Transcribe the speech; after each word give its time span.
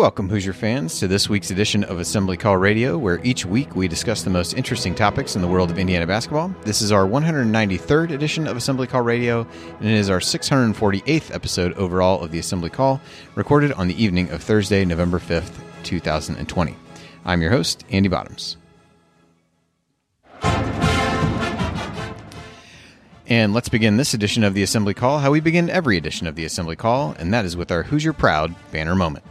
welcome, 0.00 0.30
Hoosier 0.30 0.54
fans, 0.54 0.98
to 0.98 1.06
this 1.06 1.28
week's 1.28 1.50
edition 1.50 1.84
of 1.84 2.00
Assembly 2.00 2.38
Call 2.38 2.56
Radio, 2.56 2.96
where 2.96 3.20
each 3.22 3.44
week 3.44 3.76
we 3.76 3.86
discuss 3.86 4.22
the 4.22 4.30
most 4.30 4.54
interesting 4.54 4.94
topics 4.94 5.36
in 5.36 5.42
the 5.42 5.46
world 5.46 5.70
of 5.70 5.78
Indiana 5.78 6.06
basketball. 6.06 6.54
This 6.62 6.80
is 6.80 6.90
our 6.90 7.04
193rd 7.04 8.10
edition 8.10 8.46
of 8.46 8.56
Assembly 8.56 8.86
Call 8.86 9.02
Radio, 9.02 9.46
and 9.78 9.86
it 9.86 9.92
is 9.92 10.08
our 10.08 10.20
648th 10.20 11.34
episode 11.34 11.74
overall 11.74 12.22
of 12.22 12.30
the 12.30 12.38
Assembly 12.38 12.70
Call, 12.70 12.98
recorded 13.34 13.72
on 13.72 13.88
the 13.88 14.02
evening 14.02 14.30
of 14.30 14.42
Thursday, 14.42 14.86
November 14.86 15.18
5th, 15.18 15.52
2020. 15.82 16.74
I'm 17.26 17.42
your 17.42 17.50
host, 17.50 17.84
Andy 17.90 18.08
Bottoms. 18.08 18.56
And 23.26 23.52
let's 23.52 23.68
begin 23.68 23.98
this 23.98 24.14
edition 24.14 24.44
of 24.44 24.54
the 24.54 24.62
Assembly 24.62 24.94
Call 24.94 25.18
how 25.18 25.30
we 25.30 25.40
begin 25.40 25.68
every 25.68 25.98
edition 25.98 26.26
of 26.26 26.36
the 26.36 26.46
Assembly 26.46 26.74
Call, 26.74 27.14
and 27.18 27.34
that 27.34 27.44
is 27.44 27.54
with 27.54 27.70
our 27.70 27.82
Hoosier 27.82 28.14
Proud 28.14 28.54
banner 28.72 28.94
moment. 28.94 29.24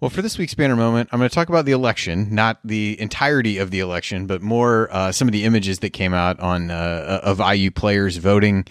Well, 0.00 0.08
for 0.08 0.22
this 0.22 0.38
week's 0.38 0.54
banner 0.54 0.76
moment, 0.76 1.10
I'm 1.12 1.18
going 1.18 1.28
to 1.28 1.34
talk 1.34 1.50
about 1.50 1.66
the 1.66 1.72
election, 1.72 2.34
not 2.34 2.58
the 2.64 2.98
entirety 2.98 3.58
of 3.58 3.70
the 3.70 3.80
election, 3.80 4.26
but 4.26 4.40
more 4.40 4.88
uh, 4.90 5.12
some 5.12 5.28
of 5.28 5.32
the 5.32 5.44
images 5.44 5.80
that 5.80 5.90
came 5.90 6.14
out 6.14 6.40
on 6.40 6.70
uh, 6.70 7.20
of 7.22 7.38
IU 7.38 7.70
players 7.70 8.16
voting 8.16 8.64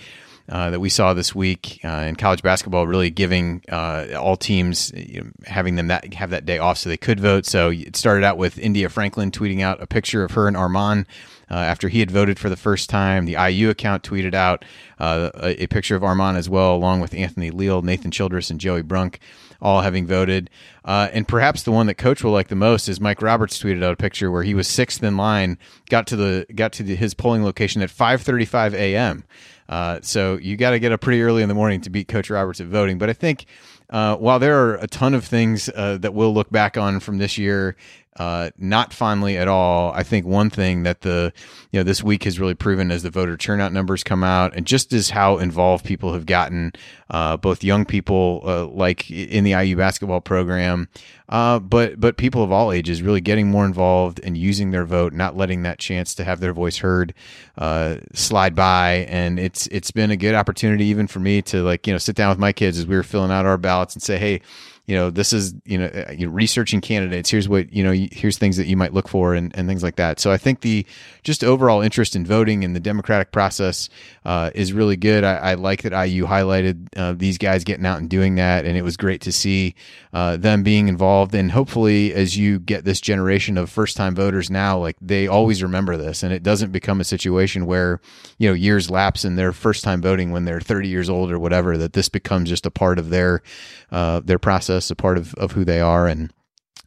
uh, 0.49 0.71
that 0.71 0.79
we 0.79 0.89
saw 0.89 1.13
this 1.13 1.35
week 1.35 1.81
uh, 1.83 2.05
in 2.07 2.15
college 2.15 2.41
basketball, 2.41 2.87
really 2.87 3.11
giving 3.11 3.61
uh, 3.69 4.07
all 4.19 4.37
teams 4.37 4.91
you 4.95 5.21
know, 5.21 5.29
having 5.45 5.75
them 5.75 5.85
that 5.85 6.15
have 6.15 6.31
that 6.31 6.47
day 6.47 6.57
off 6.57 6.79
so 6.79 6.89
they 6.89 6.97
could 6.97 7.19
vote. 7.19 7.45
So 7.45 7.69
it 7.69 7.95
started 7.95 8.23
out 8.23 8.39
with 8.39 8.57
India 8.57 8.89
Franklin 8.89 9.29
tweeting 9.29 9.61
out 9.61 9.83
a 9.83 9.85
picture 9.85 10.23
of 10.23 10.31
her 10.31 10.47
and 10.47 10.57
Armaan. 10.57 11.05
Uh, 11.51 11.55
after 11.55 11.89
he 11.89 11.99
had 11.99 12.09
voted 12.09 12.39
for 12.39 12.49
the 12.49 12.55
first 12.55 12.89
time, 12.89 13.25
the 13.25 13.35
IU 13.39 13.69
account 13.69 14.01
tweeted 14.01 14.33
out 14.33 14.65
a, 14.97 15.63
a 15.63 15.67
picture 15.67 15.95
of 15.95 16.01
Armaan 16.01 16.37
as 16.37 16.49
well, 16.49 16.75
along 16.75 17.01
with 17.01 17.13
Anthony 17.13 17.51
Leal, 17.51 17.83
Nathan 17.83 18.09
Childress, 18.09 18.49
and 18.49 18.59
Joey 18.59 18.81
Brunk, 18.81 19.19
all 19.61 19.81
having 19.81 20.05
voted. 20.05 20.49
Uh, 20.85 21.09
and 21.11 21.27
perhaps 21.27 21.63
the 21.63 21.71
one 21.71 21.87
that 21.87 21.95
Coach 21.95 22.23
will 22.23 22.31
like 22.31 22.47
the 22.47 22.55
most 22.55 22.87
is 22.87 22.99
Mike 22.99 23.21
Roberts 23.21 23.61
tweeted 23.61 23.83
out 23.83 23.93
a 23.93 23.97
picture 23.97 24.31
where 24.31 24.43
he 24.43 24.53
was 24.53 24.67
sixth 24.67 25.03
in 25.03 25.17
line, 25.17 25.57
got 25.89 26.07
to 26.07 26.15
the 26.15 26.45
got 26.55 26.73
to 26.73 26.83
the, 26.83 26.95
his 26.95 27.13
polling 27.13 27.43
location 27.43 27.81
at 27.81 27.89
5:35 27.89 28.73
a.m. 28.73 29.23
Uh, 29.67 29.99
so 30.01 30.37
you 30.37 30.57
got 30.57 30.71
to 30.71 30.79
get 30.79 30.91
up 30.91 31.01
pretty 31.01 31.21
early 31.21 31.43
in 31.43 31.49
the 31.49 31.55
morning 31.55 31.79
to 31.81 31.89
beat 31.91 32.07
Coach 32.07 32.29
Roberts 32.29 32.59
at 32.59 32.67
voting. 32.67 32.97
But 32.97 33.09
I 33.09 33.13
think 33.13 33.45
uh, 33.91 34.15
while 34.15 34.39
there 34.39 34.57
are 34.65 34.75
a 34.75 34.87
ton 34.87 35.13
of 35.13 35.25
things 35.25 35.69
uh, 35.75 35.97
that 35.99 36.13
we'll 36.13 36.33
look 36.33 36.49
back 36.49 36.75
on 36.75 36.99
from 36.99 37.19
this 37.19 37.37
year, 37.37 37.75
uh, 38.19 38.49
not 38.57 38.93
fondly 38.93 39.37
at 39.37 39.47
all. 39.47 39.93
I 39.93 40.03
think 40.03 40.25
one 40.25 40.49
thing 40.49 40.83
that 40.83 41.01
the 41.01 41.31
you 41.71 41.79
know 41.79 41.83
this 41.83 42.03
week 42.03 42.25
has 42.25 42.37
really 42.37 42.53
proven 42.53 42.91
as 42.91 43.01
the 43.01 43.09
voter 43.09 43.37
turnout 43.37 43.71
numbers 43.71 44.03
come 44.03 44.25
out, 44.25 44.53
and 44.55 44.67
just 44.67 44.91
as 44.91 45.09
how 45.09 45.37
involved 45.37 45.85
people 45.85 46.11
have 46.11 46.25
gotten, 46.25 46.73
uh, 47.09 47.37
both 47.37 47.63
young 47.63 47.85
people 47.85 48.41
uh, 48.43 48.67
like 48.67 49.09
in 49.09 49.45
the 49.45 49.51
IU 49.51 49.77
basketball 49.77 50.19
program, 50.19 50.89
uh, 51.29 51.59
but 51.59 51.97
but 51.97 52.17
people 52.17 52.43
of 52.43 52.51
all 52.51 52.73
ages 52.73 53.01
really 53.01 53.21
getting 53.21 53.49
more 53.49 53.65
involved 53.65 54.19
and 54.21 54.37
using 54.37 54.71
their 54.71 54.85
vote, 54.85 55.13
not 55.13 55.37
letting 55.37 55.63
that 55.63 55.79
chance 55.79 56.13
to 56.15 56.25
have 56.25 56.41
their 56.41 56.53
voice 56.53 56.77
heard 56.77 57.13
uh, 57.57 57.95
slide 58.13 58.53
by. 58.53 59.07
And 59.07 59.39
it's 59.39 59.65
it's 59.67 59.91
been 59.91 60.11
a 60.11 60.17
good 60.17 60.35
opportunity 60.35 60.85
even 60.85 61.07
for 61.07 61.19
me 61.19 61.41
to 61.43 61.63
like 61.63 61.87
you 61.87 61.93
know 61.93 61.99
sit 61.99 62.17
down 62.17 62.29
with 62.29 62.39
my 62.39 62.51
kids 62.51 62.77
as 62.77 62.85
we 62.85 62.97
were 62.97 63.03
filling 63.03 63.31
out 63.31 63.45
our 63.45 63.57
ballots 63.57 63.95
and 63.95 64.03
say, 64.03 64.17
hey 64.17 64.41
you 64.89 64.95
know 64.95 65.11
this 65.11 65.33
is 65.33 65.53
you 65.65 65.77
know 65.77 65.85
uh, 65.85 66.11
you're 66.11 66.31
researching 66.31 66.81
candidates. 66.81 67.29
Here's 67.29 67.47
what 67.47 67.71
you 67.71 67.83
know 67.83 67.91
here's 68.11 68.39
things 68.39 68.57
that 68.57 68.65
you 68.65 68.75
might 68.75 68.91
look 68.91 69.07
for 69.07 69.35
and, 69.35 69.55
and 69.55 69.67
things 69.67 69.83
like 69.83 69.97
that. 69.97 70.19
So 70.19 70.31
i 70.31 70.37
think 70.37 70.61
the 70.61 70.83
just 71.21 71.43
overall 71.43 71.81
interest 71.81 72.15
in 72.15 72.25
voting 72.25 72.63
in 72.63 72.73
the 72.73 72.79
democratic 72.79 73.31
process 73.31 73.87
uh, 74.25 74.49
is 74.55 74.73
really 74.73 74.97
good. 74.97 75.23
I, 75.23 75.35
I, 75.35 75.53
like 75.53 75.83
that 75.83 75.93
iu 76.07 76.25
highlighted 76.25 76.87
uh, 76.97 77.13
these 77.15 77.37
guys 77.37 77.63
getting 77.63 77.85
out 77.85 77.99
and 77.99 78.09
doing 78.09 78.33
that 78.35 78.65
and 78.65 78.75
it 78.75 78.81
was 78.81 78.97
great 78.97 79.21
to 79.21 79.31
see 79.31 79.75
uh, 80.11 80.37
them 80.37 80.63
being 80.63 80.87
involved. 80.87 81.35
And 81.35 81.51
hopefully 81.51 82.11
as 82.15 82.35
you 82.35 82.57
get 82.57 82.83
this 82.83 82.99
generation 82.99 83.59
of 83.59 83.69
first 83.69 83.95
time 83.95 84.15
voters 84.15 84.49
now 84.49 84.79
like 84.79 84.95
they 84.99 85.27
always 85.27 85.61
remember 85.61 85.97
this. 85.97 86.23
And 86.23 86.33
it 86.33 86.41
doesn't 86.41 86.71
become 86.71 86.99
a 86.99 87.03
situation 87.03 87.67
where 87.67 88.01
you 88.39 88.49
know 88.49 88.55
years 88.55 88.89
lapse 88.89 89.23
in 89.23 89.35
their 89.35 89.53
first 89.53 89.83
time 89.83 90.01
voting 90.01 90.31
when 90.31 90.45
they're 90.45 90.61
30 90.61 90.87
years 90.87 91.11
old 91.11 91.31
or 91.31 91.37
whatever 91.37 91.77
that 91.77 91.93
this 91.93 92.09
becomes 92.09 92.49
just 92.49 92.65
a 92.65 92.71
part 92.71 92.97
of 92.97 93.11
their 93.11 93.43
uh, 93.91 94.21
their 94.23 94.39
process 94.39 94.78
a 94.89 94.95
part 94.95 95.17
of, 95.17 95.33
of 95.35 95.51
who 95.51 95.65
they 95.65 95.81
are. 95.81 96.07
And 96.07 96.31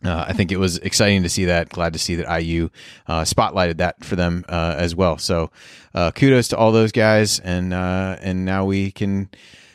uh, 0.04 0.24
I 0.26 0.32
think 0.32 0.50
it 0.50 0.58
was 0.58 0.78
exciting 0.78 1.22
to 1.22 1.28
see 1.28 1.44
that. 1.44 1.68
Glad 1.68 1.92
to 1.92 1.98
see 1.98 2.16
that 2.16 2.42
IU 2.42 2.70
uh, 3.06 3.22
spotlighted 3.22 3.76
that 3.78 4.04
for 4.04 4.16
them 4.16 4.44
uh, 4.48 4.74
as 4.76 4.96
well. 4.96 5.18
So 5.18 5.50
uh, 5.94 6.10
kudos 6.10 6.48
to 6.48 6.56
all 6.56 6.72
those 6.72 6.92
guys, 6.92 7.38
and 7.40 7.72
uh, 7.72 8.16
and 8.20 8.44
now 8.44 8.64
we 8.64 8.90
can 8.90 9.30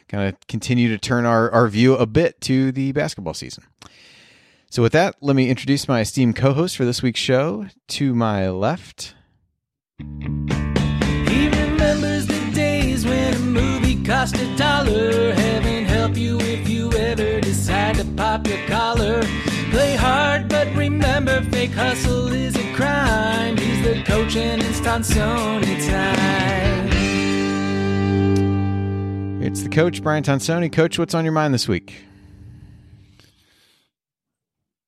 kind 0.07 0.27
of 0.27 0.47
continue 0.47 0.89
to 0.89 0.97
turn 0.97 1.25
our, 1.25 1.51
our 1.51 1.67
view 1.67 1.95
a 1.95 2.05
bit 2.05 2.39
to 2.41 2.71
the 2.71 2.91
basketball 2.91 3.33
season. 3.33 3.63
So 4.69 4.81
with 4.81 4.91
that, 4.93 5.15
let 5.21 5.35
me 5.35 5.49
introduce 5.49 5.87
my 5.87 6.01
esteemed 6.01 6.35
co-host 6.35 6.75
for 6.75 6.85
this 6.85 7.01
week's 7.01 7.19
show. 7.19 7.67
To 7.89 8.13
my 8.13 8.49
left, 8.49 9.15
He 9.97 11.47
remembers 11.47 12.27
the 12.27 12.51
days 12.53 13.05
when 13.05 13.33
a 13.33 13.39
movie 13.39 14.03
cost 14.03 14.35
a 14.37 14.57
dollar. 14.57 15.46
Pop 18.37 18.47
your 18.47 18.67
collar. 18.67 19.23
Play 19.71 19.95
hard, 19.95 20.47
but 20.47 20.67
remember, 20.75 21.41
fake 21.43 21.71
hustle 21.71 22.31
is 22.31 22.55
a 22.55 22.73
crime. 22.73 23.57
He's 23.57 23.83
the 23.83 24.03
coach 24.03 24.35
and 24.35 24.61
it's 24.61 24.79
Tonsoni 24.79 25.89
time. 25.89 26.87
it's 29.41 29.63
the 29.63 29.69
coach 29.69 30.03
Brian 30.03 30.23
Tonsoni. 30.23 30.71
Coach, 30.71 30.99
what's 30.99 31.13
on 31.13 31.23
your 31.25 31.33
mind 31.33 31.53
this 31.53 31.67
week? 31.67 32.03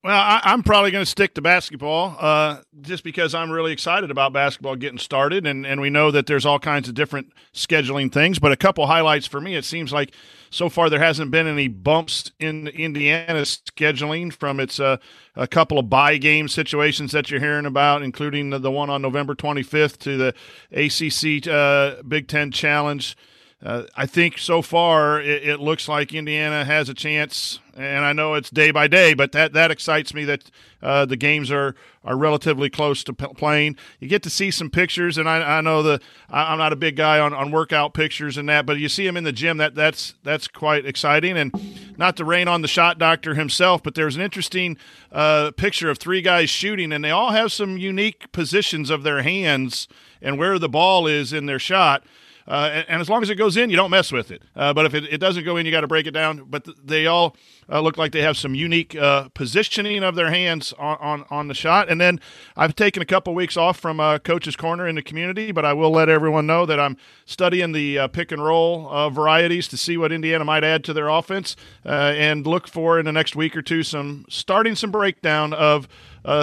Well, 0.01 0.17
I, 0.17 0.39
I'm 0.45 0.63
probably 0.63 0.91
going 0.91 1.03
to 1.03 1.09
stick 1.09 1.33
to 1.33 1.41
basketball 1.41 2.15
uh, 2.19 2.61
just 2.79 3.03
because 3.03 3.35
I'm 3.35 3.51
really 3.51 3.73
excited 3.73 4.09
about 4.09 4.31
basketball 4.31 4.77
getting 4.77 4.97
started. 4.97 5.45
And, 5.45 5.65
and 5.65 5.81
we 5.81 5.89
know 5.89 6.09
that 6.11 6.25
there's 6.25 6.45
all 6.45 6.57
kinds 6.57 6.87
of 6.87 6.95
different 6.95 7.33
scheduling 7.53 8.09
things. 8.09 8.39
But 8.39 8.53
a 8.53 8.55
couple 8.55 8.87
highlights 8.87 9.27
for 9.27 9.41
me 9.41 9.55
it 9.55 9.65
seems 9.65 9.91
like 9.91 10.13
so 10.51 10.69
far 10.69 10.89
there 10.89 11.01
hasn't 11.01 11.31
been 11.31 11.47
any 11.47 11.67
bumps 11.67 12.31
in 12.39 12.69
Indiana's 12.69 13.61
scheduling 13.69 14.31
from 14.31 14.61
its 14.61 14.79
uh, 14.79 14.97
a 15.35 15.47
couple 15.47 15.77
of 15.77 15.89
buy 15.89 16.15
game 16.15 16.47
situations 16.47 17.11
that 17.11 17.29
you're 17.29 17.41
hearing 17.41 17.65
about, 17.65 18.01
including 18.01 18.51
the, 18.51 18.59
the 18.59 18.71
one 18.71 18.89
on 18.89 19.01
November 19.01 19.35
25th 19.35 19.97
to 19.97 20.17
the 20.17 20.33
ACC 20.71 21.45
uh, 21.45 22.01
Big 22.03 22.29
Ten 22.29 22.51
Challenge. 22.51 23.17
Uh, 23.61 23.83
I 23.93 24.05
think 24.05 24.37
so 24.37 24.61
far 24.61 25.19
it, 25.19 25.43
it, 25.43 25.59
looks 25.59 25.89
like 25.89 26.13
Indiana 26.13 26.63
has 26.63 26.87
a 26.87 26.93
chance, 26.93 27.59
and 27.75 28.05
I 28.05 28.13
know 28.13 28.35
it's 28.35 28.49
day 28.49 28.71
by 28.71 28.87
day, 28.87 29.13
but 29.13 29.33
that, 29.33 29.51
that 29.51 29.69
excites 29.69 30.13
me 30.13 30.23
that 30.23 30.49
uh, 30.81 31.05
the 31.05 31.17
games 31.17 31.51
are, 31.51 31.75
are 32.05 32.15
relatively 32.15 32.69
close 32.69 33.03
to 33.03 33.11
p- 33.11 33.27
playing. 33.35 33.75
You 33.99 34.07
get 34.07 34.23
to 34.23 34.29
see 34.29 34.49
some 34.49 34.69
pictures, 34.69 35.17
and 35.17 35.27
I, 35.27 35.57
I 35.57 35.59
know 35.59 35.83
the 35.83 35.99
I, 36.29 36.53
am 36.53 36.57
not 36.57 36.71
a 36.71 36.77
big 36.77 36.95
guy 36.95 37.19
on, 37.19 37.33
on 37.33 37.51
workout 37.51 37.93
pictures 37.93 38.37
and 38.37 38.47
that, 38.47 38.65
but 38.65 38.77
you 38.77 38.87
see 38.87 39.05
him 39.05 39.17
in 39.17 39.25
the 39.25 39.33
gym. 39.33 39.57
That 39.57 39.75
that's 39.75 40.13
that's 40.23 40.47
quite 40.47 40.85
exciting, 40.85 41.35
and 41.37 41.53
not 41.97 42.15
to 42.15 42.23
rain 42.23 42.47
on 42.47 42.61
the 42.61 42.69
shot 42.69 42.97
doctor 42.97 43.35
himself, 43.35 43.83
but 43.83 43.93
there's 43.93 44.15
an 44.15 44.21
interesting 44.21 44.77
uh, 45.11 45.51
picture 45.51 45.89
of 45.89 45.97
three 45.97 46.21
guys 46.21 46.49
shooting, 46.49 46.93
and 46.93 47.03
they 47.03 47.11
all 47.11 47.31
have 47.31 47.51
some 47.51 47.77
unique 47.77 48.31
positions 48.31 48.89
of 48.89 49.03
their 49.03 49.21
hands 49.21 49.89
and 50.21 50.37
where 50.37 50.57
the 50.59 50.69
ball 50.69 51.07
is 51.07 51.33
in 51.33 51.45
their 51.45 51.59
shot. 51.59 52.05
Uh, 52.49 52.83
and, 52.87 52.99
as 52.99 53.07
long 53.07 53.21
as 53.21 53.29
it 53.29 53.35
goes 53.35 53.55
in, 53.57 53.69
you 53.69 53.75
don't 53.75 53.91
mess 53.91 54.11
with 54.11 54.31
it. 54.31 54.41
Uh, 54.55 54.73
but 54.73 54.87
if 54.87 54.95
it, 54.95 55.03
it, 55.05 55.19
doesn't 55.19 55.45
go 55.45 55.55
in, 55.57 55.67
you 55.67 55.71
got 55.71 55.81
to 55.81 55.87
break 55.87 56.07
it 56.07 56.11
down. 56.11 56.45
But 56.49 56.65
th- 56.65 56.77
they 56.83 57.05
all 57.05 57.35
uh, 57.71 57.79
look 57.79 57.95
like 57.95 58.11
they 58.11 58.23
have 58.23 58.37
some 58.37 58.55
unique 58.55 58.95
uh, 58.95 59.29
positioning 59.29 60.03
of 60.03 60.15
their 60.15 60.31
hands 60.31 60.73
on, 60.79 60.97
on, 60.99 61.25
on, 61.29 61.47
the 61.47 61.53
shot. 61.53 61.89
And 61.89 62.01
then 62.01 62.19
I've 62.57 62.75
taken 62.75 63.03
a 63.03 63.05
couple 63.05 63.35
weeks 63.35 63.55
off 63.55 63.77
from 63.77 63.99
uh, 63.99 64.17
Coach's 64.17 64.55
Corner 64.55 64.87
in 64.87 64.95
the 64.95 65.03
community, 65.03 65.51
but 65.51 65.63
I 65.63 65.73
will 65.73 65.91
let 65.91 66.09
everyone 66.09 66.47
know 66.47 66.65
that 66.65 66.79
I'm 66.79 66.97
studying 67.23 67.71
the 67.71 67.99
uh, 67.99 68.07
pick 68.07 68.31
and 68.31 68.43
roll 68.43 69.09
varieties 69.11 69.67
to 69.67 69.77
see 69.77 69.95
what 69.95 70.11
Indiana 70.11 70.43
might 70.43 70.63
add 70.63 70.83
to 70.85 70.93
their 70.93 71.07
offense 71.07 71.55
and 71.85 72.47
look 72.47 72.67
for 72.67 72.97
in 72.97 73.05
the 73.05 73.11
next 73.11 73.35
week 73.35 73.55
or 73.55 73.61
two 73.61 73.83
some 73.83 74.25
starting 74.27 74.73
some 74.73 74.89
breakdown 74.89 75.53
of 75.53 75.87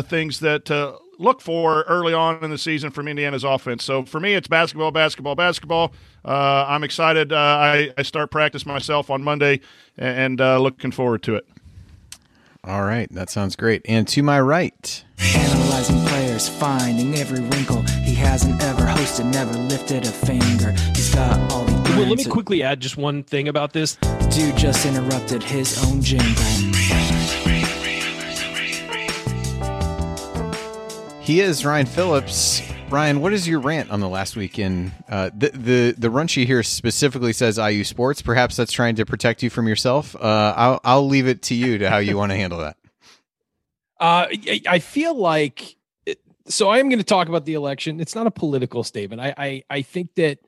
things 0.06 0.38
that 0.38 0.70
look 1.18 1.40
for 1.40 1.82
early 1.82 2.12
on 2.12 2.42
in 2.42 2.50
the 2.50 2.58
season 2.58 2.90
from 2.90 3.08
Indiana's 3.08 3.44
offense. 3.44 3.84
So 3.84 4.04
for 4.04 4.20
me, 4.20 4.34
it's 4.34 4.48
basketball, 4.48 4.90
basketball, 4.90 5.34
basketball. 5.34 5.92
Uh, 6.24 6.66
I'm 6.68 6.84
excited. 6.84 7.32
Uh, 7.32 7.36
I, 7.36 7.92
I, 7.96 8.02
start 8.02 8.30
practice 8.30 8.66
myself 8.66 9.10
on 9.10 9.22
Monday 9.22 9.60
and 9.96 10.40
uh, 10.40 10.58
looking 10.58 10.90
forward 10.90 11.22
to 11.24 11.36
it. 11.36 11.46
All 12.64 12.82
right, 12.82 13.08
that 13.12 13.30
sounds 13.30 13.54
great. 13.54 13.82
And 13.84 14.08
to 14.08 14.24
my 14.24 14.40
right, 14.40 15.04
analyzing 15.36 16.04
players, 16.06 16.48
finding 16.48 17.14
every 17.14 17.40
wrinkle. 17.40 17.82
He 18.04 18.14
hasn't 18.14 18.60
ever 18.60 18.82
hosted, 18.82 19.32
never 19.32 19.52
lifted 19.52 20.04
a 20.04 20.10
finger. 20.10 20.72
He's 20.94 21.14
got 21.14 21.38
all 21.52 21.64
the 21.64 21.94
Well, 21.96 22.08
let 22.08 22.18
me 22.18 22.24
quickly 22.24 22.64
add 22.64 22.80
just 22.80 22.96
one 22.96 23.22
thing 23.22 23.46
about 23.46 23.72
this. 23.72 23.96
Dude 24.30 24.56
just 24.56 24.84
interrupted 24.84 25.44
his 25.44 25.80
own 25.86 26.02
jingle. 26.02 26.42
He 31.26 31.40
is 31.40 31.64
Ryan 31.64 31.86
Phillips. 31.86 32.62
Ryan, 32.88 33.20
what 33.20 33.32
is 33.32 33.48
your 33.48 33.58
rant 33.58 33.90
on 33.90 33.98
the 33.98 34.08
last 34.08 34.36
weekend? 34.36 34.92
Uh, 35.08 35.28
the 35.36 35.48
the 35.48 35.94
the 35.98 36.08
run 36.08 36.28
here 36.28 36.62
specifically 36.62 37.32
says 37.32 37.58
IU 37.58 37.82
Sports. 37.82 38.22
Perhaps 38.22 38.54
that's 38.54 38.70
trying 38.70 38.94
to 38.94 39.04
protect 39.04 39.42
you 39.42 39.50
from 39.50 39.66
yourself. 39.66 40.14
Uh, 40.14 40.54
I'll 40.56 40.80
I'll 40.84 41.08
leave 41.08 41.26
it 41.26 41.42
to 41.42 41.56
you 41.56 41.78
to 41.78 41.90
how 41.90 41.98
you 41.98 42.16
want 42.16 42.30
to 42.30 42.36
handle 42.36 42.60
that. 42.60 42.76
Uh, 43.98 44.26
I, 44.68 44.78
feel 44.78 45.14
like 45.14 45.74
so. 46.48 46.68
I 46.68 46.80
am 46.80 46.90
going 46.90 46.98
to 46.98 47.04
talk 47.04 47.30
about 47.30 47.46
the 47.46 47.54
election. 47.54 47.98
It's 47.98 48.14
not 48.14 48.26
a 48.26 48.30
political 48.30 48.84
statement. 48.84 49.22
I 49.22 49.34
I, 49.38 49.64
I 49.70 49.80
think 49.80 50.14
that 50.16 50.38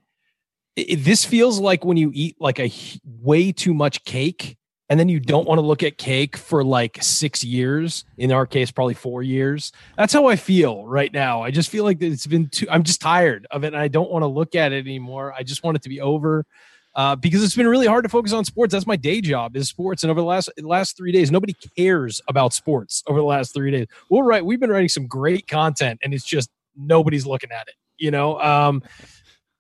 i 0.79 0.85
this 0.99 1.25
feels 1.25 1.59
like 1.59 1.83
when 1.83 1.97
you 1.97 2.11
eat 2.13 2.37
like 2.39 2.61
a 2.61 2.71
way 3.05 3.51
too 3.53 3.73
much 3.73 4.05
cake, 4.05 4.59
and 4.89 4.99
then 4.99 5.09
you 5.09 5.21
don't 5.21 5.47
want 5.47 5.59
to 5.59 5.67
look 5.67 5.83
at 5.83 5.99
cake 5.99 6.37
for 6.37 6.65
like 6.65 6.99
six 7.03 7.45
years. 7.45 8.05
In 8.17 8.33
our 8.33 8.47
case, 8.47 8.71
probably 8.71 8.95
four 8.95 9.23
years. 9.23 9.73
That's 9.97 10.13
how 10.13 10.27
I 10.27 10.37
feel 10.37 10.87
right 10.87 11.13
now. 11.13 11.43
I 11.43 11.51
just 11.51 11.71
feel 11.71 11.85
like 11.85 12.01
it's 12.01 12.27
been 12.27 12.49
too. 12.49 12.67
I'm 12.71 12.83
just 12.83 13.01
tired 13.01 13.47
of 13.51 13.65
it, 13.65 13.69
and 13.69 13.77
I 13.77 13.89
don't 13.89 14.11
want 14.11 14.23
to 14.23 14.27
look 14.29 14.55
at 14.55 14.73
it 14.73 14.87
anymore. 14.87 15.35
I 15.37 15.43
just 15.43 15.63
want 15.63 15.77
it 15.77 15.83
to 15.83 15.89
be 15.89 16.01
over. 16.01 16.47
Uh, 16.95 17.15
because 17.15 17.45
it's 17.45 17.55
been 17.55 17.69
really 17.69 17.87
hard 17.87 18.03
to 18.03 18.09
focus 18.09 18.33
on 18.33 18.45
sports. 18.45 18.73
That's 18.73 18.87
my 18.87 18.97
day 18.97 19.21
job 19.21 19.57
is 19.57 19.69
sports. 19.69 20.03
And 20.03 20.11
over 20.11 20.21
the 20.21 20.27
last 20.27 20.51
last 20.63 20.97
three 20.97 21.13
days, 21.13 21.31
nobody 21.31 21.55
cares 21.77 22.21
about 22.29 22.53
sports. 22.53 23.05
Over 23.07 23.21
the 23.21 23.25
last 23.27 23.55
three 23.55 23.71
days, 23.71 23.87
we'll 24.11 24.23
write. 24.23 24.45
We've 24.45 24.59
been 24.59 24.71
writing 24.71 24.89
some 24.89 25.07
great 25.07 25.47
content, 25.47 26.01
and 26.03 26.13
it's 26.13 26.25
just 26.25 26.51
nobody's 26.77 27.27
looking 27.27 27.53
at 27.53 27.69
it. 27.69 27.75
You 27.99 28.11
know, 28.11 28.41
um, 28.41 28.83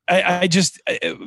I, 0.09 0.41
I 0.41 0.47
just 0.49 0.81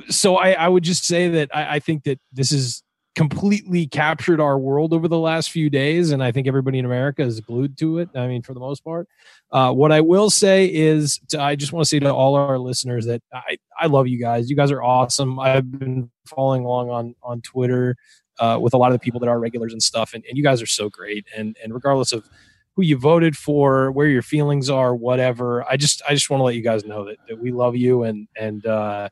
so 0.10 0.36
I, 0.36 0.52
I 0.54 0.68
would 0.68 0.84
just 0.84 1.06
say 1.06 1.30
that 1.30 1.56
I, 1.56 1.76
I 1.76 1.80
think 1.80 2.04
that 2.04 2.20
this 2.34 2.52
is 2.52 2.84
completely 3.16 3.88
captured 3.88 4.40
our 4.40 4.58
world 4.58 4.94
over 4.94 5.08
the 5.08 5.18
last 5.18 5.52
few 5.52 5.70
days, 5.70 6.12
and 6.12 6.24
I 6.24 6.32
think 6.32 6.48
everybody 6.48 6.80
in 6.80 6.86
America 6.86 7.22
is 7.22 7.42
glued 7.42 7.78
to 7.80 8.00
it. 8.00 8.10
I 8.16 8.28
mean, 8.28 8.42
for 8.42 8.54
the 8.54 8.60
most 8.60 8.84
part. 8.84 9.08
Uh, 9.52 9.74
what 9.74 9.92
I 9.92 10.00
will 10.00 10.30
say 10.30 10.74
is, 10.74 11.20
to, 11.30 11.42
I 11.42 11.56
just 11.56 11.74
want 11.74 11.84
to 11.84 11.90
say 11.90 12.00
to 12.00 12.14
all 12.14 12.36
our 12.36 12.58
listeners 12.58 13.06
that 13.08 13.22
I, 13.34 13.58
I 13.78 13.88
love 13.88 14.08
you 14.08 14.20
guys. 14.20 14.50
You 14.50 14.56
guys 14.56 14.72
are 14.72 14.82
awesome. 14.82 15.40
I've 15.40 15.70
been 15.78 16.10
following 16.26 16.64
along 16.64 16.90
on 16.90 17.16
on 17.22 17.42
Twitter 17.42 17.98
uh, 18.40 18.58
with 18.62 18.74
a 18.74 18.78
lot 18.78 18.92
of 18.92 18.94
the 18.94 19.04
people 19.04 19.20
that 19.20 19.30
are 19.30 19.40
regulars 19.40 19.74
and 19.74 19.84
stuff, 19.84 20.14
and, 20.14 20.24
and 20.28 20.38
you 20.38 20.44
guys 20.44 20.62
are 20.62 20.68
so 20.68 20.90
great. 20.90 21.26
And 21.36 21.58
and 21.62 21.74
regardless 21.74 22.14
of 22.14 22.30
who 22.76 22.84
you 22.84 22.98
voted 22.98 23.36
for, 23.36 23.92
where 23.92 24.08
your 24.08 24.22
feelings 24.22 24.70
are, 24.70 24.96
whatever, 24.96 25.70
I 25.70 25.76
just 25.76 26.02
I 26.08 26.14
just 26.14 26.30
want 26.30 26.40
to 26.40 26.46
let 26.46 26.56
you 26.56 26.62
guys 26.62 26.86
know 26.86 27.04
that, 27.06 27.18
that 27.28 27.40
we 27.40 27.52
love 27.52 27.76
you 27.76 28.04
and 28.04 28.30
and 28.38 28.66
uh, 28.66 29.10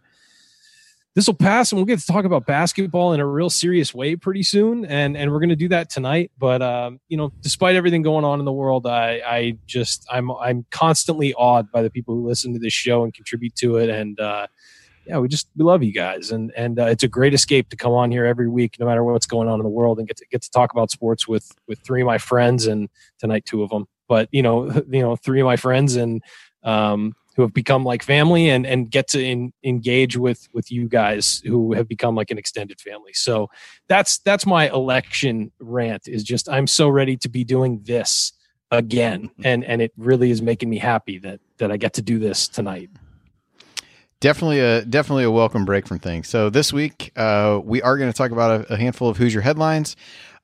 this 1.16 1.28
will 1.28 1.34
pass 1.34 1.72
and 1.72 1.78
we'll 1.78 1.86
get 1.86 2.00
to 2.00 2.06
talk 2.06 2.26
about 2.26 2.46
basketball 2.46 3.14
in 3.14 3.20
a 3.20 3.26
real 3.26 3.50
serious 3.50 3.94
way 3.94 4.16
pretty 4.16 4.44
soon 4.44 4.86
and 4.86 5.18
and 5.18 5.32
we're 5.32 5.40
going 5.40 5.50
to 5.50 5.56
do 5.56 5.68
that 5.70 5.90
tonight. 5.90 6.32
But 6.38 6.62
um, 6.62 7.00
you 7.10 7.18
know 7.18 7.32
despite 7.42 7.76
everything 7.76 8.02
going 8.02 8.26
on 8.26 8.40
in 8.40 8.46
the 8.46 8.52
world 8.52 8.86
i 8.88 9.22
i 9.26 9.58
just 9.66 10.06
i'm 10.12 10.32
i'm 10.32 10.66
constantly 10.72 11.34
awed 11.34 11.72
by 11.72 11.82
the 11.82 11.90
people 11.90 12.16
who 12.16 12.28
listen 12.28 12.54
to 12.54 12.60
this 12.60 12.74
show 12.74 13.04
and 13.04 13.14
contribute 13.14 13.56
to 13.56 13.78
it 13.78 13.90
and 13.90 14.20
uh 14.20 14.48
yeah 15.06 15.18
we 15.18 15.28
just 15.28 15.48
we 15.56 15.64
love 15.64 15.84
you 15.84 15.92
guys 15.92 16.32
and 16.32 16.52
and 16.56 16.80
uh, 16.80 16.86
it's 16.86 17.04
a 17.04 17.08
great 17.08 17.34
escape 17.34 17.70
to 17.70 17.76
come 17.76 17.92
on 17.92 18.12
here 18.12 18.26
every 18.26 18.48
week 18.48 18.78
no 18.80 18.86
matter 18.86 19.04
what's 19.04 19.26
going 19.26 19.48
on 19.48 19.60
in 19.60 19.64
the 19.64 19.70
world 19.70 20.00
and 20.00 20.08
get 20.08 20.18
to 20.18 20.26
get 20.32 20.42
to 20.42 20.52
talk 20.52 20.72
about 20.72 20.92
sports 20.92 21.28
with 21.28 21.52
with 21.68 21.80
three 21.80 22.02
of 22.02 22.06
my 22.06 22.18
friends 22.18 22.68
and 22.68 22.90
tonight 23.18 23.46
two 23.46 23.64
of 23.64 23.70
them 23.70 23.88
but 24.08 24.30
you 24.32 24.42
know 24.42 24.72
you 24.90 25.02
know 25.02 25.16
three 25.16 25.42
of 25.42 25.46
my 25.46 25.56
friends 25.56 25.96
and 25.96 26.22
um 26.64 27.14
who 27.40 27.44
have 27.44 27.54
become 27.54 27.86
like 27.86 28.04
family 28.04 28.50
and 28.50 28.68
and 28.68 28.92
get 28.92 29.08
to 29.08 29.24
in, 29.24 29.54
engage 29.64 30.18
with 30.18 30.50
with 30.52 30.70
you 30.70 30.90
guys 30.90 31.42
who 31.46 31.72
have 31.72 31.88
become 31.88 32.14
like 32.14 32.32
an 32.32 32.38
extended 32.38 32.82
family 32.82 33.14
so 33.14 33.48
that's 33.88 34.18
that's 34.20 34.46
my 34.46 34.70
election 34.72 35.50
rant 35.62 36.06
is 36.06 36.22
just 36.22 36.50
i'm 36.50 36.68
so 36.68 36.90
ready 36.90 37.16
to 37.16 37.30
be 37.30 37.46
doing 37.46 37.80
this 37.84 38.34
again 38.72 39.32
and 39.46 39.64
and 39.64 39.82
it 39.82 39.94
really 39.96 40.32
is 40.32 40.42
making 40.42 40.70
me 40.70 40.78
happy 40.78 41.18
that 41.18 41.40
that 41.60 41.72
i 41.72 41.78
get 41.78 41.94
to 41.94 42.02
do 42.02 42.20
this 42.20 42.46
tonight 42.50 42.90
Definitely 44.22 44.60
a 44.60 44.84
definitely 44.84 45.24
a 45.24 45.32
welcome 45.32 45.64
break 45.64 45.88
from 45.88 45.98
things. 45.98 46.28
So 46.28 46.50
this 46.50 46.74
week 46.74 47.14
uh, 47.16 47.62
we 47.64 47.82
are 47.82 47.98
going 47.98 48.12
to 48.12 48.18
talk 48.18 48.32
about 48.32 48.70
a, 48.70 48.74
a 48.74 48.76
handful 48.76 49.08
of 49.08 49.16
Hoosier 49.16 49.40
headlines. 49.40 49.96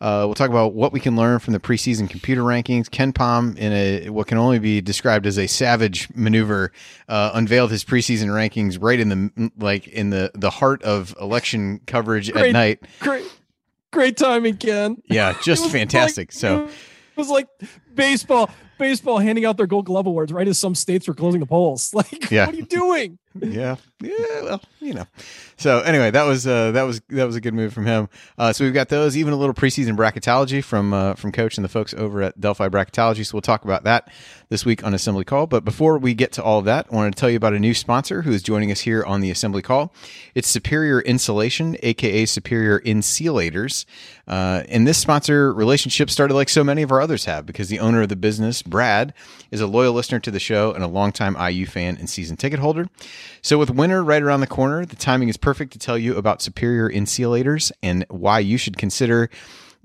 Uh, 0.01 0.23
we'll 0.25 0.33
talk 0.35 0.49
about 0.49 0.73
what 0.73 0.91
we 0.91 0.99
can 0.99 1.15
learn 1.15 1.39
from 1.39 1.53
the 1.53 1.59
preseason 1.59 2.09
computer 2.09 2.41
rankings. 2.41 2.89
KenPom, 2.89 3.57
in 3.57 3.71
a 3.71 4.09
what 4.09 4.27
can 4.27 4.37
only 4.37 4.59
be 4.59 4.81
described 4.81 5.25
as 5.25 5.37
a 5.39 5.47
savage 5.47 6.09
maneuver, 6.15 6.71
uh, 7.07 7.31
unveiled 7.33 7.71
his 7.71 7.83
preseason 7.85 8.27
rankings 8.27 8.77
right 8.81 8.99
in 8.99 9.09
the 9.09 9.51
like 9.57 9.87
in 9.87 10.09
the 10.09 10.31
the 10.35 10.49
heart 10.49 10.83
of 10.83 11.15
election 11.19 11.79
coverage 11.87 12.29
at 12.29 12.51
night. 12.51 12.79
great 12.99 13.25
great 13.91 14.17
timing 14.17 14.57
ken 14.57 15.01
Yeah, 15.05 15.33
just 15.43 15.69
fantastic. 15.71 16.27
like- 16.29 16.33
so 16.33 16.65
it 16.65 16.71
was 17.17 17.29
like 17.29 17.47
baseball 17.93 18.49
baseball 18.77 19.19
handing 19.19 19.45
out 19.45 19.57
their 19.57 19.67
gold 19.67 19.85
glove 19.85 20.05
awards 20.07 20.31
right 20.31 20.47
as 20.47 20.57
some 20.59 20.75
states 20.75 21.07
were 21.07 21.13
closing 21.13 21.39
the 21.39 21.45
polls 21.45 21.93
like 21.93 22.29
Yeah. 22.31 22.45
what 22.45 22.55
are 22.55 22.57
you 22.57 22.65
doing 22.65 23.19
yeah, 23.41 23.75
yeah. 24.01 24.41
Well, 24.43 24.61
you 24.79 24.93
know. 24.93 25.05
So 25.57 25.81
anyway, 25.81 26.09
that 26.09 26.23
was 26.23 26.47
uh, 26.47 26.71
that 26.71 26.83
was 26.83 27.01
that 27.09 27.25
was 27.25 27.35
a 27.35 27.41
good 27.41 27.53
move 27.53 27.73
from 27.73 27.85
him. 27.85 28.07
Uh, 28.37 28.53
so 28.53 28.63
we've 28.63 28.73
got 28.73 28.87
those, 28.87 29.17
even 29.17 29.33
a 29.33 29.35
little 29.35 29.53
preseason 29.53 29.97
bracketology 29.97 30.63
from 30.63 30.93
uh, 30.93 31.15
from 31.15 31.33
Coach 31.33 31.57
and 31.57 31.65
the 31.65 31.67
folks 31.67 31.93
over 31.93 32.21
at 32.21 32.39
Delphi 32.39 32.69
Bracketology. 32.69 33.25
So 33.25 33.33
we'll 33.35 33.41
talk 33.41 33.65
about 33.65 33.83
that 33.83 34.09
this 34.47 34.63
week 34.63 34.85
on 34.85 34.93
Assembly 34.93 35.25
Call. 35.25 35.47
But 35.47 35.65
before 35.65 35.97
we 35.97 36.13
get 36.13 36.31
to 36.33 36.43
all 36.43 36.59
of 36.59 36.65
that, 36.65 36.87
I 36.89 36.95
wanted 36.95 37.15
to 37.15 37.19
tell 37.19 37.29
you 37.29 37.35
about 37.35 37.53
a 37.53 37.59
new 37.59 37.73
sponsor 37.73 38.21
who 38.21 38.31
is 38.31 38.41
joining 38.41 38.71
us 38.71 38.79
here 38.79 39.03
on 39.03 39.19
the 39.19 39.31
Assembly 39.31 39.61
Call. 39.61 39.93
It's 40.33 40.47
Superior 40.47 41.01
Insulation, 41.01 41.75
aka 41.83 42.25
Superior 42.25 42.79
Insealators. 42.79 43.83
Uh, 44.29 44.63
and 44.69 44.87
this 44.87 44.97
sponsor 44.97 45.53
relationship 45.53 46.09
started 46.09 46.35
like 46.35 46.47
so 46.47 46.63
many 46.63 46.83
of 46.83 46.91
our 46.91 47.01
others 47.01 47.25
have 47.25 47.45
because 47.45 47.67
the 47.67 47.79
owner 47.79 48.01
of 48.01 48.07
the 48.09 48.15
business, 48.15 48.61
Brad, 48.65 49.13
is 49.51 49.61
a 49.61 49.67
loyal 49.67 49.93
listener 49.93 50.19
to 50.19 50.31
the 50.31 50.39
show 50.39 50.73
and 50.73 50.83
a 50.83 50.87
longtime 50.87 51.35
IU 51.39 51.65
fan 51.65 51.97
and 51.97 52.09
season 52.09 52.37
ticket 52.37 52.59
holder. 52.59 52.87
So, 53.41 53.57
with 53.57 53.69
winter 53.69 54.03
right 54.03 54.21
around 54.21 54.41
the 54.41 54.47
corner, 54.47 54.85
the 54.85 54.95
timing 54.95 55.29
is 55.29 55.37
perfect 55.37 55.73
to 55.73 55.79
tell 55.79 55.97
you 55.97 56.17
about 56.17 56.41
Superior 56.41 56.89
Insealators 56.89 57.71
and 57.81 58.05
why 58.09 58.39
you 58.39 58.57
should 58.57 58.77
consider 58.77 59.29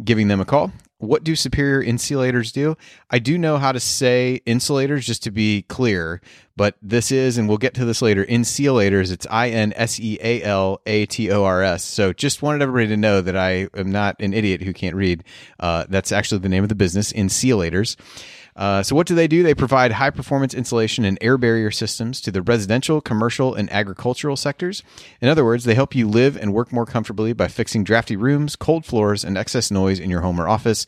giving 0.03 0.29
them 0.29 0.41
a 0.41 0.44
call. 0.44 0.73
What 1.00 1.25
do 1.25 1.35
Superior 1.35 1.82
Insealators 1.82 2.53
do? 2.53 2.77
I 3.10 3.20
do 3.20 3.39
know 3.39 3.56
how 3.56 3.72
to 3.72 3.81
say 3.81 4.43
insulators 4.44 5.06
just 5.06 5.22
to 5.22 5.31
be 5.31 5.63
clear, 5.63 6.20
but 6.56 6.77
this 6.82 7.10
is, 7.10 7.39
and 7.39 7.49
we'll 7.49 7.56
get 7.56 7.72
to 7.75 7.87
this 7.87 8.03
later, 8.03 8.22
Insealators. 8.22 9.10
It's 9.10 9.27
I 9.31 9.49
N 9.49 9.72
S 9.77 9.99
E 9.99 10.19
A 10.20 10.43
L 10.43 10.82
A 10.84 11.06
T 11.06 11.31
O 11.31 11.43
R 11.43 11.63
S. 11.63 11.84
So 11.84 12.13
just 12.13 12.43
wanted 12.43 12.60
everybody 12.60 12.89
to 12.89 12.99
know 12.99 13.22
that 13.22 13.34
I 13.34 13.69
am 13.75 13.91
not 13.91 14.17
an 14.20 14.34
idiot 14.34 14.60
who 14.60 14.75
can't 14.75 14.94
read. 14.94 15.25
Uh, 15.58 15.87
that's 15.89 16.13
actually 16.13 16.41
the 16.41 16.51
name 16.51 16.65
of 16.65 16.69
the 16.69 16.75
business, 16.75 17.15
Insealators. 17.15 17.96
Uh, 18.60 18.82
so, 18.82 18.94
what 18.94 19.06
do 19.06 19.14
they 19.14 19.26
do? 19.26 19.43
They 19.43 19.55
provide 19.55 19.93
high 19.93 20.10
performance 20.10 20.52
insulation 20.52 21.02
and 21.06 21.17
air 21.22 21.38
barrier 21.38 21.70
systems 21.70 22.20
to 22.20 22.31
the 22.31 22.43
residential, 22.43 23.00
commercial, 23.00 23.55
and 23.55 23.72
agricultural 23.72 24.36
sectors. 24.36 24.82
In 25.22 25.31
other 25.31 25.46
words, 25.46 25.64
they 25.64 25.74
help 25.74 25.94
you 25.94 26.06
live 26.06 26.36
and 26.36 26.52
work 26.52 26.70
more 26.70 26.84
comfortably 26.84 27.32
by 27.32 27.48
fixing 27.48 27.84
drafty 27.84 28.17
rooms, 28.17 28.56
cold 28.56 28.84
floors, 28.84 29.24
and 29.24 29.38
excess 29.38 29.70
noise 29.70 29.98
in 29.98 30.10
your 30.10 30.20
home 30.20 30.38
or 30.38 30.46
office. 30.46 30.84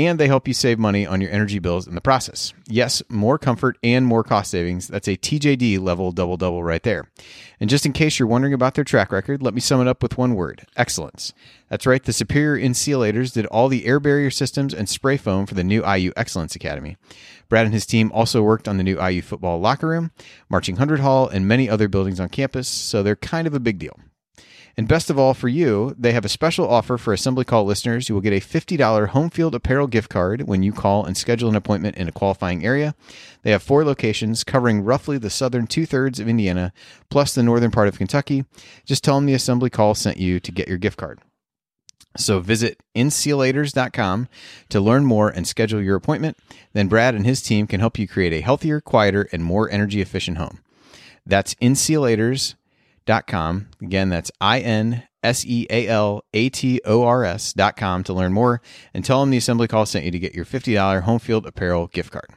And 0.00 0.18
they 0.18 0.28
help 0.28 0.48
you 0.48 0.54
save 0.54 0.78
money 0.78 1.06
on 1.06 1.20
your 1.20 1.30
energy 1.30 1.58
bills 1.58 1.86
in 1.86 1.94
the 1.94 2.00
process. 2.00 2.54
Yes, 2.66 3.02
more 3.10 3.38
comfort 3.38 3.76
and 3.82 4.06
more 4.06 4.24
cost 4.24 4.50
savings. 4.50 4.88
That's 4.88 5.08
a 5.08 5.16
TJD 5.18 5.78
level 5.78 6.10
double 6.10 6.38
double 6.38 6.64
right 6.64 6.82
there. 6.82 7.10
And 7.60 7.68
just 7.68 7.84
in 7.84 7.92
case 7.92 8.18
you're 8.18 8.26
wondering 8.26 8.54
about 8.54 8.72
their 8.72 8.82
track 8.82 9.12
record, 9.12 9.42
let 9.42 9.52
me 9.52 9.60
sum 9.60 9.78
it 9.82 9.88
up 9.88 10.02
with 10.02 10.16
one 10.16 10.34
word 10.36 10.66
excellence. 10.74 11.34
That's 11.68 11.84
right, 11.84 12.02
the 12.02 12.14
Superior 12.14 12.66
Insealators 12.66 13.34
did 13.34 13.44
all 13.44 13.68
the 13.68 13.84
air 13.84 14.00
barrier 14.00 14.30
systems 14.30 14.72
and 14.72 14.88
spray 14.88 15.18
foam 15.18 15.44
for 15.44 15.52
the 15.52 15.62
new 15.62 15.86
IU 15.86 16.12
Excellence 16.16 16.56
Academy. 16.56 16.96
Brad 17.50 17.66
and 17.66 17.74
his 17.74 17.84
team 17.84 18.10
also 18.14 18.42
worked 18.42 18.68
on 18.68 18.78
the 18.78 18.82
new 18.82 18.98
IU 19.06 19.20
football 19.20 19.60
locker 19.60 19.88
room, 19.88 20.12
Marching 20.48 20.76
Hundred 20.76 21.00
Hall, 21.00 21.28
and 21.28 21.46
many 21.46 21.68
other 21.68 21.88
buildings 21.88 22.18
on 22.18 22.30
campus, 22.30 22.68
so 22.68 23.02
they're 23.02 23.16
kind 23.16 23.46
of 23.46 23.52
a 23.52 23.60
big 23.60 23.78
deal. 23.78 24.00
And 24.76 24.88
best 24.88 25.10
of 25.10 25.18
all, 25.18 25.34
for 25.34 25.48
you, 25.48 25.94
they 25.98 26.12
have 26.12 26.24
a 26.24 26.28
special 26.28 26.68
offer 26.68 26.96
for 26.96 27.12
Assembly 27.12 27.44
Call 27.44 27.64
listeners. 27.64 28.08
You 28.08 28.14
will 28.14 28.22
get 28.22 28.32
a 28.32 28.40
$50 28.40 29.08
home 29.08 29.30
field 29.30 29.54
apparel 29.54 29.86
gift 29.86 30.08
card 30.08 30.42
when 30.42 30.62
you 30.62 30.72
call 30.72 31.04
and 31.04 31.16
schedule 31.16 31.48
an 31.48 31.56
appointment 31.56 31.96
in 31.96 32.08
a 32.08 32.12
qualifying 32.12 32.64
area. 32.64 32.94
They 33.42 33.50
have 33.50 33.62
four 33.62 33.84
locations 33.84 34.44
covering 34.44 34.82
roughly 34.82 35.18
the 35.18 35.30
southern 35.30 35.66
two 35.66 35.86
thirds 35.86 36.20
of 36.20 36.28
Indiana, 36.28 36.72
plus 37.10 37.34
the 37.34 37.42
northern 37.42 37.70
part 37.70 37.88
of 37.88 37.98
Kentucky. 37.98 38.44
Just 38.84 39.04
tell 39.04 39.16
them 39.16 39.26
the 39.26 39.34
Assembly 39.34 39.70
Call 39.70 39.94
sent 39.94 40.18
you 40.18 40.40
to 40.40 40.52
get 40.52 40.68
your 40.68 40.78
gift 40.78 40.96
card. 40.96 41.20
So 42.16 42.40
visit 42.40 42.78
insealators.com 42.96 44.28
to 44.68 44.80
learn 44.80 45.04
more 45.04 45.28
and 45.28 45.46
schedule 45.46 45.80
your 45.80 45.96
appointment. 45.96 46.36
Then 46.72 46.88
Brad 46.88 47.14
and 47.14 47.24
his 47.24 47.40
team 47.40 47.66
can 47.66 47.80
help 47.80 47.98
you 47.98 48.08
create 48.08 48.32
a 48.32 48.40
healthier, 48.40 48.80
quieter, 48.80 49.28
and 49.32 49.44
more 49.44 49.70
energy 49.70 50.00
efficient 50.00 50.38
home. 50.38 50.58
That's 51.24 51.54
insealators.com. 51.56 52.59
Again, 53.82 54.08
that's 54.08 54.30
I 54.40 54.60
N 54.60 55.02
S 55.22 55.44
E 55.44 55.66
A 55.70 55.88
L 55.88 56.24
A 56.32 56.48
T 56.48 56.80
O 56.84 57.02
R 57.02 57.24
S.com 57.24 58.04
to 58.04 58.12
learn 58.12 58.32
more 58.32 58.60
and 58.94 59.04
tell 59.04 59.20
them 59.20 59.30
the 59.30 59.36
assembly 59.36 59.68
call 59.68 59.86
sent 59.86 60.04
you 60.04 60.10
to 60.10 60.18
get 60.18 60.34
your 60.34 60.44
$50 60.44 61.02
home 61.02 61.18
field 61.18 61.46
apparel 61.46 61.88
gift 61.88 62.12
card. 62.12 62.28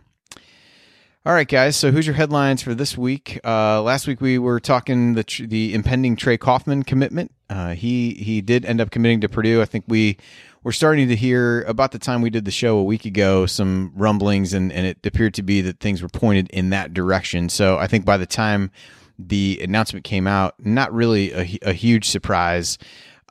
All 1.25 1.33
right, 1.33 1.47
guys. 1.47 1.77
So, 1.77 1.89
Hoosier 1.91 2.11
headlines 2.11 2.61
for 2.61 2.75
this 2.75 2.97
week? 2.97 3.39
Uh, 3.45 3.81
last 3.81 4.07
week 4.07 4.19
we 4.19 4.37
were 4.37 4.59
talking 4.59 5.13
the 5.13 5.23
tr- 5.23 5.45
the 5.45 5.73
impending 5.73 6.17
Trey 6.17 6.37
Kaufman 6.37 6.83
commitment. 6.83 7.31
Uh, 7.49 7.75
he 7.75 8.15
he 8.15 8.41
did 8.41 8.65
end 8.65 8.81
up 8.81 8.91
committing 8.91 9.21
to 9.21 9.29
Purdue. 9.29 9.61
I 9.61 9.65
think 9.65 9.85
we 9.87 10.17
were 10.63 10.73
starting 10.73 11.07
to 11.07 11.15
hear 11.15 11.61
about 11.61 11.93
the 11.93 11.99
time 11.99 12.21
we 12.21 12.29
did 12.29 12.43
the 12.43 12.51
show 12.51 12.77
a 12.77 12.83
week 12.83 13.05
ago 13.05 13.45
some 13.45 13.93
rumblings, 13.95 14.53
and 14.53 14.69
and 14.73 14.85
it 14.85 15.05
appeared 15.05 15.33
to 15.35 15.43
be 15.43 15.61
that 15.61 15.79
things 15.79 16.01
were 16.01 16.09
pointed 16.09 16.49
in 16.49 16.71
that 16.71 16.93
direction. 16.93 17.47
So, 17.47 17.77
I 17.77 17.87
think 17.87 18.03
by 18.03 18.17
the 18.17 18.25
time 18.25 18.69
the 19.19 19.59
announcement 19.61 20.03
came 20.05 20.27
out, 20.27 20.55
not 20.59 20.93
really 20.93 21.31
a, 21.31 21.59
a 21.61 21.73
huge 21.73 22.09
surprise. 22.09 22.77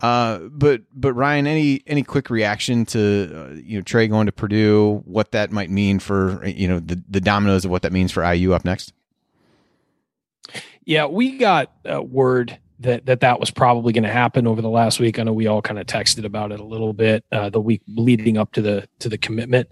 Uh, 0.00 0.38
but 0.50 0.82
but 0.92 1.12
Ryan, 1.12 1.46
any 1.46 1.82
any 1.86 2.02
quick 2.02 2.28
reaction 2.28 2.84
to 2.86 3.32
uh, 3.34 3.52
you 3.54 3.78
know 3.78 3.82
Trey 3.82 4.08
going 4.08 4.26
to 4.26 4.32
Purdue? 4.32 5.02
What 5.04 5.30
that 5.30 5.52
might 5.52 5.70
mean 5.70 6.00
for 6.00 6.44
you 6.44 6.66
know 6.66 6.80
the 6.80 7.02
the 7.08 7.20
dominoes 7.20 7.64
of 7.64 7.70
what 7.70 7.82
that 7.82 7.92
means 7.92 8.10
for 8.10 8.24
IU 8.24 8.52
up 8.52 8.64
next? 8.64 8.92
Yeah, 10.84 11.06
we 11.06 11.38
got 11.38 11.70
uh, 11.88 12.02
word 12.02 12.58
that 12.82 13.06
that 13.06 13.20
that 13.20 13.40
was 13.40 13.50
probably 13.50 13.92
going 13.92 14.04
to 14.04 14.10
happen 14.10 14.46
over 14.46 14.62
the 14.62 14.68
last 14.68 15.00
week. 15.00 15.18
I 15.18 15.22
know 15.22 15.32
we 15.32 15.46
all 15.46 15.62
kind 15.62 15.78
of 15.78 15.86
texted 15.86 16.24
about 16.24 16.52
it 16.52 16.60
a 16.60 16.64
little 16.64 16.92
bit 16.92 17.24
uh, 17.32 17.50
the 17.50 17.60
week 17.60 17.82
leading 17.88 18.38
up 18.38 18.52
to 18.52 18.62
the 18.62 18.88
to 19.00 19.08
the 19.08 19.18
commitment. 19.18 19.68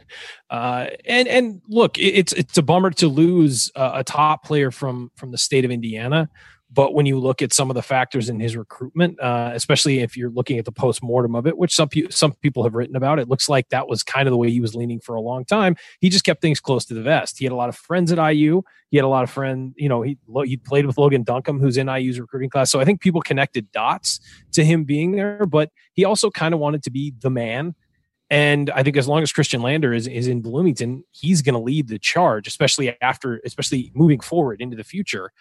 Uh, 0.48 0.86
and 1.04 1.28
and 1.28 1.62
look, 1.68 1.98
it, 1.98 2.14
it's 2.14 2.32
it's 2.32 2.58
a 2.58 2.62
bummer 2.62 2.90
to 2.92 3.08
lose 3.08 3.70
uh, 3.76 3.92
a 3.94 4.04
top 4.04 4.44
player 4.44 4.70
from 4.70 5.10
from 5.16 5.30
the 5.30 5.38
state 5.38 5.64
of 5.64 5.70
Indiana. 5.70 6.28
But 6.72 6.94
when 6.94 7.04
you 7.04 7.18
look 7.18 7.42
at 7.42 7.52
some 7.52 7.68
of 7.68 7.74
the 7.74 7.82
factors 7.82 8.28
in 8.28 8.38
his 8.38 8.56
recruitment, 8.56 9.18
uh, 9.20 9.50
especially 9.54 10.00
if 10.00 10.16
you're 10.16 10.30
looking 10.30 10.58
at 10.58 10.64
the 10.64 10.72
post 10.72 11.02
mortem 11.02 11.34
of 11.34 11.46
it, 11.46 11.58
which 11.58 11.74
some 11.74 11.88
pe- 11.88 12.08
some 12.10 12.32
people 12.34 12.62
have 12.62 12.74
written 12.74 12.94
about, 12.94 13.18
it 13.18 13.28
looks 13.28 13.48
like 13.48 13.68
that 13.70 13.88
was 13.88 14.04
kind 14.04 14.28
of 14.28 14.30
the 14.30 14.36
way 14.36 14.50
he 14.50 14.60
was 14.60 14.76
leaning 14.76 15.00
for 15.00 15.16
a 15.16 15.20
long 15.20 15.44
time. 15.44 15.74
He 16.00 16.08
just 16.08 16.24
kept 16.24 16.40
things 16.40 16.60
close 16.60 16.84
to 16.86 16.94
the 16.94 17.02
vest. 17.02 17.38
He 17.38 17.44
had 17.44 17.52
a 17.52 17.56
lot 17.56 17.68
of 17.68 17.76
friends 17.76 18.12
at 18.12 18.18
IU. 18.18 18.62
He 18.90 18.96
had 18.96 19.04
a 19.04 19.08
lot 19.08 19.24
of 19.24 19.30
friends. 19.30 19.74
You 19.76 19.88
know, 19.88 20.02
he 20.02 20.16
he 20.44 20.56
played 20.56 20.86
with 20.86 20.96
Logan 20.96 21.24
Duncombe, 21.24 21.58
who's 21.58 21.76
in 21.76 21.88
IU's 21.88 22.20
recruiting 22.20 22.50
class. 22.50 22.70
So 22.70 22.78
I 22.78 22.84
think 22.84 23.00
people 23.00 23.20
connected 23.20 23.72
dots 23.72 24.20
to 24.52 24.64
him 24.64 24.84
being 24.84 25.12
there. 25.12 25.46
But 25.46 25.70
he 25.94 26.04
also 26.04 26.30
kind 26.30 26.54
of 26.54 26.60
wanted 26.60 26.84
to 26.84 26.90
be 26.90 27.14
the 27.20 27.30
man 27.30 27.74
and 28.30 28.70
I 28.70 28.84
think 28.84 28.96
as 28.96 29.08
long 29.08 29.22
as 29.22 29.32
Khristian 29.32 29.60
Lander 29.60 29.92
is, 29.92 30.06
is 30.06 30.28
in 30.28 30.40
Bloomington, 30.40 31.02
he's 31.10 31.42
going 31.42 31.54
to 31.54 31.60
lead 31.60 31.88
the 31.88 31.98
charge, 31.98 32.46
especially 32.46 32.96
after, 33.02 33.40
especially 33.44 33.90
moving 33.92 34.20
forward 34.20 34.60
into 34.60 34.76
the 34.76 34.84
future. 34.84 35.32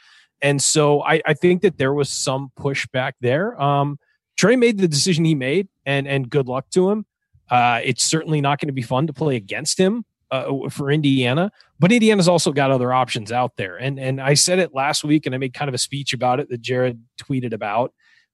And 0.42 0.62
so 0.62 1.04
I, 1.04 1.22
I 1.26 1.34
think 1.34 1.62
that 1.62 1.78
there 1.78 1.94
was 1.94 2.10
some 2.10 2.52
pushback 2.58 3.14
there. 3.22 3.60
Um, 3.62 4.00
Trey 4.38 4.56
made 4.56 4.78
the 4.78 4.88
decision 4.88 5.26
he 5.26 5.36
made, 5.36 5.68
and 5.86 6.08
and 6.08 6.30
good 6.30 6.48
luck 6.48 6.70
to 6.72 6.90
him. 6.90 7.06
Uh, 7.50 7.82
it's 7.84 8.04
certainly 8.04 8.42
not 8.42 8.60
going 8.60 8.68
to 8.68 8.74
be 8.74 8.82
fun 8.82 9.08
to 9.08 9.14
play 9.14 9.36
against 9.36 9.78
him 9.78 10.06
uh, 10.32 10.70
for 10.70 10.92
Indiana, 10.92 11.52
but 11.80 11.92
Indiana's 11.92 12.28
also 12.28 12.52
got 12.52 12.72
other 12.72 12.94
options 12.94 13.32
out 13.32 13.58
there. 13.58 13.76
And 13.76 14.00
and 14.00 14.22
I 14.22 14.36
said 14.36 14.60
it 14.60 14.74
last 14.74 15.04
week, 15.04 15.26
and 15.26 15.36
I 15.36 15.38
made 15.38 15.54
kind 15.54 15.68
of 15.68 15.76
a 15.76 15.80
speech 15.80 16.14
about 16.14 16.40
it 16.40 16.50
that 16.50 16.62
Jared 16.62 17.02
tweeted 17.20 17.54
about 17.54 17.94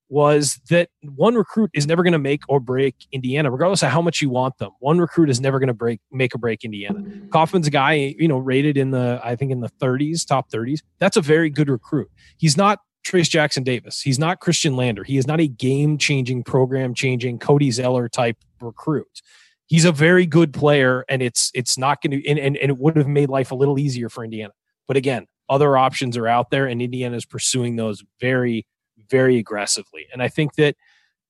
was 0.10 0.60
that 0.70 0.90
one 1.02 1.36
recruit 1.36 1.72
is 1.74 1.88
never 1.88 2.04
going 2.04 2.14
to 2.14 2.20
make 2.20 2.42
or 2.48 2.60
break 2.60 2.96
Indiana, 3.12 3.50
regardless 3.50 3.82
of 3.84 3.90
how 3.90 4.02
much 4.02 4.22
you 4.22 4.30
want 4.30 4.58
them. 4.60 4.72
One 4.80 5.00
recruit 5.00 5.30
is 5.30 5.42
never 5.42 5.60
going 5.60 5.68
to 5.68 5.74
break, 5.74 6.00
make 6.12 6.36
or 6.36 6.38
break 6.38 6.64
Indiana. 6.64 7.04
Kaufman's 7.32 7.68
a 7.68 7.72
guy, 7.72 8.16
you 8.18 8.28
know, 8.28 8.38
rated 8.38 8.78
in 8.78 8.92
the, 8.92 9.20
I 9.24 9.36
think 9.36 9.52
in 9.52 9.62
the 9.62 9.70
30s, 9.82 10.28
top 10.28 10.50
30s. 10.52 10.82
That's 11.00 11.18
a 11.18 11.22
very 11.22 11.50
good 11.50 11.70
recruit. 11.70 12.10
He's 12.38 12.56
not 12.56 12.80
Trayce 13.06 13.30
Jackson 13.30 13.64
Davis. 13.64 14.02
He's 14.02 14.20
not 14.20 14.42
Khristian 14.42 14.76
Lander. 14.76 15.04
He 15.04 15.18
is 15.18 15.28
not 15.28 15.40
a 15.40 15.48
game 15.48 15.98
changing, 15.98 16.44
program 16.44 16.94
changing, 16.94 17.40
Cody 17.40 17.72
Zeller 17.72 18.10
type 18.10 18.38
recruit. 18.60 19.22
He's 19.68 19.86
a 19.86 19.92
very 19.92 20.26
good 20.26 20.54
player, 20.54 21.06
and 21.10 21.22
it's 21.22 21.52
it's 21.56 21.78
not 21.78 22.02
going 22.02 22.12
to 22.12 22.30
and, 22.30 22.38
and, 22.38 22.58
and 22.58 22.70
it 22.70 22.78
would 22.78 22.98
have 22.98 23.08
made 23.08 23.30
life 23.30 23.52
a 23.52 23.56
little 23.56 23.80
easier 23.80 24.10
for 24.10 24.24
Indiana. 24.24 24.54
But 24.88 24.98
again, 24.98 25.26
other 25.50 25.78
options 25.78 26.18
are 26.18 26.28
out 26.28 26.52
there, 26.52 26.68
and 26.68 26.82
Indiana 26.82 27.16
is 27.16 27.26
pursuing 27.26 27.76
those 27.76 28.04
very 28.20 28.66
very 29.10 29.38
aggressively. 29.38 30.08
And 30.12 30.22
I 30.22 30.28
think 30.28 30.56
that, 30.56 30.76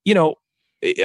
you 0.04 0.14
know, 0.14 0.36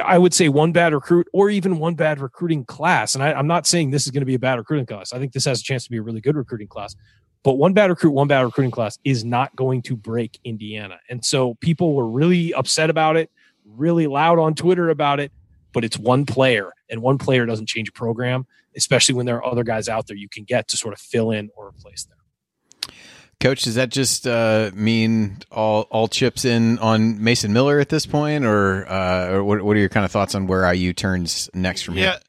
I 0.04 0.18
would 0.18 0.34
say 0.34 0.48
one 0.48 0.72
bad 0.72 0.92
recruit 0.92 1.28
or 1.32 1.48
even 1.48 1.78
one 1.78 1.94
bad 1.94 2.20
recruiting 2.20 2.64
class. 2.64 3.14
And 3.14 3.24
I, 3.24 3.38
am 3.38 3.46
not 3.46 3.66
saying 3.66 3.90
this 3.90 4.04
is 4.04 4.10
going 4.10 4.20
to 4.20 4.26
be 4.26 4.34
a 4.34 4.38
bad 4.38 4.58
recruiting 4.58 4.86
class. 4.86 5.12
I 5.12 5.18
think 5.18 5.32
this 5.32 5.44
has 5.44 5.60
a 5.60 5.62
chance 5.62 5.84
to 5.84 5.90
be 5.90 5.96
a 5.96 6.02
really 6.02 6.20
good 6.20 6.36
recruiting 6.36 6.68
class. 6.68 6.94
But 7.42 7.54
one 7.54 7.72
bad 7.72 7.88
recruit, 7.88 8.10
one 8.10 8.28
bad 8.28 8.42
recruiting 8.42 8.70
class 8.70 8.98
is 9.04 9.24
not 9.24 9.54
going 9.56 9.82
to 9.82 9.96
break 9.96 10.38
Indiana. 10.44 10.98
And 11.08 11.24
so 11.24 11.54
people 11.60 11.94
were 11.94 12.06
really 12.06 12.52
upset 12.52 12.90
about 12.90 13.16
it, 13.16 13.30
really 13.64 14.06
loud 14.06 14.38
on 14.38 14.54
Twitter 14.54 14.90
about 14.90 15.20
it. 15.20 15.32
But 15.72 15.84
it's 15.84 15.96
one 15.96 16.26
player, 16.26 16.72
and 16.90 17.00
one 17.00 17.16
player 17.16 17.46
doesn't 17.46 17.68
change 17.68 17.88
a 17.88 17.92
program, 17.92 18.44
especially 18.76 19.14
when 19.14 19.24
there 19.24 19.36
are 19.36 19.44
other 19.46 19.62
guys 19.62 19.88
out 19.88 20.08
there 20.08 20.16
you 20.16 20.28
can 20.28 20.42
get 20.42 20.66
to 20.68 20.76
sort 20.76 20.92
of 20.92 20.98
fill 20.98 21.30
in 21.30 21.48
or 21.56 21.68
replace 21.68 22.04
them. 22.04 22.18
Coach, 23.40 23.62
does 23.62 23.76
that 23.76 23.88
just 23.88 24.26
uh, 24.26 24.70
mean 24.74 25.38
all 25.50 25.82
all 25.90 26.08
chips 26.08 26.44
in 26.44 26.78
on 26.78 27.24
Mason 27.24 27.54
Miller 27.54 27.80
at 27.80 27.88
this 27.88 28.04
point, 28.04 28.44
or, 28.44 28.86
uh, 28.86 29.30
or 29.30 29.44
what, 29.44 29.62
what, 29.62 29.76
are 29.78 29.80
your 29.80 29.88
kind 29.88 30.04
of 30.04 30.12
thoughts 30.12 30.34
on 30.34 30.46
where 30.46 30.70
IU 30.70 30.92
turns 30.92 31.48
next 31.54 31.82
from 31.82 31.96
yeah. 31.96 32.02
here? 32.02 32.20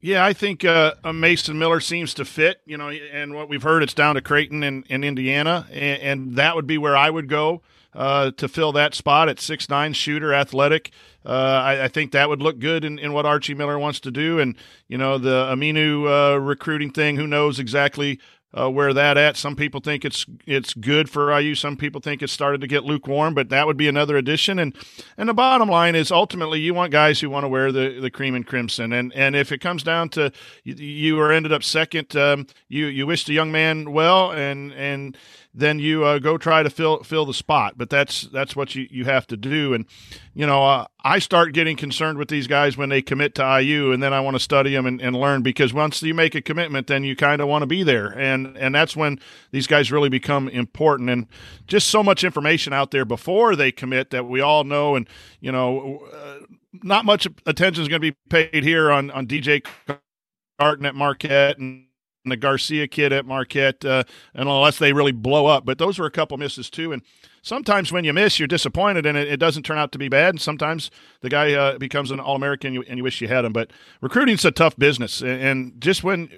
Yeah, 0.00 0.24
I 0.24 0.32
think 0.32 0.64
uh, 0.64 0.94
Mason 1.14 1.58
Miller 1.58 1.78
seems 1.80 2.14
to 2.14 2.24
fit. 2.24 2.60
You 2.66 2.76
know, 2.76 2.90
and 2.90 3.34
what 3.34 3.48
we've 3.48 3.62
heard, 3.62 3.84
it's 3.84 3.94
down 3.94 4.16
to 4.16 4.20
Creighton 4.20 4.64
and, 4.64 4.84
and 4.90 5.04
Indiana, 5.04 5.66
and, 5.70 6.02
and, 6.02 6.36
that 6.36 6.56
would 6.56 6.66
be 6.66 6.78
where 6.78 6.96
I 6.96 7.08
would 7.08 7.28
go 7.28 7.62
uh, 7.94 8.30
to 8.32 8.46
fill 8.48 8.72
that 8.72 8.94
spot 8.94 9.28
at 9.28 9.40
six 9.40 9.68
nine 9.68 9.92
shooter, 9.92 10.34
athletic. 10.34 10.90
Uh, 11.24 11.30
I, 11.30 11.84
I, 11.84 11.88
think 11.88 12.12
that 12.12 12.28
would 12.28 12.40
look 12.40 12.60
good 12.60 12.84
in, 12.84 13.00
in, 13.00 13.12
what 13.12 13.26
Archie 13.26 13.54
Miller 13.54 13.78
wants 13.78 13.98
to 14.00 14.10
do, 14.10 14.38
and 14.38 14.54
you 14.86 14.98
know 14.98 15.18
the 15.18 15.46
Aminu 15.46 16.34
uh, 16.34 16.38
recruiting 16.38 16.90
thing. 16.90 17.16
Who 17.16 17.26
knows 17.26 17.58
exactly 17.58 18.20
uh, 18.52 18.70
where 18.70 18.92
that 18.92 19.16
at. 19.18 19.36
Some 19.36 19.56
people 19.56 19.80
think 19.80 20.04
it's 20.04 20.26
it's 20.46 20.74
good 20.74 21.10
for 21.10 21.38
IU. 21.38 21.54
Some 21.54 21.76
people 21.76 22.00
think 22.00 22.22
it's 22.22 22.32
started 22.32 22.60
to 22.60 22.66
get 22.66 22.84
lukewarm, 22.84 23.34
but 23.34 23.48
that 23.50 23.66
would 23.66 23.76
be 23.76 23.88
another 23.88 24.16
addition. 24.16 24.58
And 24.58 24.74
and 25.16 25.28
the 25.28 25.34
bottom 25.34 25.68
line 25.68 25.94
is 25.94 26.10
ultimately 26.10 26.60
you 26.60 26.72
want 26.74 26.92
guys 26.92 27.20
who 27.20 27.28
want 27.28 27.44
to 27.44 27.48
wear 27.48 27.72
the, 27.72 27.98
the 28.00 28.10
cream 28.10 28.34
and 28.34 28.46
crimson. 28.46 28.92
And 28.92 29.12
and 29.14 29.36
if 29.36 29.52
it 29.52 29.60
comes 29.60 29.82
down 29.82 30.08
to 30.10 30.32
you, 30.64 30.74
you 30.74 31.20
are 31.20 31.32
ended 31.32 31.52
up 31.52 31.62
second, 31.62 32.16
um, 32.16 32.46
you 32.68 32.86
you 32.86 33.06
wish 33.06 33.24
the 33.24 33.34
young 33.34 33.52
man 33.52 33.92
well, 33.92 34.32
and 34.32 34.72
and 34.72 35.16
then 35.58 35.78
you 35.78 36.04
uh, 36.04 36.18
go 36.18 36.36
try 36.36 36.62
to 36.62 36.68
fill 36.68 37.02
fill 37.02 37.24
the 37.24 37.34
spot. 37.34 37.78
But 37.78 37.88
that's 37.88 38.22
that's 38.22 38.54
what 38.54 38.74
you, 38.74 38.86
you 38.90 39.06
have 39.06 39.26
to 39.28 39.36
do. 39.36 39.72
And 39.72 39.86
you 40.34 40.46
know, 40.46 40.62
uh, 40.62 40.86
I 41.02 41.18
start 41.18 41.54
getting 41.54 41.76
concerned 41.76 42.18
with 42.18 42.28
these 42.28 42.46
guys 42.46 42.76
when 42.76 42.90
they 42.90 43.00
commit 43.00 43.34
to 43.36 43.60
IU, 43.60 43.90
and 43.90 44.02
then 44.02 44.12
I 44.12 44.20
want 44.20 44.36
to 44.36 44.40
study 44.40 44.74
them 44.74 44.84
and, 44.84 45.00
and 45.00 45.16
learn 45.16 45.42
because 45.42 45.72
once 45.72 46.02
you 46.02 46.12
make 46.12 46.34
a 46.34 46.42
commitment, 46.42 46.88
then 46.88 47.04
you 47.04 47.16
kind 47.16 47.40
of 47.40 47.48
want 47.48 47.62
to 47.62 47.66
be 47.66 47.82
there, 47.82 48.08
and 48.18 48.54
and 48.58 48.74
that's 48.74 48.94
when 48.94 49.18
these 49.50 49.66
guys 49.66 49.90
really 49.90 50.10
become 50.10 50.48
important. 50.50 51.08
And 51.08 51.26
just 51.66 51.88
so 51.88 52.02
much 52.02 52.22
information 52.22 52.74
out 52.74 52.90
there 52.90 53.06
before 53.06 53.56
they 53.56 53.72
commit 53.72 54.10
that 54.10 54.26
we 54.26 54.42
all 54.42 54.64
know, 54.64 54.94
and 54.94 55.08
you 55.40 55.50
know, 55.50 56.06
uh, 56.12 56.44
not 56.82 57.06
much 57.06 57.26
attention 57.46 57.82
is 57.82 57.88
going 57.88 58.02
to 58.02 58.12
be 58.12 58.16
paid 58.28 58.62
here 58.62 58.90
on 58.90 59.10
on 59.10 59.26
DJ 59.26 59.66
Carton 60.58 60.84
at 60.84 60.94
Marquette 60.94 61.58
and 61.58 61.85
the 62.30 62.36
Garcia 62.36 62.86
kid 62.86 63.12
at 63.12 63.26
Marquette, 63.26 63.84
uh, 63.84 64.04
unless 64.34 64.78
they 64.78 64.92
really 64.92 65.12
blow 65.12 65.46
up. 65.46 65.64
But 65.64 65.78
those 65.78 65.98
were 65.98 66.06
a 66.06 66.10
couple 66.10 66.36
misses 66.36 66.70
too. 66.70 66.92
And 66.92 67.02
sometimes 67.42 67.92
when 67.92 68.04
you 68.04 68.12
miss, 68.12 68.38
you're 68.38 68.48
disappointed, 68.48 69.06
and 69.06 69.16
it, 69.16 69.28
it 69.28 69.36
doesn't 69.38 69.64
turn 69.64 69.78
out 69.78 69.92
to 69.92 69.98
be 69.98 70.08
bad. 70.08 70.30
And 70.30 70.40
sometimes 70.40 70.90
the 71.20 71.28
guy 71.28 71.52
uh, 71.52 71.78
becomes 71.78 72.10
an 72.10 72.20
All 72.20 72.36
American, 72.36 72.82
and 72.88 72.98
you 72.98 73.04
wish 73.04 73.20
you 73.20 73.28
had 73.28 73.44
him. 73.44 73.52
But 73.52 73.70
recruiting's 74.00 74.44
a 74.44 74.50
tough 74.50 74.76
business, 74.76 75.22
and 75.22 75.80
just 75.80 76.04
when 76.04 76.30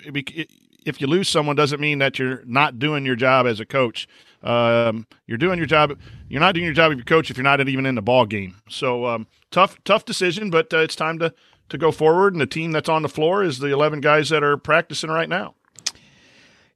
if 0.85 1.01
you 1.01 1.07
lose 1.07 1.29
someone, 1.29 1.57
doesn't 1.57 1.81
mean 1.81 1.99
that 1.99 2.19
you're 2.19 2.43
not 2.47 2.79
doing 2.79 3.05
your 3.05 3.17
job 3.17 3.47
as 3.47 3.61
a 3.61 3.67
coach. 3.67 4.09
Um, 4.43 5.07
you're 5.27 5.39
doing 5.39 5.59
your 5.59 5.67
job. 5.67 5.99
You're 6.29 6.41
not 6.41 6.55
doing 6.55 6.65
your 6.65 6.75
job 6.75 6.93
as 6.93 6.97
your 6.97 7.05
coach 7.05 7.31
if 7.31 7.37
you're 7.37 7.45
not 7.45 7.67
even 7.67 7.87
in 7.87 7.95
the 7.95 8.03
ball 8.03 8.25
game. 8.25 8.57
So 8.69 9.07
um, 9.07 9.27
tough, 9.51 9.83
tough 9.85 10.05
decision, 10.05 10.51
but 10.51 10.73
uh, 10.73 10.79
it's 10.79 10.97
time 10.97 11.19
to 11.19 11.35
to 11.69 11.79
go 11.79 11.91
forward. 11.91 12.35
And 12.35 12.41
the 12.41 12.47
team 12.47 12.73
that's 12.73 12.89
on 12.89 13.03
the 13.03 13.09
floor 13.09 13.43
is 13.43 13.59
the 13.59 13.69
11 13.69 14.01
guys 14.01 14.31
that 14.31 14.43
are 14.43 14.57
practicing 14.57 15.11
right 15.11 15.29
now. 15.29 15.55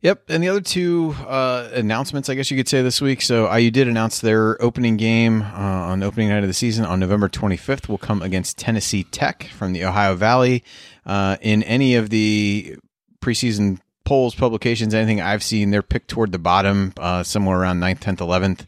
Yep, 0.03 0.31
and 0.31 0.43
the 0.43 0.49
other 0.49 0.61
two 0.61 1.15
uh, 1.29 1.69
announcements, 1.73 2.29
I 2.29 2.35
guess 2.35 2.51
you 2.51 2.57
could 2.57 2.67
say 2.67 2.83
this 2.83 3.01
week. 3.01 3.23
So 3.23 3.53
IU 3.55 3.71
did 3.71 3.87
announce 3.87 4.21
their 4.21 4.61
opening 4.61 4.97
game 4.97 5.43
uh, 5.43 5.47
on 5.55 6.03
opening 6.03 6.29
night 6.29 6.43
of 6.43 6.49
the 6.49 6.55
season 6.55 6.85
on 6.85 6.99
November 6.99 7.29
25th. 7.29 7.89
Will 7.89 7.99
come 7.99 8.21
against 8.21 8.59
Tennessee 8.59 9.05
Tech 9.05 9.45
from 9.45 9.73
the 9.73 9.85
Ohio 9.85 10.17
Valley. 10.17 10.65
Uh, 11.07 11.37
in 11.41 11.63
any 11.63 11.95
of 11.95 12.11
the 12.11 12.77
preseason 13.21 13.79
polls, 14.05 14.35
publications, 14.35 14.93
anything 14.93 15.21
I've 15.21 15.45
seen, 15.45 15.71
they're 15.71 15.83
picked 15.83 16.09
toward 16.09 16.33
the 16.33 16.39
bottom, 16.39 16.93
uh, 16.99 17.23
somewhere 17.23 17.61
around 17.61 17.79
9th, 17.79 18.01
10th, 18.01 18.17
11th 18.17 18.67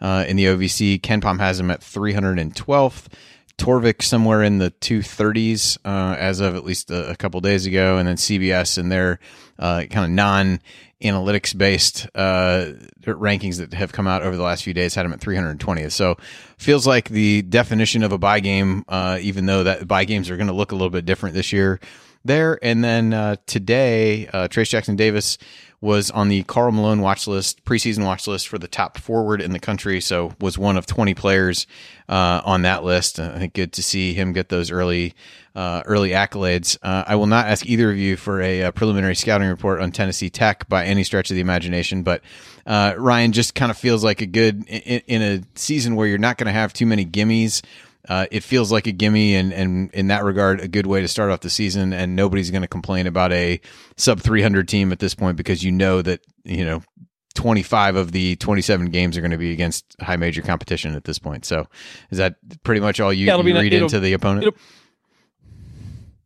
uh, 0.00 0.24
in 0.26 0.36
the 0.36 0.46
OVC. 0.46 1.00
KenPom 1.00 1.38
has 1.38 1.58
them 1.58 1.70
at 1.70 1.80
312th. 1.80 3.06
Torvik 3.62 4.02
somewhere 4.02 4.42
in 4.42 4.58
the 4.58 4.72
230s 4.80 5.78
uh, 5.84 6.16
as 6.18 6.40
of 6.40 6.56
at 6.56 6.64
least 6.64 6.90
a, 6.90 7.10
a 7.10 7.16
couple 7.16 7.40
days 7.40 7.64
ago, 7.64 7.96
and 7.96 8.08
then 8.08 8.16
CBS 8.16 8.76
and 8.76 8.90
their 8.90 9.20
uh, 9.56 9.84
kind 9.88 10.04
of 10.04 10.10
non 10.10 10.60
analytics 11.00 11.56
based 11.56 12.08
uh, 12.16 12.72
rankings 13.04 13.58
that 13.58 13.72
have 13.72 13.92
come 13.92 14.08
out 14.08 14.22
over 14.22 14.36
the 14.36 14.42
last 14.42 14.64
few 14.64 14.74
days 14.74 14.96
had 14.96 15.04
them 15.04 15.12
at 15.12 15.20
320th. 15.20 15.92
So 15.92 16.16
feels 16.58 16.88
like 16.88 17.08
the 17.08 17.42
definition 17.42 18.02
of 18.02 18.10
a 18.10 18.18
buy 18.18 18.40
game, 18.40 18.84
uh, 18.88 19.18
even 19.20 19.46
though 19.46 19.62
that 19.62 19.86
buy 19.86 20.06
games 20.06 20.28
are 20.28 20.36
going 20.36 20.48
to 20.48 20.52
look 20.52 20.72
a 20.72 20.74
little 20.74 20.90
bit 20.90 21.04
different 21.04 21.36
this 21.36 21.52
year. 21.52 21.78
There. 22.24 22.58
And 22.62 22.84
then 22.84 23.12
uh, 23.12 23.36
today, 23.46 24.28
uh, 24.28 24.48
Trayce 24.48 24.68
Jackson 24.68 24.96
Davis 24.96 25.38
was 25.82 26.12
on 26.12 26.28
the 26.28 26.44
Karl 26.44 26.70
Malone 26.70 27.00
watch 27.00 27.26
list, 27.26 27.64
preseason 27.64 28.04
watch 28.04 28.28
list 28.28 28.46
for 28.46 28.56
the 28.56 28.68
top 28.68 28.96
forward 28.96 29.42
in 29.42 29.52
the 29.52 29.58
country. 29.58 30.00
So 30.00 30.32
was 30.40 30.56
one 30.56 30.76
of 30.76 30.86
20 30.86 31.12
players 31.14 31.66
uh, 32.08 32.40
on 32.44 32.62
that 32.62 32.84
list. 32.84 33.18
I 33.18 33.36
think 33.38 33.52
good 33.52 33.72
to 33.72 33.82
see 33.82 34.14
him 34.14 34.32
get 34.32 34.48
those 34.48 34.70
early 34.70 35.14
uh, 35.56 35.82
early 35.84 36.10
accolades. 36.10 36.78
Uh, 36.82 37.04
I 37.06 37.16
will 37.16 37.26
not 37.26 37.46
ask 37.46 37.66
either 37.66 37.90
of 37.90 37.98
you 37.98 38.16
for 38.16 38.40
a, 38.40 38.62
a, 38.62 38.72
preliminary 38.72 39.14
scouting 39.14 39.48
report 39.48 39.82
on 39.82 39.92
Tennessee 39.92 40.30
Tech 40.30 40.66
by 40.66 40.86
any 40.86 41.04
stretch 41.04 41.30
of 41.30 41.34
the 41.34 41.42
imagination, 41.42 42.04
but 42.04 42.22
uh, 42.64 42.94
Ryan 42.96 43.32
just 43.32 43.54
kind 43.54 43.70
of 43.70 43.76
feels 43.76 44.02
like 44.02 44.22
a 44.22 44.26
good 44.26 44.64
in, 44.66 45.02
in 45.06 45.22
a 45.22 45.42
season 45.54 45.94
where 45.94 46.06
you're 46.06 46.16
not 46.16 46.38
going 46.38 46.46
to 46.46 46.52
have 46.52 46.72
too 46.72 46.86
many 46.86 47.04
gimmies 47.04 47.60
uh, 48.08 48.26
it 48.30 48.42
feels 48.42 48.72
like 48.72 48.86
a 48.86 48.92
gimme, 48.92 49.36
and, 49.36 49.52
and 49.52 49.90
in 49.92 50.08
that 50.08 50.24
regard, 50.24 50.60
a 50.60 50.68
good 50.68 50.86
way 50.86 51.00
to 51.00 51.08
start 51.08 51.30
off 51.30 51.40
the 51.40 51.50
season. 51.50 51.92
And 51.92 52.16
nobody's 52.16 52.50
going 52.50 52.62
to 52.62 52.68
complain 52.68 53.06
about 53.06 53.32
a 53.32 53.60
sub 53.96 54.20
300 54.20 54.66
team 54.68 54.92
at 54.92 54.98
this 54.98 55.14
point 55.14 55.36
because 55.36 55.62
you 55.62 55.70
know 55.70 56.02
that, 56.02 56.20
you 56.44 56.64
know, 56.64 56.82
25 57.34 57.96
of 57.96 58.12
the 58.12 58.36
27 58.36 58.86
games 58.86 59.16
are 59.16 59.20
going 59.20 59.30
to 59.30 59.38
be 59.38 59.52
against 59.52 59.96
high 60.00 60.16
major 60.16 60.42
competition 60.42 60.94
at 60.94 61.04
this 61.04 61.18
point. 61.18 61.44
So 61.44 61.66
is 62.10 62.18
that 62.18 62.36
pretty 62.62 62.80
much 62.80 63.00
all 63.00 63.12
you, 63.12 63.26
yeah, 63.26 63.36
you 63.36 63.58
read 63.58 63.72
into 63.72 64.00
the 64.00 64.12
opponent? 64.12 64.54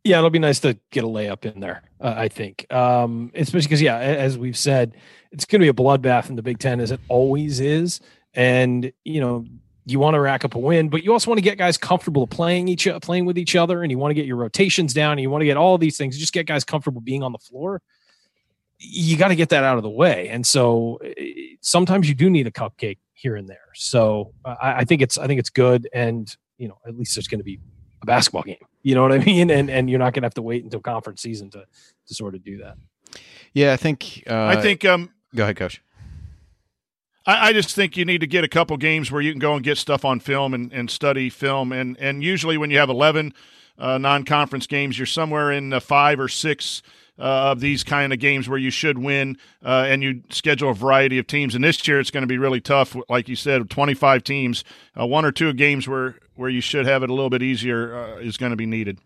yeah, 0.07 0.17
it'll 0.17 0.29
be 0.29 0.39
nice 0.39 0.59
to 0.61 0.79
get 0.91 1.03
a 1.03 1.07
layup 1.07 1.45
in 1.45 1.59
there, 1.59 1.83
uh, 1.99 2.13
I 2.17 2.27
think. 2.29 2.71
Um, 2.73 3.31
especially 3.35 3.67
because, 3.67 3.81
yeah, 3.81 3.97
as 3.97 4.37
we've 4.37 4.57
said, 4.57 4.95
it's 5.31 5.45
going 5.45 5.59
to 5.59 5.65
be 5.65 5.69
a 5.69 5.73
bloodbath 5.73 6.29
in 6.29 6.35
the 6.35 6.41
Big 6.41 6.59
Ten 6.59 6.79
as 6.79 6.91
it 6.91 6.99
always 7.07 7.59
is. 7.59 7.99
And, 8.33 8.91
you 9.03 9.19
know, 9.19 9.45
you 9.89 9.99
want 9.99 10.15
to 10.15 10.19
rack 10.19 10.43
up 10.43 10.53
a 10.53 10.59
win, 10.59 10.89
but 10.89 11.03
you 11.03 11.13
also 11.13 11.31
want 11.31 11.37
to 11.37 11.43
get 11.43 11.57
guys 11.57 11.77
comfortable 11.77 12.27
playing 12.27 12.67
each 12.67 12.87
playing 13.01 13.25
with 13.25 13.37
each 13.37 13.55
other, 13.55 13.83
and 13.83 13.89
you 13.89 13.97
want 13.97 14.11
to 14.11 14.15
get 14.15 14.25
your 14.25 14.35
rotations 14.35 14.93
down, 14.93 15.13
and 15.13 15.21
you 15.21 15.29
want 15.29 15.41
to 15.41 15.45
get 15.45 15.55
all 15.55 15.77
these 15.77 15.97
things. 15.97 16.17
Just 16.17 16.33
get 16.33 16.45
guys 16.45 16.65
comfortable 16.65 16.99
being 16.99 17.23
on 17.23 17.31
the 17.31 17.37
floor. 17.37 17.81
You 18.79 19.17
got 19.17 19.29
to 19.29 19.35
get 19.35 19.49
that 19.49 19.63
out 19.63 19.77
of 19.77 19.83
the 19.83 19.89
way, 19.89 20.27
and 20.27 20.45
so 20.45 20.99
eh, 21.03 21.55
sometimes 21.61 22.09
you 22.09 22.15
do 22.15 22.29
need 22.29 22.47
a 22.47 22.51
cupcake 22.51 22.97
here 23.13 23.37
and 23.37 23.47
there. 23.47 23.69
So 23.75 24.33
I, 24.43 24.79
I 24.79 24.83
think 24.83 25.01
it's 25.01 25.17
I 25.17 25.25
think 25.25 25.39
it's 25.39 25.49
good, 25.49 25.87
and 25.93 26.35
you 26.57 26.67
know 26.67 26.77
at 26.85 26.97
least 26.97 27.15
there's 27.15 27.29
going 27.29 27.39
to 27.39 27.45
be 27.45 27.59
a 28.01 28.05
basketball 28.05 28.43
game. 28.43 28.57
You 28.83 28.93
know 28.93 29.03
what 29.03 29.13
I 29.13 29.19
mean? 29.25 29.49
And 29.49 29.69
and 29.69 29.89
you're 29.89 29.99
not 29.99 30.13
going 30.13 30.23
to 30.23 30.25
have 30.25 30.33
to 30.33 30.41
wait 30.41 30.65
until 30.65 30.81
conference 30.81 31.21
season 31.21 31.49
to 31.51 31.63
to 32.07 32.13
sort 32.13 32.35
of 32.35 32.43
do 32.43 32.57
that. 32.57 32.75
Yeah, 33.53 33.71
I 33.71 33.77
think. 33.77 34.23
Uh, 34.29 34.47
I 34.47 34.61
think. 34.61 34.83
Um, 34.83 35.11
go 35.33 35.43
ahead, 35.43 35.55
coach. 35.55 35.81
I, 37.27 37.49
I, 37.49 37.53
just 37.53 37.75
think 37.75 37.97
you 37.97 38.05
need 38.05 38.21
to 38.21 38.27
get 38.27 38.43
a 38.43 38.47
couple 38.47 38.77
games 38.77 39.11
where 39.11 39.21
you 39.21 39.31
can 39.31 39.39
go 39.39 39.53
and 39.53 39.63
get 39.63 39.77
stuff 39.77 40.05
on 40.05 40.21
film 40.21 40.53
and, 40.53 40.71
and 40.71 40.89
study 40.89 41.29
film. 41.29 41.71
And, 41.73 41.97
and 41.99 42.23
usually 42.23 42.57
when 42.57 42.71
you 42.71 42.79
have 42.79 42.89
11 42.89 43.33
uh, 43.77 43.97
non 43.97 44.23
conference 44.23 44.65
games, 44.65 44.97
you're 44.97 45.05
somewhere 45.05 45.51
in 45.51 45.77
five 45.81 46.19
or 46.19 46.29
six 46.29 46.81
uh, 47.19 47.51
of 47.51 47.59
these 47.59 47.83
kind 47.83 48.13
of 48.13 48.19
games 48.19 48.47
where 48.47 48.57
you 48.57 48.69
should 48.69 48.97
win, 48.97 49.37
uh, 49.65 49.85
and 49.87 50.03
you 50.03 50.21
schedule 50.29 50.69
a 50.69 50.73
variety 50.73 51.17
of 51.17 51.27
teams. 51.27 51.55
And 51.55 51.63
this 51.63 51.85
year, 51.87 51.99
it's 51.99 52.11
going 52.11 52.21
to 52.21 52.27
be 52.27 52.37
really 52.37 52.61
tough. 52.61 52.95
Like 53.09 53.27
you 53.27 53.35
said, 53.35 53.69
25 53.69 54.23
teams, 54.23 54.63
uh, 54.99 55.05
one 55.05 55.25
or 55.25 55.31
two 55.31 55.51
games 55.53 55.87
where 55.87 56.15
where 56.35 56.49
you 56.49 56.61
should 56.61 56.85
have 56.85 57.01
it 57.01 57.09
a 57.09 57.13
little 57.13 57.31
bit 57.31 57.41
easier 57.41 57.95
uh, 57.95 58.17
is 58.17 58.37
going 58.37 58.51
to 58.51 58.55
be 58.55 58.67
needed. 58.67 58.99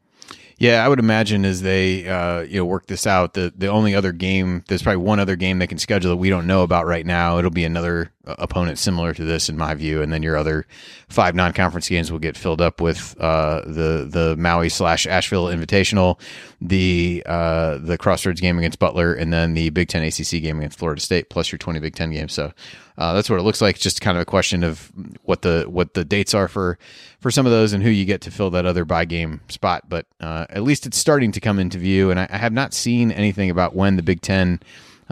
Yeah, 0.62 0.86
I 0.86 0.90
would 0.90 1.00
imagine 1.00 1.44
as 1.44 1.64
they 1.64 2.08
uh, 2.08 2.42
you 2.42 2.58
know 2.58 2.66
work 2.66 2.86
this 2.86 3.08
out, 3.08 3.34
the 3.34 3.52
the 3.58 3.66
only 3.66 3.96
other 3.96 4.12
game 4.12 4.64
there's 4.68 4.84
probably 4.84 5.04
one 5.04 5.20
other 5.20 5.36
game 5.36 5.58
they 5.58 5.66
can 5.66 5.80
schedule 5.80 6.12
that 6.12 6.18
we 6.18 6.30
don't 6.30 6.46
know 6.46 6.62
about 6.62 6.86
right 6.86 7.04
now. 7.04 7.40
It'll 7.40 7.50
be 7.50 7.66
another 7.66 8.12
opponent 8.26 8.78
similar 8.78 9.14
to 9.14 9.24
this 9.24 9.50
in 9.50 9.58
my 9.58 9.74
view, 9.74 10.02
and 10.02 10.12
then 10.12 10.24
your 10.24 10.38
other 10.38 10.66
five 11.10 11.36
non 11.36 11.54
conference 11.54 11.90
games 11.90 12.12
will 12.12 12.20
get 12.20 12.38
filled 12.38 12.62
up 12.62 12.82
with 12.82 13.16
uh, 13.20 13.62
the 13.66 14.08
the 14.10 14.36
Maui 14.38 14.70
slash 14.70 15.08
Asheville 15.08 15.46
Invitational, 15.46 16.20
the 16.60 17.24
uh, 17.26 17.78
the 17.80 17.98
Crossroads 17.98 18.42
game 18.42 18.58
against 18.58 18.80
Butler, 18.80 19.14
and 19.14 19.32
then 19.34 19.54
the 19.54 19.70
Big 19.70 19.88
Ten 19.88 20.04
ACC 20.04 20.42
game 20.42 20.60
against 20.60 20.78
Florida 20.78 21.02
State, 21.02 21.30
plus 21.30 21.52
your 21.52 21.60
twenty 21.60 21.80
Big 21.80 21.96
Ten 21.96 22.12
games. 22.12 22.34
So 22.34 22.52
uh, 22.98 23.14
that's 23.14 23.30
what 23.30 23.40
it 23.40 23.44
looks 23.44 23.62
like. 23.62 23.80
Just 23.80 24.02
kind 24.02 24.18
of 24.18 24.22
a 24.22 24.26
question 24.26 24.64
of 24.64 24.92
what 25.24 25.42
the 25.42 25.66
what 25.68 25.94
the 25.94 26.06
dates 26.06 26.34
are 26.34 26.48
for 26.48 26.78
for 27.20 27.32
some 27.32 27.46
of 27.46 27.52
those 27.52 27.74
and 27.74 27.84
who 27.84 27.90
you 27.90 28.06
get 28.06 28.22
to 28.22 28.32
fill 28.32 28.52
that 28.52 28.66
other 28.66 28.86
by 28.86 29.06
game 29.06 29.42
spot. 29.48 29.90
But 29.90 30.06
uh, 30.20 30.46
at 30.50 30.64
least 30.64 30.86
it's 30.86 30.98
starting 30.98 31.32
to 31.32 31.40
come 31.40 31.58
into 31.58 31.78
view, 31.78 32.12
and 32.12 32.20
I, 32.20 32.28
I, 32.30 32.38
have 32.38 32.54
not 32.54 32.74
seen 32.74 33.12
anything 33.12 33.50
about 33.50 33.76
when 33.76 33.96
the 33.96 34.04
Big 34.04 34.22
Ten. 34.22 34.60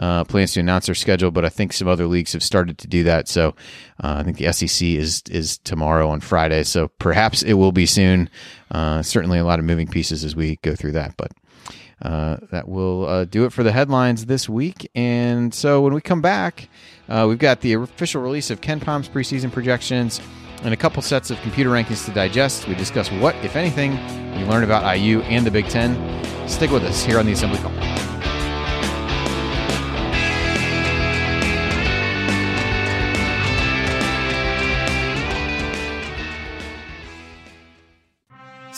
Uh, 0.00 0.24
plans 0.24 0.54
to 0.54 0.60
announce 0.60 0.86
their 0.86 0.94
schedule, 0.94 1.30
but 1.30 1.44
I 1.44 1.50
think 1.50 1.74
some 1.74 1.86
other 1.86 2.06
leagues 2.06 2.32
have 2.32 2.42
started 2.42 2.78
to 2.78 2.88
do 2.88 3.04
that. 3.04 3.28
So 3.28 3.48
uh, 4.02 4.16
I 4.18 4.22
think 4.22 4.38
the 4.38 4.50
SEC 4.50 4.88
is 4.88 5.22
is 5.30 5.58
tomorrow 5.58 6.08
on 6.08 6.20
Friday, 6.20 6.62
so 6.62 6.88
perhaps 6.98 7.42
it 7.42 7.52
will 7.52 7.70
be 7.70 7.84
soon. 7.84 8.30
Uh, 8.70 9.02
certainly, 9.02 9.38
a 9.38 9.44
lot 9.44 9.58
of 9.58 9.66
moving 9.66 9.86
pieces 9.86 10.24
as 10.24 10.34
we 10.34 10.56
go 10.62 10.74
through 10.74 10.92
that, 10.92 11.18
but 11.18 11.32
uh, 12.02 12.38
that 12.50 12.68
will 12.68 13.06
uh, 13.06 13.24
do 13.26 13.44
it 13.44 13.52
for 13.52 13.62
the 13.62 13.72
headlines 13.72 14.26
this 14.26 14.48
week. 14.48 14.90
And 14.94 15.52
so 15.52 15.82
when 15.82 15.92
we 15.92 16.00
come 16.00 16.22
back, 16.22 16.68
uh, 17.08 17.26
we've 17.28 17.38
got 17.38 17.60
the 17.60 17.74
official 17.74 18.22
release 18.22 18.50
of 18.50 18.60
KenPom's 18.60 19.08
preseason 19.08 19.52
projections 19.52 20.20
and 20.62 20.72
a 20.74 20.76
couple 20.76 21.02
sets 21.02 21.30
of 21.30 21.40
computer 21.42 21.70
rankings 21.70 22.04
to 22.06 22.12
digest. 22.12 22.68
We 22.68 22.74
discuss 22.74 23.10
what, 23.12 23.34
if 23.36 23.56
anything, 23.56 23.92
we 24.34 24.44
learn 24.44 24.64
about 24.64 24.96
IU 24.96 25.20
and 25.22 25.46
the 25.46 25.50
Big 25.50 25.68
Ten. 25.68 25.94
Stick 26.48 26.70
with 26.70 26.84
us 26.84 27.04
here 27.04 27.18
on 27.18 27.26
the 27.26 27.32
Assembly 27.32 27.58
Call. 27.58 27.72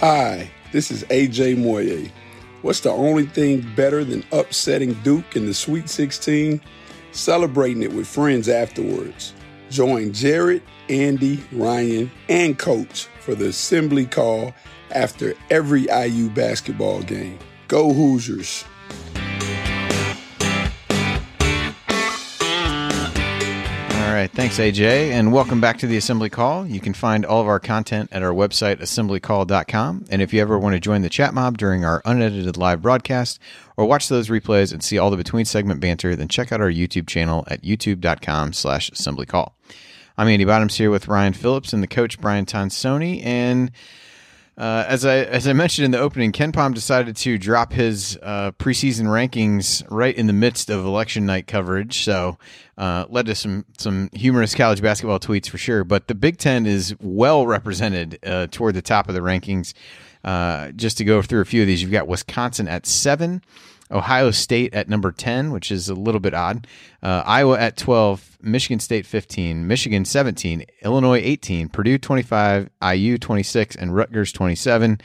Hi, 0.00 0.48
this 0.70 0.92
is 0.92 1.02
AJ 1.06 1.58
Moye. 1.58 2.08
What's 2.62 2.78
the 2.78 2.92
only 2.92 3.26
thing 3.26 3.68
better 3.74 4.04
than 4.04 4.22
upsetting 4.30 4.92
Duke 5.02 5.34
in 5.34 5.46
the 5.46 5.52
Sweet 5.52 5.88
16? 5.88 6.60
Celebrating 7.10 7.82
it 7.82 7.92
with 7.92 8.06
friends 8.06 8.48
afterwards. 8.48 9.34
Join 9.70 10.12
Jared, 10.12 10.62
Andy, 10.88 11.42
Ryan, 11.50 12.12
and 12.28 12.56
Coach 12.56 13.08
for 13.22 13.34
the 13.34 13.48
assembly 13.48 14.06
call 14.06 14.54
after 14.92 15.34
every 15.50 15.88
IU 15.90 16.30
basketball 16.30 17.02
game. 17.02 17.40
Go 17.66 17.92
Hoosiers! 17.92 18.64
All 24.08 24.14
right. 24.14 24.30
Thanks, 24.30 24.58
AJ. 24.58 25.10
And 25.10 25.34
welcome 25.34 25.60
back 25.60 25.76
to 25.80 25.86
the 25.86 25.98
Assembly 25.98 26.30
Call. 26.30 26.66
You 26.66 26.80
can 26.80 26.94
find 26.94 27.26
all 27.26 27.42
of 27.42 27.46
our 27.46 27.60
content 27.60 28.08
at 28.10 28.22
our 28.22 28.32
website, 28.32 28.80
assemblycall.com. 28.80 30.06
And 30.08 30.22
if 30.22 30.32
you 30.32 30.40
ever 30.40 30.58
want 30.58 30.72
to 30.72 30.80
join 30.80 31.02
the 31.02 31.10
chat 31.10 31.34
mob 31.34 31.58
during 31.58 31.84
our 31.84 32.00
unedited 32.06 32.56
live 32.56 32.80
broadcast 32.80 33.38
or 33.76 33.84
watch 33.84 34.08
those 34.08 34.30
replays 34.30 34.72
and 34.72 34.82
see 34.82 34.96
all 34.96 35.10
the 35.10 35.18
between 35.18 35.44
segment 35.44 35.80
banter, 35.80 36.16
then 36.16 36.26
check 36.26 36.52
out 36.52 36.62
our 36.62 36.70
YouTube 36.70 37.06
channel 37.06 37.44
at 37.48 37.60
youtube.com 37.60 38.54
slash 38.54 38.90
assemblycall. 38.92 39.52
I'm 40.16 40.28
Andy 40.28 40.46
Bottoms 40.46 40.76
here 40.76 40.90
with 40.90 41.06
Ryan 41.06 41.34
Phillips 41.34 41.74
and 41.74 41.82
the 41.82 41.86
coach, 41.86 42.18
Brian 42.18 42.46
Tonsoni. 42.46 43.22
And 43.22 43.70
uh, 44.58 44.84
as 44.88 45.04
I 45.04 45.18
as 45.18 45.46
I 45.46 45.52
mentioned 45.52 45.84
in 45.84 45.90
the 45.92 46.00
opening, 46.00 46.32
KenPom 46.32 46.74
decided 46.74 47.14
to 47.18 47.38
drop 47.38 47.72
his 47.72 48.18
uh, 48.20 48.50
preseason 48.52 49.04
rankings 49.04 49.86
right 49.88 50.14
in 50.14 50.26
the 50.26 50.32
midst 50.32 50.68
of 50.68 50.84
election 50.84 51.24
night 51.24 51.46
coverage, 51.46 52.02
so 52.02 52.38
uh, 52.76 53.04
led 53.08 53.26
to 53.26 53.36
some 53.36 53.64
some 53.78 54.10
humorous 54.12 54.56
college 54.56 54.82
basketball 54.82 55.20
tweets 55.20 55.48
for 55.48 55.58
sure. 55.58 55.84
But 55.84 56.08
the 56.08 56.16
Big 56.16 56.38
Ten 56.38 56.66
is 56.66 56.96
well 57.00 57.46
represented 57.46 58.18
uh, 58.26 58.48
toward 58.50 58.74
the 58.74 58.82
top 58.82 59.08
of 59.08 59.14
the 59.14 59.20
rankings. 59.20 59.74
Uh, 60.24 60.72
just 60.72 60.98
to 60.98 61.04
go 61.04 61.22
through 61.22 61.40
a 61.40 61.44
few 61.44 61.60
of 61.60 61.68
these, 61.68 61.80
you've 61.80 61.92
got 61.92 62.08
Wisconsin 62.08 62.66
at 62.66 62.84
seven. 62.84 63.40
Ohio 63.90 64.30
State 64.30 64.74
at 64.74 64.88
number 64.88 65.12
10, 65.12 65.50
which 65.50 65.70
is 65.70 65.88
a 65.88 65.94
little 65.94 66.20
bit 66.20 66.34
odd. 66.34 66.66
Uh, 67.02 67.22
Iowa 67.24 67.58
at 67.58 67.76
12, 67.76 68.38
Michigan 68.42 68.80
State 68.80 69.06
15, 69.06 69.66
Michigan 69.66 70.04
17, 70.04 70.64
Illinois 70.82 71.20
18, 71.22 71.68
Purdue 71.68 71.98
25, 71.98 72.70
IU 72.94 73.18
26, 73.18 73.76
and 73.76 73.94
Rutgers 73.94 74.32
27. 74.32 75.00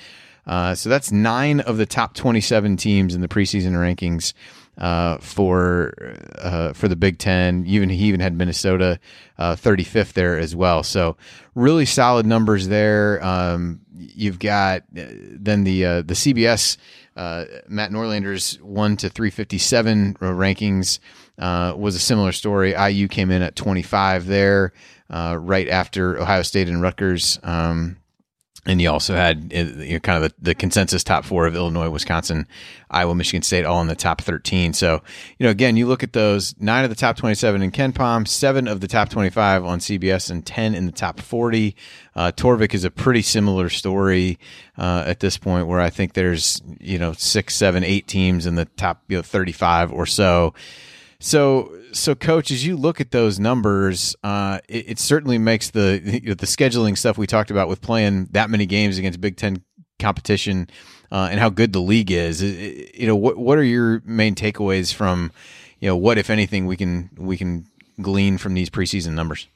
Uh, 0.46 0.76
so 0.76 0.90
that's 0.90 1.12
nine 1.12 1.62
of 1.62 1.78
the 1.78 1.86
top 1.86 2.14
27 2.16 2.76
teams 2.78 3.16
in 3.16 3.22
the 3.22 3.28
preseason 3.28 3.74
rankings 3.74 4.34
uh, 4.78 5.18
for 5.20 5.94
uh, 6.40 6.74
for 6.74 6.88
the 6.88 6.96
Big 6.96 7.18
Ten. 7.18 7.64
Even 7.66 7.90
he 7.90 8.06
even 8.06 8.20
had 8.20 8.36
Minnesota 8.36 9.00
uh, 9.38 9.56
35th 9.56 10.14
there 10.14 10.38
as 10.38 10.56
well. 10.56 10.84
So 10.84 11.16
really 11.56 11.86
solid 11.86 12.26
numbers 12.26 12.68
there. 12.68 13.24
Um, 13.24 13.82
you've 13.96 14.40
got 14.40 14.82
uh, 14.98 15.06
then 15.32 15.64
the 15.64 15.86
uh, 15.86 16.02
the 16.02 16.16
CBS 16.16 16.78
uh, 17.16 17.46
Matt 17.68 17.92
Norlander's 17.92 18.56
one 18.62 18.98
to 18.98 19.10
357 19.10 20.16
rankings 20.16 21.00
was 21.38 21.96
a 21.96 22.00
similar 22.00 22.32
story. 22.32 22.74
IU 22.74 23.08
came 23.08 23.32
in 23.32 23.42
at 23.42 23.56
25 23.56 24.26
there, 24.28 24.74
right 25.10 25.68
after 25.68 26.20
Ohio 26.20 26.42
State 26.42 26.70
and 26.70 26.82
Rutgers. 26.82 27.40
Um, 27.44 27.98
and 28.66 28.82
you 28.82 28.90
also 28.90 29.14
had 29.16 29.52
uh, 29.54 29.82
you 29.82 29.94
know, 29.94 30.00
kind 30.00 30.24
of 30.24 30.30
the, 30.30 30.36
the, 30.42 30.56
consensus 30.56 31.04
top 31.04 31.26
four 31.26 31.46
of 31.46 31.56
Illinois, 31.56 31.90
Wisconsin, 31.90 32.48
Iowa, 32.90 33.14
Michigan 33.14 33.42
State, 33.42 33.66
all 33.66 33.82
in 33.82 33.88
the 33.88 33.96
top 33.96 34.22
13. 34.22 34.74
So, 34.74 35.02
you 35.38 35.44
know, 35.44 35.50
again, 35.50 35.76
you 35.76 35.86
look 35.86 36.02
at 36.02 36.14
those 36.14 36.56
nine 36.60 36.86
of 36.86 36.90
the 36.90 36.96
top 36.96 37.18
27 37.18 37.62
in 37.62 37.72
KenPom, 37.72 38.28
seven 38.28 38.68
of 38.68 38.80
the 38.80 38.88
top 38.88 39.10
25 39.10 39.66
on 39.66 39.80
CBS, 39.80 40.32
and 40.32 40.46
10 40.46 40.76
in 40.76 40.86
the 40.86 40.92
top 40.94 41.20
40. 41.20 41.76
Uh, 42.16 42.32
Torvik 42.32 42.74
is 42.74 42.86
a 42.86 42.92
pretty 42.92 43.22
similar 43.22 43.68
story 43.68 44.40
uh, 44.78 45.04
at 45.06 45.20
this 45.20 45.38
point 45.38 45.68
where 45.68 45.82
I 45.82 45.90
think 45.90 46.14
there's, 46.14 46.62
you 46.80 47.00
know, 47.00 47.14
six, 47.14 47.56
seven, 47.56 47.84
eight 47.84 48.08
teams 48.08 48.46
in 48.46 48.56
the 48.56 48.66
top 48.66 49.04
you 49.10 49.18
know, 49.18 49.24
35 49.24 49.92
or 49.92 50.06
so. 50.06 50.54
So, 51.20 51.74
so 51.94 52.16
coach, 52.16 52.52
as 52.52 52.66
you 52.66 52.76
look 52.76 53.00
at 53.00 53.12
those 53.12 53.40
numbers, 53.40 54.16
uh, 54.24 54.60
it, 54.68 54.92
it, 54.92 55.00
certainly 55.00 55.38
makes 55.38 55.70
the 55.70 56.02
you 56.04 56.30
know, 56.30 56.34
the 56.34 56.46
scheduling 56.46 56.98
stuff 56.98 57.18
we 57.18 57.28
talked 57.28 57.52
about 57.52 57.70
with 57.70 57.82
playing 57.82 58.28
that 58.32 58.50
many 58.50 58.66
games 58.66 58.98
against 58.98 59.22
Big 59.22 59.38
Ten 59.38 59.64
competition 60.00 60.70
uh, 61.12 61.30
and 61.32 61.40
how 61.40 61.50
good 61.50 61.74
the 61.74 61.82
league 61.82 62.12
is. 62.12 62.42
You 62.42 63.08
know, 63.08 63.16
what 63.16 63.38
what 63.38 63.58
are 63.58 63.64
your 63.64 64.02
main 64.06 64.36
takeaways 64.36 64.94
from 64.94 65.32
you 65.80 65.88
know 65.88 65.96
what, 65.96 66.18
if 66.18 66.30
anything, 66.30 66.66
we 66.66 66.78
can 66.78 67.10
we 67.18 67.38
can 67.38 67.68
glean 68.02 68.38
from 68.38 68.54
these 68.54 68.70
preseason 68.70 69.14
numbers? 69.14 69.48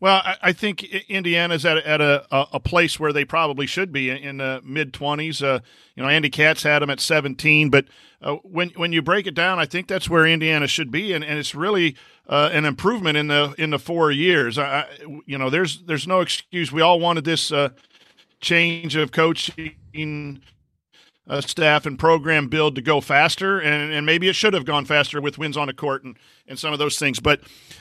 Well, 0.00 0.20
I, 0.24 0.36
I 0.42 0.52
think 0.52 0.84
Indiana's 0.84 1.64
at, 1.64 1.78
at 1.78 2.00
a, 2.00 2.26
a, 2.30 2.60
place 2.60 3.00
where 3.00 3.12
they 3.12 3.24
probably 3.24 3.66
should 3.66 3.92
be 3.92 4.10
in 4.10 4.38
the 4.38 4.60
mid 4.64 4.92
20s. 4.92 5.42
Uh, 5.42 5.60
you 5.94 6.02
know, 6.02 6.08
Andy 6.08 6.28
Katz 6.28 6.62
had 6.62 6.80
them 6.80 6.90
at 6.90 7.00
17, 7.00 7.70
but 7.70 7.86
uh, 8.22 8.34
when 8.42 8.70
when 8.70 8.92
you 8.92 9.02
break 9.02 9.26
it 9.26 9.34
down, 9.34 9.58
I 9.58 9.66
think 9.66 9.88
that's 9.88 10.08
where 10.08 10.26
Indiana 10.26 10.66
should 10.66 10.90
be, 10.90 11.12
and, 11.12 11.22
and 11.24 11.38
it's 11.38 11.54
really 11.54 11.96
uh, 12.28 12.50
an 12.52 12.64
improvement 12.64 13.16
in 13.16 13.28
the 13.28 13.54
in 13.58 13.70
the 13.70 13.78
four 13.78 14.10
years. 14.10 14.58
I, 14.58 14.86
you 15.26 15.38
know, 15.38 15.50
there's 15.50 15.82
there's 15.82 16.06
no 16.06 16.20
excuse. 16.20 16.72
We 16.72 16.80
all 16.80 16.98
wanted 16.98 17.24
this 17.24 17.52
uh, 17.52 17.70
change 18.40 18.96
of 18.96 19.12
coaching 19.12 20.40
uh, 21.28 21.40
staff 21.40 21.86
and 21.86 21.98
program 21.98 22.48
build 22.48 22.74
to 22.76 22.82
go 22.82 23.00
faster, 23.00 23.58
and, 23.58 23.92
and 23.92 24.06
maybe 24.06 24.28
it 24.28 24.34
should 24.34 24.54
have 24.54 24.64
gone 24.64 24.84
faster 24.84 25.20
with 25.20 25.38
wins 25.38 25.56
on 25.56 25.66
the 25.66 25.74
court 25.74 26.04
and, 26.04 26.16
and 26.46 26.58
some 26.58 26.72
of 26.72 26.78
those 26.78 26.98
things. 26.98 27.18
But 27.18 27.40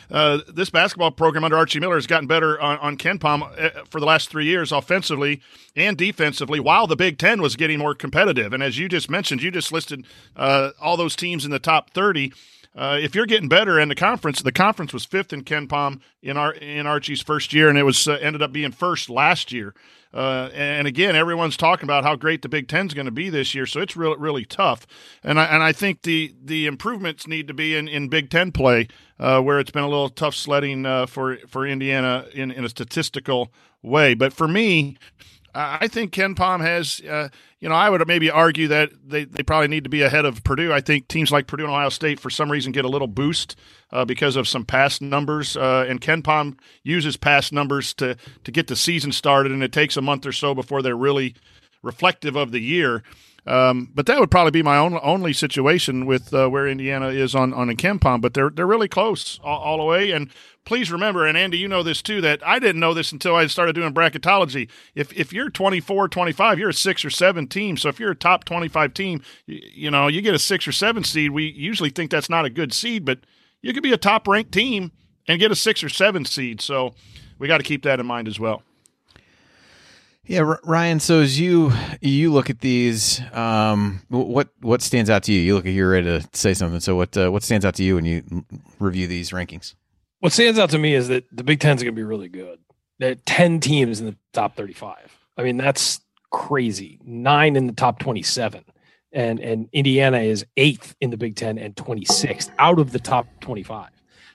uh, 0.10 0.40
this 0.48 0.70
basketball 0.70 1.12
program 1.12 1.44
under 1.44 1.58
Archie 1.58 1.80
Miller 1.80 1.96
has 1.96 2.08
gotten 2.08 2.28
better 2.28 2.60
on, 2.60 2.78
on 2.80 2.98
KenPom 2.98 3.44
uh, 3.44 3.84
for 3.90 4.00
the 4.00 4.06
last 4.06 4.30
three 4.30 4.46
years, 4.46 4.72
offensively 4.72 5.42
and 5.76 5.98
defensively, 5.98 6.60
while 6.60 6.88
the 6.88 6.96
Big 6.96 7.18
Ten 7.18 7.42
was 7.42 7.56
getting 7.56 7.80
more 7.80 7.94
competitive. 7.94 8.54
And 8.54 8.64
as 8.64 8.80
you 8.80 8.90
just 8.90 9.10
mentioned, 9.10 9.44
you 9.44 9.52
just 9.52 9.72
listed 9.72 10.06
uh, 10.36 10.72
all 10.82 10.98
those 10.98 11.16
teams 11.16 11.46
in 11.46 11.52
the 11.52 11.60
top 11.60 11.92
30. 11.92 12.34
Uh, 12.76 12.98
if 13.02 13.16
you're 13.16 13.26
getting 13.26 13.48
better 13.48 13.80
in 13.80 13.88
the 13.88 13.96
conference, 13.96 14.42
the 14.42 14.52
conference 14.52 14.92
was 14.92 15.06
fifth 15.06 15.32
in 15.32 15.44
KenPom 15.44 16.02
in 16.22 16.36
our 16.36 16.54
in 16.54 16.86
Archie's 16.86 17.22
first 17.22 17.54
year, 17.54 17.70
and 17.70 17.78
it 17.78 17.84
was 17.84 18.08
uh, 18.08 18.14
ended 18.22 18.42
up 18.42 18.52
being 18.52 18.72
first 18.72 19.10
last 19.10 19.52
year. 19.52 19.74
Uh, 20.14 20.50
and 20.54 20.88
again, 20.88 21.16
everyone's 21.16 21.58
talking 21.58 21.86
about 21.86 22.04
how 22.04 22.16
great 22.16 22.42
the 22.42 22.50
Big 22.50 22.68
Ten's 22.68 22.94
going 22.94 23.06
to 23.06 23.12
be 23.12 23.30
this 23.30 23.56
year, 23.56 23.66
so 23.66 23.80
it's 23.80 23.96
really 23.96 24.18
really 24.18 24.44
tough. 24.44 24.86
And 25.24 25.40
I 25.40 25.46
and 25.46 25.64
I 25.64 25.72
think 25.72 26.02
the 26.02 26.36
the 26.44 26.66
improvements 26.66 27.28
need 27.28 27.48
to 27.48 27.54
be 27.54 27.78
in, 27.78 27.88
in 27.88 28.10
Big 28.10 28.30
Ten 28.30 28.52
play, 28.52 28.90
uh, 29.20 29.42
where 29.42 29.60
it's 29.60 29.72
been 29.72 29.84
a 29.84 29.90
little 29.90 30.10
tough 30.10 30.36
sledding 30.36 30.86
uh, 30.86 31.06
for 31.06 31.38
for 31.48 31.66
Indiana 31.66 32.26
in, 32.34 32.52
in 32.52 32.66
a 32.66 32.70
statistical 32.70 33.54
way. 33.82 34.16
But 34.16 34.34
for 34.34 34.50
me, 34.50 34.98
I 35.56 35.88
think 35.88 36.12
KenPom 36.12 36.60
has, 36.62 37.02
uh, 37.10 37.30
you 37.66 37.70
know, 37.70 37.76
I 37.76 37.90
would 37.90 38.08
maybe 38.08 38.30
argue 38.30 38.68
that 38.68 38.92
they, 39.04 39.26
they 39.26 39.42
probably 39.42 39.70
need 39.70 39.86
to 39.86 39.90
be 39.90 40.04
ahead 40.04 40.24
of 40.24 40.44
Purdue. 40.44 40.72
I 40.72 40.82
think 40.82 41.08
teams 41.08 41.32
like 41.32 41.48
Purdue 41.48 41.64
and 41.64 41.72
Ohio 41.72 41.90
State, 41.90 42.20
for 42.20 42.30
some 42.30 42.52
reason, 42.52 42.72
get 42.72 42.86
a 42.86 42.88
little 42.88 43.08
boost 43.08 43.56
uh, 43.92 44.06
because 44.06 44.36
of 44.36 44.48
some 44.48 44.64
past 44.64 45.02
numbers. 45.02 45.58
Uh, 45.58 45.84
and 45.90 46.00
KenPom 46.00 46.60
uses 46.84 47.18
past 47.18 47.52
numbers 47.52 47.96
to, 47.96 48.18
to 48.44 48.52
get 48.52 48.68
the 48.68 48.76
season 48.76 49.12
started, 49.12 49.52
and 49.52 49.64
it 49.64 49.72
takes 49.72 49.98
a 49.98 50.02
month 50.04 50.28
or 50.28 50.32
so 50.32 50.54
before 50.54 50.84
they're 50.84 50.96
really 50.96 51.34
reflective 51.82 52.36
of 52.36 52.52
the 52.52 52.60
year. 52.60 53.02
Um, 53.48 53.90
but 53.96 54.06
that 54.06 54.20
would 54.20 54.30
probably 54.30 54.52
be 54.52 54.62
my 54.62 54.78
own, 54.78 55.00
only 55.02 55.34
situation 55.34 56.06
with 56.06 56.36
uh, 56.36 56.48
where 56.48 56.68
Indiana 56.68 57.08
is 57.08 57.34
on 57.34 57.52
on 57.52 57.72
a 57.72 57.74
KenPom. 57.74 58.22
But 58.22 58.36
they're 58.36 58.52
they're 58.52 58.68
really 58.68 58.88
close 58.88 59.40
all, 59.44 59.60
all, 59.60 59.78
the 59.78 59.84
way. 59.86 60.12
And 60.12 60.30
please 60.66 60.92
remember, 60.92 61.26
and 61.26 61.38
Andy, 61.38 61.58
you 61.58 61.68
know 61.68 61.84
this 61.84 62.02
too, 62.02 62.22
that 62.22 62.46
I 62.46 62.60
didn't 62.60 62.80
know 62.80 62.94
this 62.94 63.12
until 63.12 63.36
I 63.36 63.48
started 63.48 63.74
doing 63.74 63.94
bracketology. 63.94 64.70
If 64.96 65.14
if 65.14 65.32
you're 65.32 65.50
24, 65.50 66.10
25, 66.10 66.60
you're 66.60 66.70
a 66.70 66.74
six 66.74 67.06
or 67.06 67.10
seven 67.10 67.48
team. 67.48 67.78
So 67.78 67.90
if 67.90 68.00
you're 68.00 68.12
a 68.12 68.16
top 68.16 68.44
25 68.44 68.94
team, 68.94 69.22
you, 69.46 69.62
you 69.74 69.92
know 69.92 70.08
you 70.08 70.22
get 70.22 70.36
a 70.36 70.40
six 70.40 70.68
or 70.68 70.72
seven 70.72 71.04
seed. 71.04 71.32
We 71.32 71.46
usually 71.46 71.92
think 71.92 72.12
that's 72.12 72.30
not 72.30 72.46
a 72.46 72.50
good 72.50 72.74
seed, 72.74 73.06
but 73.06 73.20
you 73.62 73.74
could 73.74 73.84
be 73.84 73.94
a 73.94 73.98
top 73.98 74.28
ranked 74.28 74.52
team 74.52 74.92
and 75.28 75.40
get 75.40 75.52
a 75.52 75.56
six 75.56 75.84
or 75.84 75.90
seven 75.90 76.26
seed. 76.26 76.62
So 76.62 76.96
we 77.40 77.48
got 77.48 77.58
to 77.60 77.64
keep 77.64 77.84
that 77.84 78.00
in 78.00 78.06
mind 78.06 78.28
as 78.28 78.40
well. 78.40 78.64
Yeah, 80.28 80.56
Ryan. 80.64 81.00
So 81.00 81.20
as 81.22 81.40
you 81.40 81.72
you 82.02 82.34
look 82.34 82.50
at 82.50 82.60
these, 82.60 83.22
um, 83.32 84.02
what 84.10 84.50
what 84.60 84.82
stands 84.82 85.10
out 85.10 85.24
to 85.24 85.32
you? 85.32 85.40
You 85.40 85.54
look 85.54 85.68
at 85.68 85.74
you're 85.74 85.92
ready 85.92 86.20
to 86.20 86.28
say 86.34 86.56
something. 86.56 86.80
So 86.80 86.96
what 86.96 87.16
uh, 87.16 87.32
what 87.32 87.44
stands 87.44 87.64
out 87.64 87.76
to 87.76 87.84
you 87.84 87.96
when 87.96 88.06
you 88.06 88.44
review 88.80 89.06
these 89.06 89.30
rankings? 89.30 89.76
What 90.26 90.34
stands 90.34 90.58
out 90.58 90.72
to 90.72 90.80
me 90.80 90.96
is 90.96 91.10
that 91.10 91.24
the 91.32 91.44
Big 91.44 91.60
Ten 91.60 91.76
is 91.76 91.84
going 91.84 91.94
to 91.94 91.96
be 91.96 92.02
really 92.02 92.30
good. 92.30 92.58
Are 93.00 93.14
ten 93.14 93.60
teams 93.60 94.00
in 94.00 94.08
the 94.08 94.16
top 94.34 94.56
thirty-five. 94.56 95.16
I 95.38 95.44
mean, 95.44 95.56
that's 95.56 96.02
crazy. 96.32 97.00
Nine 97.06 97.56
in 97.56 97.68
the 97.68 97.74
top 97.74 98.00
twenty-seven, 98.00 98.66
and 99.12 99.40
and 99.40 99.70
Indiana 99.72 100.22
is 100.22 100.44
eighth 100.58 100.96
in 101.00 101.12
the 101.12 101.18
Big 101.18 101.36
Ten 101.36 101.60
and 101.60 101.78
twenty-sixth 101.78 102.52
out 102.58 102.80
of 102.80 102.92
the 102.92 102.98
top 102.98 103.28
twenty-five. 103.40 103.92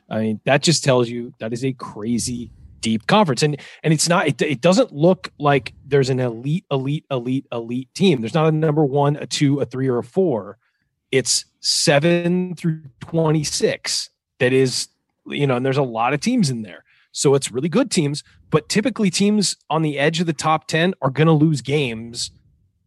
I 0.09 0.21
mean, 0.21 0.41
that 0.45 0.63
just 0.63 0.85
tells 0.85 1.09
you 1.09 1.35
that 1.41 1.53
is 1.53 1.65
a 1.65 1.73
crazy 1.73 2.53
deep 2.79 3.09
conference 3.09 3.43
and 3.43 3.61
and 3.83 3.93
it's 3.93 4.09
not 4.09 4.29
it, 4.29 4.41
it 4.41 4.61
doesn't 4.61 4.93
look 4.93 5.33
like 5.41 5.75
there's 5.85 6.09
an 6.09 6.21
elite 6.21 6.65
elite 6.71 7.05
elite 7.11 7.47
elite 7.53 7.93
team 7.93 8.23
there's 8.23 8.33
not 8.33 8.47
a 8.47 8.53
number 8.53 8.85
one 8.85 9.17
a 9.17 9.27
two 9.27 9.61
a 9.61 9.67
three 9.67 9.87
or 9.87 9.99
a 9.99 10.03
four 10.03 10.57
it's 11.13 11.45
seven 11.59 12.55
through 12.55 12.81
26 13.01 14.09
that 14.39 14.55
is 14.55 14.89
you 15.27 15.47
know 15.47 15.57
and 15.57 15.65
there's 15.65 15.77
a 15.77 15.83
lot 15.83 16.13
of 16.13 16.21
teams 16.21 16.51
in 16.51 16.63
there 16.63 16.85
so 17.13 17.35
it's 17.35 17.51
really 17.51 17.69
good 17.69 17.91
teams 17.91 18.23
but 18.51 18.69
typically 18.69 19.11
teams 19.11 19.57
on 19.69 19.83
the 19.83 19.99
edge 19.99 20.21
of 20.21 20.27
the 20.27 20.33
top 20.33 20.67
10 20.67 20.95
are 21.03 21.11
going 21.11 21.27
to 21.27 21.33
lose 21.33 21.61
games 21.61 22.31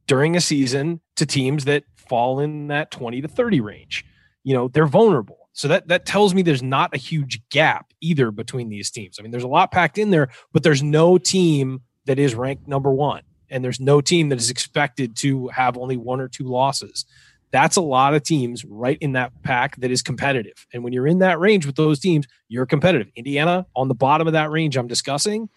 during 0.08 0.36
a 0.36 0.42
season 0.42 1.02
to 1.16 1.26
teams 1.26 1.66
that 1.66 1.84
fall 1.96 2.40
in 2.40 2.68
that 2.68 2.92
20 2.92 3.22
to 3.22 3.28
30 3.28 3.62
range 3.62 4.06
you 4.44 4.54
know 4.54 4.68
they're 4.68 4.88
vulnerable 4.88 5.44
so 5.54 5.68
that 5.68 5.88
that 5.88 6.06
tells 6.06 6.34
me 6.34 6.42
there's 6.42 6.64
not 6.64 6.94
a 6.94 6.98
huge 6.98 7.42
gap 7.50 7.94
either 8.02 8.32
between 8.32 8.70
these 8.70 8.90
teams. 8.90 9.18
I 9.18 9.22
mean, 9.22 9.32
there's 9.32 9.44
a 9.44 9.48
lot 9.48 9.72
packed 9.72 9.98
in 9.98 10.10
there, 10.10 10.30
but 10.52 10.64
there's 10.64 10.84
no 10.84 11.18
team 11.18 11.82
that 12.06 12.20
is 12.20 12.36
ranked 12.36 12.68
number 12.68 12.92
one, 12.92 13.22
and 13.50 13.64
there's 13.64 13.80
no 13.80 14.02
team 14.02 14.30
that 14.30 14.40
is 14.40 14.50
expected 14.50 15.16
to 15.18 15.48
have 15.50 15.78
only 15.78 15.96
one 15.96 16.20
or 16.20 16.28
two 16.28 16.46
losses. 16.46 17.06
That's 17.54 17.76
a 17.76 17.82
lot 17.82 18.16
of 18.16 18.24
teams 18.24 18.66
right 18.66 18.98
in 19.00 19.12
that 19.12 19.32
pack 19.44 19.76
that 19.78 19.92
is 19.92 20.02
competitive. 20.02 20.66
And 20.74 20.84
when 20.84 20.92
you're 20.92 21.06
in 21.06 21.20
that 21.20 21.40
range 21.40 21.68
with 21.68 21.76
those 21.76 22.00
teams, 22.00 22.26
you're 22.50 22.66
competitive. 22.66 23.12
Indiana 23.16 23.68
on 23.76 23.88
the 23.88 23.94
bottom 23.94 24.26
of 24.26 24.34
that 24.34 24.50
range 24.50 24.76
I'm 24.76 24.88
discussing 24.88 25.50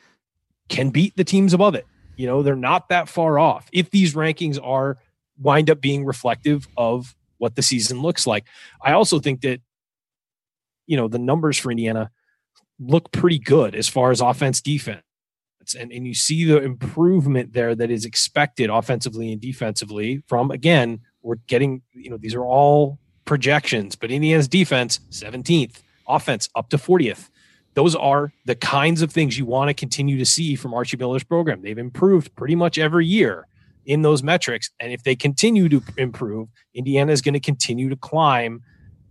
can 0.68 0.90
beat 0.90 1.16
the 1.16 1.24
teams 1.24 1.54
above 1.54 1.74
it. 1.74 1.87
You 2.16 2.26
know, 2.26 2.42
they're 2.42 2.54
not 2.54 2.90
that 2.90 3.09
far 3.09 3.38
off 3.38 3.68
if 3.72 3.90
these 3.90 4.14
rankings 4.14 4.61
are 4.62 4.98
wind 5.38 5.70
up 5.70 5.80
being 5.80 6.04
reflective 6.04 6.68
of 6.76 7.16
what 7.38 7.56
the 7.56 7.62
season 7.62 8.02
looks 8.02 8.26
like. 8.26 8.44
I 8.82 8.92
also 8.92 9.18
think 9.18 9.40
that 9.40 9.62
you 10.87 10.98
know 10.98 11.09
the 11.09 11.18
numbers 11.18 11.56
for 11.56 11.70
Indiana 11.70 12.11
look 12.78 13.11
pretty 13.11 13.38
good 13.38 13.74
as 13.74 13.88
far 13.88 14.11
as 14.11 14.20
offense 14.20 14.61
defense 14.61 15.02
and 15.74 15.90
and 15.90 16.06
you 16.06 16.14
see 16.14 16.44
the 16.44 16.62
improvement 16.62 17.52
there 17.52 17.74
that 17.74 17.90
is 17.90 18.04
expected 18.04 18.70
offensively 18.70 19.32
and 19.32 19.40
defensively 19.40 20.22
from 20.26 20.50
again 20.50 21.00
we're 21.26 21.36
getting 21.46 21.82
you 21.92 22.10
know 22.10 22.16
these 22.16 22.34
are 22.34 22.44
all 22.44 22.98
projections 23.24 23.96
but 23.96 24.10
Indiana's 24.10 24.48
defense 24.48 25.00
17th 25.10 25.82
offense 26.08 26.48
up 26.54 26.70
to 26.70 26.76
40th 26.76 27.28
those 27.74 27.94
are 27.94 28.32
the 28.46 28.54
kinds 28.54 29.02
of 29.02 29.12
things 29.12 29.36
you 29.36 29.44
want 29.44 29.68
to 29.68 29.74
continue 29.74 30.16
to 30.16 30.24
see 30.24 30.56
from 30.56 30.72
Archie 30.72 30.96
Miller's 30.96 31.24
program 31.24 31.62
they've 31.62 31.78
improved 31.78 32.34
pretty 32.36 32.54
much 32.54 32.78
every 32.78 33.06
year 33.06 33.46
in 33.84 34.02
those 34.02 34.22
metrics 34.22 34.70
and 34.80 34.92
if 34.92 35.02
they 35.02 35.16
continue 35.16 35.68
to 35.68 35.82
improve 35.96 36.48
Indiana 36.74 37.12
is 37.12 37.22
going 37.22 37.34
to 37.34 37.40
continue 37.40 37.88
to 37.88 37.96
climb 37.96 38.62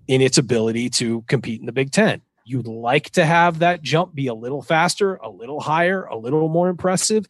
in 0.07 0.21
its 0.21 0.37
ability 0.37 0.89
to 0.89 1.23
compete 1.23 1.59
in 1.59 1.65
the 1.65 1.71
Big 1.71 1.91
Ten. 1.91 2.21
You'd 2.45 2.67
like 2.67 3.09
to 3.11 3.25
have 3.25 3.59
that 3.59 3.81
jump 3.81 4.13
be 4.13 4.27
a 4.27 4.33
little 4.33 4.61
faster, 4.61 5.15
a 5.15 5.29
little 5.29 5.59
higher, 5.59 6.03
a 6.05 6.15
little 6.15 6.47
more 6.47 6.69
impressive, 6.69 7.25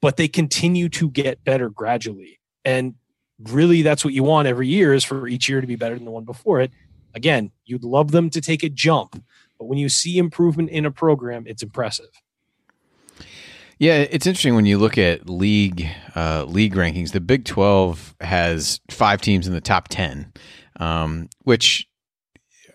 but 0.00 0.16
they 0.16 0.28
continue 0.28 0.88
to 0.90 1.10
get 1.10 1.42
better 1.42 1.68
gradually. 1.68 2.38
And 2.64 2.94
really 3.50 3.82
that's 3.82 4.04
what 4.04 4.14
you 4.14 4.22
want 4.22 4.48
every 4.48 4.68
year 4.68 4.94
is 4.94 5.04
for 5.04 5.26
each 5.28 5.48
year 5.48 5.60
to 5.60 5.66
be 5.66 5.76
better 5.76 5.94
than 5.94 6.04
the 6.04 6.10
one 6.10 6.24
before 6.24 6.60
it. 6.60 6.70
Again, 7.14 7.50
you'd 7.64 7.84
love 7.84 8.10
them 8.10 8.30
to 8.30 8.40
take 8.40 8.62
a 8.62 8.68
jump, 8.68 9.22
but 9.58 9.66
when 9.66 9.78
you 9.78 9.88
see 9.88 10.18
improvement 10.18 10.70
in 10.70 10.86
a 10.86 10.90
program, 10.90 11.44
it's 11.46 11.62
impressive. 11.62 12.08
Yeah, 13.78 13.94
it's 13.94 14.26
interesting 14.26 14.54
when 14.54 14.64
you 14.64 14.78
look 14.78 14.96
at 14.96 15.28
league 15.28 15.86
uh, 16.14 16.44
league 16.44 16.74
rankings. 16.74 17.10
The 17.10 17.20
Big 17.20 17.44
Twelve 17.44 18.14
has 18.20 18.80
five 18.90 19.20
teams 19.20 19.48
in 19.48 19.54
the 19.54 19.60
top 19.60 19.88
ten, 19.88 20.32
um, 20.78 21.28
which 21.42 21.88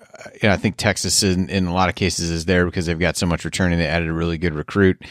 uh, 0.01 0.29
you 0.33 0.49
know, 0.49 0.53
I 0.53 0.57
think 0.57 0.75
Texas 0.75 1.23
in, 1.23 1.49
in 1.49 1.65
a 1.65 1.73
lot 1.73 1.87
of 1.87 1.95
cases 1.95 2.29
is 2.29 2.43
there 2.43 2.65
because 2.65 2.87
they've 2.87 2.99
got 2.99 3.15
so 3.15 3.25
much 3.25 3.45
returning. 3.45 3.79
They 3.79 3.87
added 3.87 4.09
a 4.09 4.13
really 4.13 4.37
good 4.37 4.53
recruit, 4.53 5.01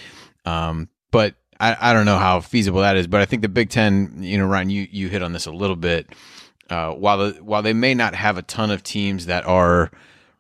um, 0.45 0.91
but 1.11 1.35
I, 1.59 1.77
I 1.79 1.93
don't 1.93 2.07
know 2.07 2.19
how 2.19 2.41
feasible 2.41 2.81
that 2.81 2.97
is. 2.97 3.07
But 3.07 3.21
I 3.21 3.25
think 3.25 3.43
the 3.43 3.49
Big 3.49 3.71
Ten, 3.71 4.23
you 4.23 4.39
know, 4.39 4.47
Ryan, 4.47 4.71
you 4.71 4.89
you 4.91 5.09
hit 5.09 5.23
on 5.23 5.33
this 5.33 5.47
a 5.47 5.53
little 5.53 5.77
bit. 5.77 6.09
Uh, 6.69 6.93
while 6.93 7.19
the, 7.19 7.31
while 7.43 7.63
they 7.63 7.73
may 7.73 7.95
not 7.95 8.15
have 8.15 8.39
a 8.39 8.43
ton 8.43 8.71
of 8.71 8.83
teams 8.83 9.27
that 9.27 9.47
are 9.47 9.91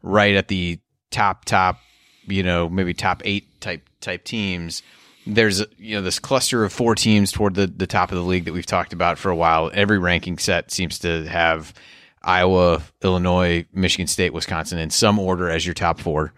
right 0.02 0.34
at 0.34 0.48
the 0.48 0.78
top 1.10 1.44
top, 1.44 1.78
you 2.26 2.42
know, 2.42 2.68
maybe 2.68 2.94
top 2.94 3.22
eight 3.24 3.60
type 3.60 3.88
type 4.00 4.24
teams 4.24 4.82
there's 5.26 5.64
you 5.76 5.96
know 5.96 6.02
this 6.02 6.18
cluster 6.18 6.64
of 6.64 6.72
four 6.72 6.94
teams 6.94 7.32
toward 7.32 7.54
the, 7.54 7.66
the 7.66 7.86
top 7.86 8.12
of 8.12 8.16
the 8.16 8.22
league 8.22 8.44
that 8.44 8.52
we've 8.52 8.66
talked 8.66 8.92
about 8.92 9.18
for 9.18 9.30
a 9.30 9.36
while. 9.36 9.70
Every 9.74 9.98
ranking 9.98 10.38
set 10.38 10.70
seems 10.70 11.00
to 11.00 11.26
have 11.26 11.74
Iowa, 12.22 12.82
Illinois, 13.02 13.66
Michigan 13.72 14.06
State, 14.06 14.32
Wisconsin 14.32 14.78
in 14.78 14.90
some 14.90 15.18
order 15.18 15.50
as 15.50 15.66
your 15.66 15.74
top 15.74 15.98
four. 15.98 16.32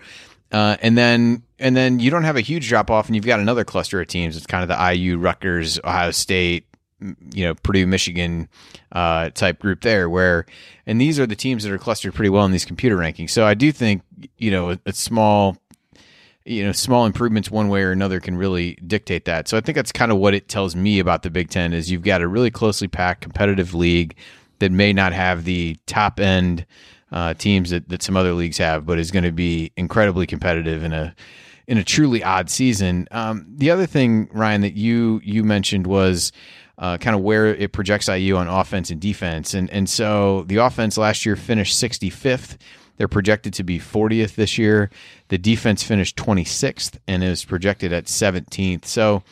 Uh, 0.50 0.76
and 0.80 0.96
then 0.96 1.42
and 1.58 1.76
then 1.76 2.00
you 2.00 2.10
don't 2.10 2.24
have 2.24 2.36
a 2.36 2.40
huge 2.40 2.68
drop 2.68 2.90
off, 2.90 3.06
and 3.06 3.16
you've 3.16 3.26
got 3.26 3.40
another 3.40 3.64
cluster 3.64 4.00
of 4.00 4.06
teams. 4.06 4.36
It's 4.36 4.46
kind 4.46 4.62
of 4.62 4.68
the 4.68 4.94
IU, 4.94 5.18
Rutgers, 5.18 5.78
Ohio 5.84 6.10
State, 6.10 6.66
you 7.32 7.44
know, 7.44 7.54
Purdue, 7.54 7.86
Michigan 7.86 8.48
uh, 8.92 9.30
type 9.30 9.58
group 9.58 9.82
there. 9.82 10.08
Where 10.08 10.46
and 10.86 11.00
these 11.00 11.20
are 11.20 11.26
the 11.26 11.36
teams 11.36 11.64
that 11.64 11.72
are 11.72 11.78
clustered 11.78 12.14
pretty 12.14 12.30
well 12.30 12.44
in 12.44 12.52
these 12.52 12.64
computer 12.64 12.96
rankings. 12.96 13.30
So 13.30 13.44
I 13.44 13.54
do 13.54 13.72
think 13.72 14.02
you 14.38 14.50
know 14.50 14.70
a, 14.70 14.78
a 14.86 14.92
small 14.92 15.58
you 16.44 16.64
know 16.64 16.72
small 16.72 17.04
improvements 17.04 17.50
one 17.50 17.68
way 17.68 17.82
or 17.82 17.92
another 17.92 18.20
can 18.20 18.36
really 18.36 18.74
dictate 18.86 19.26
that. 19.26 19.48
So 19.48 19.56
I 19.56 19.60
think 19.60 19.76
that's 19.76 19.92
kind 19.92 20.10
of 20.10 20.18
what 20.18 20.32
it 20.34 20.48
tells 20.48 20.74
me 20.74 20.98
about 20.98 21.22
the 21.22 21.30
Big 21.30 21.50
Ten 21.50 21.74
is 21.74 21.90
you've 21.90 22.02
got 22.02 22.22
a 22.22 22.28
really 22.28 22.50
closely 22.50 22.88
packed 22.88 23.20
competitive 23.20 23.74
league 23.74 24.16
that 24.60 24.72
may 24.72 24.92
not 24.92 25.12
have 25.12 25.44
the 25.44 25.76
top 25.86 26.18
end 26.18 26.64
uh, 27.12 27.34
teams 27.34 27.70
that, 27.70 27.88
that 27.88 28.02
some 28.02 28.16
other 28.16 28.32
leagues 28.32 28.58
have, 28.58 28.86
but 28.86 28.98
is 28.98 29.10
going 29.10 29.24
to 29.24 29.32
be 29.32 29.72
incredibly 29.76 30.26
competitive 30.26 30.82
in 30.82 30.92
a 30.92 31.14
in 31.66 31.76
a 31.76 31.84
truly 31.84 32.24
odd 32.24 32.48
season. 32.48 33.06
Um, 33.10 33.46
the 33.56 33.70
other 33.70 33.86
thing, 33.86 34.28
Ryan, 34.32 34.62
that 34.62 34.74
you 34.74 35.20
you 35.22 35.44
mentioned 35.44 35.86
was 35.86 36.32
uh, 36.78 36.96
kind 36.98 37.14
of 37.14 37.22
where 37.22 37.46
it 37.46 37.72
projects 37.72 38.08
IU 38.08 38.36
on 38.36 38.48
offense 38.48 38.90
and 38.90 39.00
defense, 39.00 39.54
and 39.54 39.70
and 39.70 39.88
so 39.88 40.44
the 40.44 40.56
offense 40.56 40.98
last 40.98 41.24
year 41.26 41.36
finished 41.36 41.80
65th. 41.82 42.56
They're 42.96 43.08
projected 43.08 43.54
to 43.54 43.62
be 43.62 43.78
40th 43.78 44.34
this 44.34 44.58
year. 44.58 44.90
The 45.28 45.38
defense 45.38 45.84
finished 45.84 46.16
26th 46.16 46.98
and 47.06 47.22
is 47.22 47.44
projected 47.44 47.92
at 47.92 48.06
17th. 48.06 48.86
So, 48.86 49.22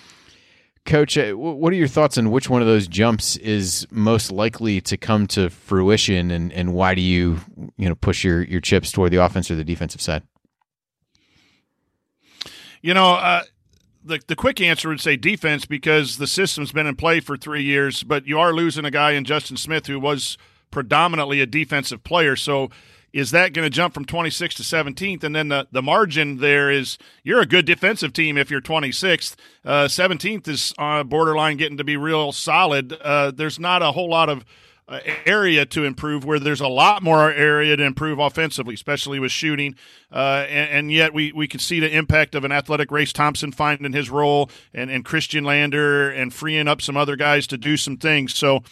Coach, 0.86 1.18
uh, 1.18 1.32
what 1.32 1.72
are 1.72 1.76
your 1.76 1.88
thoughts 1.88 2.16
on 2.16 2.30
which 2.30 2.48
one 2.48 2.62
of 2.62 2.68
those 2.68 2.86
jumps 2.88 3.36
is 3.36 3.86
most 3.90 4.30
likely 4.30 4.80
to 4.82 4.96
come 4.96 5.26
to 5.28 5.50
fruition, 5.50 6.30
and, 6.30 6.52
and 6.52 6.72
why 6.72 6.94
do 6.94 7.02
you 7.02 7.40
you 7.76 7.88
know 7.88 7.94
push 7.94 8.24
your, 8.24 8.42
your 8.44 8.60
chips 8.60 8.92
toward 8.92 9.12
the 9.12 9.22
offense 9.22 9.50
or 9.50 9.56
the 9.56 9.64
defensive 9.64 10.00
side? 10.00 10.22
You 12.80 12.94
know, 12.94 13.14
uh, 13.14 13.42
the 14.04 14.20
the 14.26 14.36
quick 14.36 14.60
answer 14.60 14.88
would 14.88 15.00
say 15.00 15.16
defense 15.16 15.66
because 15.66 16.18
the 16.18 16.26
system's 16.26 16.72
been 16.72 16.86
in 16.86 16.96
play 16.96 17.20
for 17.20 17.36
three 17.36 17.62
years, 17.62 18.02
but 18.02 18.26
you 18.26 18.38
are 18.38 18.52
losing 18.52 18.84
a 18.84 18.90
guy 18.90 19.12
in 19.12 19.24
Justin 19.24 19.56
Smith 19.56 19.86
who 19.86 19.98
was 20.00 20.38
predominantly 20.70 21.40
a 21.40 21.46
defensive 21.46 22.04
player, 22.04 22.36
so 22.36 22.70
is 23.16 23.30
that 23.30 23.54
going 23.54 23.64
to 23.64 23.70
jump 23.70 23.94
from 23.94 24.04
26th 24.04 24.56
to 24.56 24.62
17th? 24.62 25.24
And 25.24 25.34
then 25.34 25.48
the, 25.48 25.66
the 25.72 25.80
margin 25.80 26.36
there 26.36 26.70
is 26.70 26.98
you're 27.24 27.40
a 27.40 27.46
good 27.46 27.64
defensive 27.64 28.12
team 28.12 28.36
if 28.36 28.50
you're 28.50 28.60
26th. 28.60 29.36
Uh, 29.64 29.86
17th 29.86 30.46
is 30.48 30.74
uh, 30.76 31.02
borderline 31.02 31.56
getting 31.56 31.78
to 31.78 31.84
be 31.84 31.96
real 31.96 32.30
solid. 32.30 32.92
Uh, 32.92 33.30
there's 33.30 33.58
not 33.58 33.80
a 33.80 33.92
whole 33.92 34.10
lot 34.10 34.28
of 34.28 34.44
uh, 34.86 35.00
area 35.24 35.64
to 35.64 35.84
improve 35.84 36.26
where 36.26 36.38
there's 36.38 36.60
a 36.60 36.68
lot 36.68 37.02
more 37.02 37.32
area 37.32 37.74
to 37.74 37.82
improve 37.82 38.18
offensively, 38.18 38.74
especially 38.74 39.18
with 39.18 39.32
shooting. 39.32 39.76
Uh, 40.12 40.44
and, 40.50 40.70
and, 40.70 40.92
yet 40.92 41.14
we, 41.14 41.32
we 41.32 41.48
can 41.48 41.58
see 41.58 41.80
the 41.80 41.90
impact 41.90 42.34
of 42.34 42.44
an 42.44 42.52
athletic 42.52 42.90
Race 42.90 43.14
Thompson 43.14 43.50
finding 43.50 43.94
his 43.94 44.10
role 44.10 44.50
and, 44.74 44.90
and 44.90 45.06
Khristian 45.06 45.46
Lander 45.46 46.10
and 46.10 46.34
freeing 46.34 46.68
up 46.68 46.82
some 46.82 46.98
other 46.98 47.16
guys 47.16 47.46
to 47.46 47.56
do 47.56 47.78
some 47.78 47.96
things. 47.96 48.34
So 48.34 48.62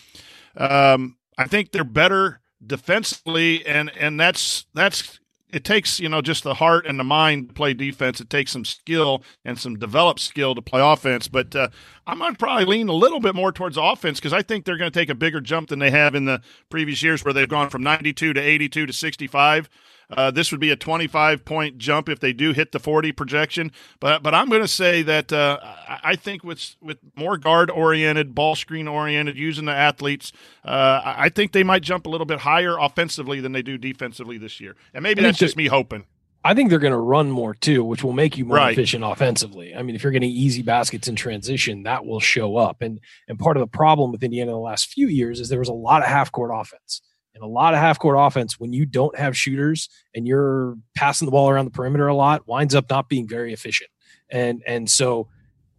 um, 0.55 1.17
I 1.39 1.47
think 1.47 1.73
they're 1.73 1.83
better 1.83 2.43
defensively, 2.67 3.65
and 3.67 3.91
and 3.97 4.19
that's 4.19 4.67
that's 4.75 5.21
it 5.55 5.63
takes 5.65 6.01
you 6.01 6.09
know 6.09 6.21
just 6.21 6.43
the 6.43 6.55
heart 6.55 6.87
and 6.87 6.99
the 6.99 7.05
mind 7.05 7.49
to 7.49 7.55
play 7.55 7.75
defense. 7.75 8.21
It 8.21 8.29
takes 8.29 8.51
some 8.53 8.65
skill 8.65 9.23
and 9.45 9.59
some 9.59 9.79
developed 9.79 10.21
skill 10.21 10.55
to 10.55 10.63
play 10.63 10.81
offense. 10.83 11.29
But 11.29 11.55
uh, 11.55 11.69
I'm 12.07 12.19
going 12.19 12.33
to 12.33 12.39
probably 12.39 12.65
lean 12.65 12.89
a 12.89 12.93
little 12.93 13.21
bit 13.21 13.35
more 13.35 13.53
towards 13.53 13.77
offense 13.77 14.19
because 14.19 14.33
I 14.33 14.43
think 14.43 14.65
they're 14.65 14.77
going 14.77 14.91
to 14.91 14.99
take 14.99 15.11
a 15.11 15.15
bigger 15.15 15.41
jump 15.41 15.69
than 15.69 15.79
they 15.79 15.91
have 15.91 16.15
in 16.15 16.25
the 16.25 16.43
previous 16.71 17.03
years, 17.03 17.25
where 17.25 17.33
they've 17.33 17.49
gone 17.49 17.71
from 17.71 17.83
92 17.83 18.33
to 18.33 18.41
82 18.41 18.87
to 18.87 18.93
65. 18.93 19.69
Uh, 20.11 20.31
this 20.31 20.51
would 20.51 20.61
be 20.61 20.71
a 20.71 20.77
25 20.77 21.45
point 21.45 21.79
jump 21.79 22.09
if 22.09 22.21
they 22.21 22.33
do 22.33 22.53
hit 22.53 22.73
the 22.73 22.79
40 22.79 23.13
projection. 23.13 23.73
But 24.01 24.23
but 24.23 24.35
I'm 24.35 24.49
going 24.49 24.63
to 24.63 24.69
say 24.69 25.03
that 25.03 25.33
uh, 25.33 25.59
I 26.03 26.17
think 26.17 26.45
with 26.45 26.77
with 26.81 26.99
more 27.17 27.37
guard 27.37 27.71
oriented, 27.71 28.35
ball 28.35 28.55
screen 28.55 28.89
oriented, 28.89 29.37
using 29.37 29.65
the 29.65 29.73
athletes, 29.73 30.33
uh, 30.65 31.01
I 31.05 31.29
think 31.29 31.53
they 31.53 31.65
might 31.65 31.83
jump 31.83 32.07
a 32.07 32.09
little 32.09 32.27
bit 32.27 32.41
higher 32.41 32.79
offensively 32.79 33.41
than 33.41 33.53
they 33.53 33.63
do 33.63 33.79
defensively 33.79 34.39
this 34.39 34.61
year. 34.61 34.77
And 34.93 35.03
maybe 35.03 35.23
that's 35.23 35.39
just 35.39 35.57
me 35.57 35.67
hoping. 35.67 36.05
I 36.47 36.53
think 36.53 36.69
they're 36.69 36.79
going 36.79 36.93
to 36.93 36.99
run 36.99 37.31
more 37.31 37.55
too, 37.55 37.83
which 37.83 38.05
will 38.05 38.13
make 38.13 38.37
you 38.37 38.45
more 38.45 38.59
right. 38.59 38.73
efficient 38.73 39.03
offensively. 39.03 39.75
I 39.75 39.83
mean, 39.83 39.97
if 39.97 40.03
you're 40.03 40.13
getting 40.13 40.31
easy 40.31 40.61
baskets 40.61 41.09
in 41.09 41.17
transition, 41.17 41.85
that 41.85 42.05
will 42.05 42.21
show 42.21 42.59
up. 42.59 42.83
And 42.83 43.01
and 43.29 43.39
part 43.39 43.57
of 43.57 43.63
the 43.63 43.67
problem 43.67 44.13
with 44.13 44.23
Indiana 44.23 44.51
in 44.51 44.57
the 44.57 44.61
last 44.61 44.93
few 44.93 45.09
years 45.09 45.41
is 45.41 45.49
there 45.49 45.59
was 45.59 45.71
a 45.71 45.75
lot 45.75 46.03
of 46.03 46.09
half 46.09 46.31
court 46.31 46.51
offense 46.53 47.01
and 47.35 47.43
a 47.43 47.47
lot 47.47 47.75
of 47.75 47.81
half 47.81 47.99
court 47.99 48.17
offense 48.19 48.59
when 48.59 48.73
you 48.73 48.87
don't 48.87 49.17
have 49.19 49.37
shooters 49.37 49.89
and 50.15 50.27
you're 50.27 50.77
passing 50.95 51.27
the 51.27 51.33
ball 51.33 51.51
around 51.51 51.65
the 51.65 51.71
perimeter 51.71 52.07
a 52.07 52.15
lot 52.15 52.47
winds 52.47 52.75
up 52.75 52.89
not 52.91 53.09
being 53.09 53.29
very 53.29 53.53
efficient. 53.53 53.91
And 54.31 54.63
and 54.67 54.91
so 54.91 55.29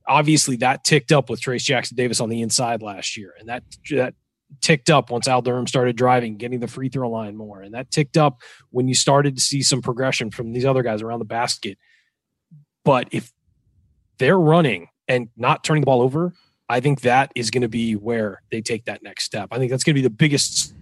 obviously 0.07 0.57
that 0.57 0.83
ticked 0.83 1.11
up 1.11 1.29
with 1.29 1.41
Trayce 1.41 1.63
Jackson 1.63 1.95
Davis 1.95 2.19
on 2.19 2.29
the 2.29 2.41
inside 2.41 2.81
last 2.81 3.17
year. 3.17 3.33
And 3.39 3.49
that 3.49 3.63
that 3.91 4.13
ticked 4.61 4.89
up 4.89 5.09
once 5.09 5.27
Al 5.27 5.41
Durham 5.41 5.67
started 5.67 5.95
driving 5.95 6.37
getting 6.37 6.59
the 6.59 6.67
free 6.67 6.89
throw 6.89 7.09
line 7.09 7.35
more. 7.35 7.61
And 7.61 7.73
that 7.73 7.91
ticked 7.91 8.17
up 8.17 8.41
when 8.69 8.87
you 8.87 8.95
started 8.95 9.35
to 9.35 9.41
see 9.41 9.61
some 9.61 9.81
progression 9.81 10.31
from 10.31 10.51
these 10.51 10.65
other 10.65 10.83
guys 10.83 11.01
around 11.01 11.19
the 11.19 11.25
basket. 11.25 11.77
But 12.83 13.07
if 13.11 13.31
they're 14.17 14.39
running 14.39 14.89
and 15.07 15.29
not 15.35 15.63
turning 15.63 15.81
the 15.81 15.85
ball 15.85 16.01
over 16.01 16.33
I 16.67 16.79
think 16.79 17.01
that 17.01 17.31
is 17.35 17.51
going 17.51 17.61
to 17.61 17.69
be 17.69 17.95
where 17.95 18.41
they 18.51 18.61
take 18.61 18.85
that 18.85 19.03
next 19.03 19.23
step. 19.23 19.49
I 19.51 19.57
think 19.57 19.69
that's 19.69 19.83
going 19.83 19.93
to 19.95 20.01
be 20.01 20.07
the 20.07 20.09
biggest 20.09 20.73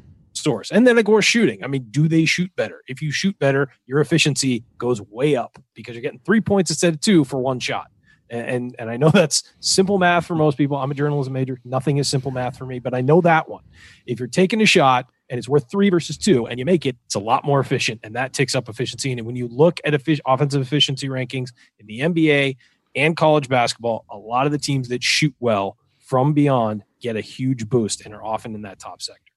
source. 0.44 0.72
And 0.72 0.86
then, 0.86 0.98
of 0.98 1.06
course, 1.06 1.26
shooting. 1.26 1.64
I 1.64 1.68
mean, 1.68 1.88
do 1.90 2.08
they 2.08 2.26
shoot 2.26 2.54
better? 2.56 2.84
If 2.88 3.02
you 3.02 3.12
shoot 3.12 3.38
better, 3.40 3.70
your 3.86 4.02
efficiency 4.02 4.64
goes 4.78 5.02
way 5.02 5.36
up 5.36 5.58
because 5.74 5.96
you're 5.96 6.02
getting 6.02 6.20
three 6.20 6.42
points 6.42 6.70
instead 6.70 6.94
of 6.94 7.00
two 7.00 7.24
for 7.24 7.40
one 7.40 7.60
shot. 7.60 7.88
And, 8.30 8.48
and, 8.48 8.76
and 8.80 8.90
I 8.90 8.98
know 8.98 9.10
that's 9.14 9.44
simple 9.60 9.98
math 9.98 10.26
for 10.26 10.36
most 10.36 10.58
people. 10.58 10.78
I'm 10.78 10.92
a 10.92 10.96
journalism 10.96 11.34
major. 11.34 11.60
Nothing 11.64 11.98
is 11.98 12.08
simple 12.08 12.32
math 12.32 12.58
for 12.58 12.66
me, 12.66 12.80
but 12.80 12.94
I 12.94 13.02
know 13.02 13.22
that 13.22 13.48
one. 13.48 13.64
If 14.06 14.20
you're 14.20 14.28
taking 14.28 14.62
a 14.62 14.66
shot 14.66 15.08
and 15.30 15.38
it's 15.38 15.48
worth 15.48 15.70
three 15.72 15.90
versus 15.90 16.18
two, 16.18 16.48
and 16.48 16.60
you 16.60 16.66
make 16.66 16.86
it, 16.86 16.98
it's 17.06 17.16
a 17.16 17.20
lot 17.20 17.46
more 17.46 17.60
efficient, 17.60 18.02
and 18.04 18.16
that 18.16 18.34
ticks 18.34 18.56
up 18.56 18.70
efficiency. 18.70 19.12
And 19.12 19.22
when 19.26 19.36
you 19.36 19.48
look 19.48 19.80
at 19.86 19.94
effic- 19.94 20.20
offensive 20.28 20.62
efficiency 20.62 21.08
rankings 21.08 21.50
in 21.80 21.88
the 21.88 22.00
NBA 22.02 22.58
and 22.96 23.18
college 23.18 23.50
basketball, 23.50 24.06
a 24.10 24.18
lot 24.18 24.46
of 24.46 24.52
the 24.52 24.58
teams 24.58 24.90
that 24.90 25.04
shoot 25.04 25.34
well 25.40 25.78
from 26.00 26.34
beyond 26.34 26.84
get 27.02 27.16
a 27.16 27.22
huge 27.22 27.68
boost 27.68 28.06
and 28.06 28.14
are 28.14 28.24
often 28.24 28.54
in 28.54 28.62
that 28.64 28.80
top 28.80 29.02
sector. 29.02 29.33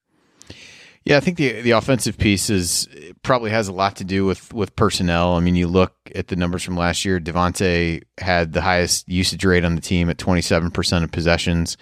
Yeah, 1.07 1.19
I 1.19 1.21
think 1.21 1.37
the 1.37 1.61
the 1.61 1.71
offensive 1.71 2.19
piece 2.19 2.51
is 2.51 2.89
probably 3.23 3.53
has 3.53 3.69
a 3.69 3.73
lot 3.73 3.95
to 3.97 4.05
do 4.05 4.27
with 4.27 4.53
with 4.53 4.75
personnel. 4.75 5.35
I 5.35 5.41
mean, 5.41 5.55
you 5.55 5.69
look 5.69 5.95
at 6.17 6.27
the 6.27 6.35
numbers 6.35 6.65
from 6.65 6.77
last 6.77 7.05
year. 7.05 7.21
Devonte 7.21 8.03
had 8.19 8.53
the 8.53 8.61
highest 8.61 9.09
usage 9.09 9.45
rate 9.45 9.65
on 9.65 9.77
the 9.77 9.81
team 9.81 10.11
at 10.11 10.19
twenty 10.19 10.43
seven 10.43 10.69
percent 10.73 11.05
of 11.05 11.13
possessions, 11.13 11.77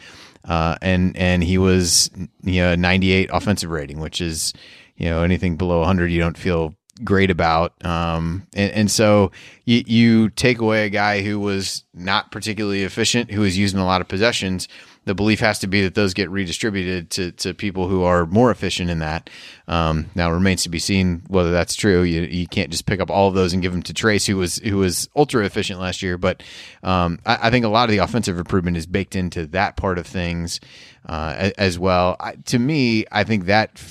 uh, 0.46 0.76
and 0.82 1.16
and 1.16 1.42
he 1.42 1.56
was 1.56 2.10
you 2.42 2.60
know 2.60 2.74
ninety 2.74 3.12
eight 3.12 3.30
offensive 3.32 3.70
rating, 3.70 3.98
which 3.98 4.20
is 4.20 4.52
you 4.96 5.08
know 5.08 5.22
anything 5.22 5.56
below 5.56 5.82
hundred 5.84 6.12
you 6.12 6.20
don't 6.20 6.36
feel 6.36 6.74
great 7.02 7.30
about. 7.30 7.82
Um, 7.82 8.46
and, 8.52 8.72
and 8.72 8.90
so 8.90 9.32
you, 9.64 9.82
you 9.86 10.28
take 10.30 10.58
away 10.58 10.84
a 10.84 10.90
guy 10.90 11.22
who 11.22 11.40
was 11.40 11.82
not 11.94 12.30
particularly 12.30 12.82
efficient, 12.82 13.30
who 13.30 13.40
was 13.40 13.56
using 13.56 13.80
a 13.80 13.86
lot 13.86 14.02
of 14.02 14.06
possessions 14.06 14.68
the 15.04 15.14
belief 15.14 15.40
has 15.40 15.58
to 15.60 15.66
be 15.66 15.82
that 15.82 15.94
those 15.94 16.14
get 16.14 16.30
redistributed 16.30 17.10
to, 17.10 17.32
to 17.32 17.54
people 17.54 17.88
who 17.88 18.02
are 18.02 18.26
more 18.26 18.50
efficient 18.50 18.90
in 18.90 19.00
that. 19.00 19.28
Um, 19.68 20.10
now 20.14 20.30
it 20.30 20.34
remains 20.34 20.62
to 20.62 20.68
be 20.68 20.78
seen 20.78 21.22
whether 21.28 21.50
that's 21.50 21.74
true. 21.74 22.02
You, 22.02 22.22
you 22.22 22.46
can't 22.46 22.70
just 22.70 22.86
pick 22.86 23.00
up 23.00 23.10
all 23.10 23.28
of 23.28 23.34
those 23.34 23.52
and 23.52 23.62
give 23.62 23.72
them 23.72 23.82
to 23.82 23.92
Trayce, 23.92 24.26
who 24.26 24.36
was 24.36 24.56
who 24.58 24.78
was 24.78 25.08
ultra 25.14 25.44
efficient 25.44 25.80
last 25.80 26.02
year. 26.02 26.16
But 26.16 26.42
um, 26.82 27.18
I, 27.26 27.48
I, 27.48 27.50
think 27.50 27.64
a 27.64 27.68
lot 27.68 27.84
of 27.84 27.90
the 27.90 27.98
offensive 27.98 28.38
improvement 28.38 28.76
is 28.76 28.86
baked 28.86 29.14
into 29.14 29.46
that 29.48 29.76
part 29.76 29.98
of 29.98 30.06
things 30.06 30.60
uh, 31.06 31.50
as 31.58 31.78
well. 31.78 32.16
I, 32.18 32.36
to 32.46 32.58
me, 32.58 33.04
I 33.12 33.24
think 33.24 33.46
that 33.46 33.82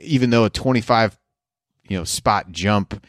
even 0.00 0.30
though 0.30 0.44
a 0.44 0.50
25 0.50 1.16
you 1.88 1.96
know 1.96 2.04
spot 2.04 2.50
jump 2.50 3.04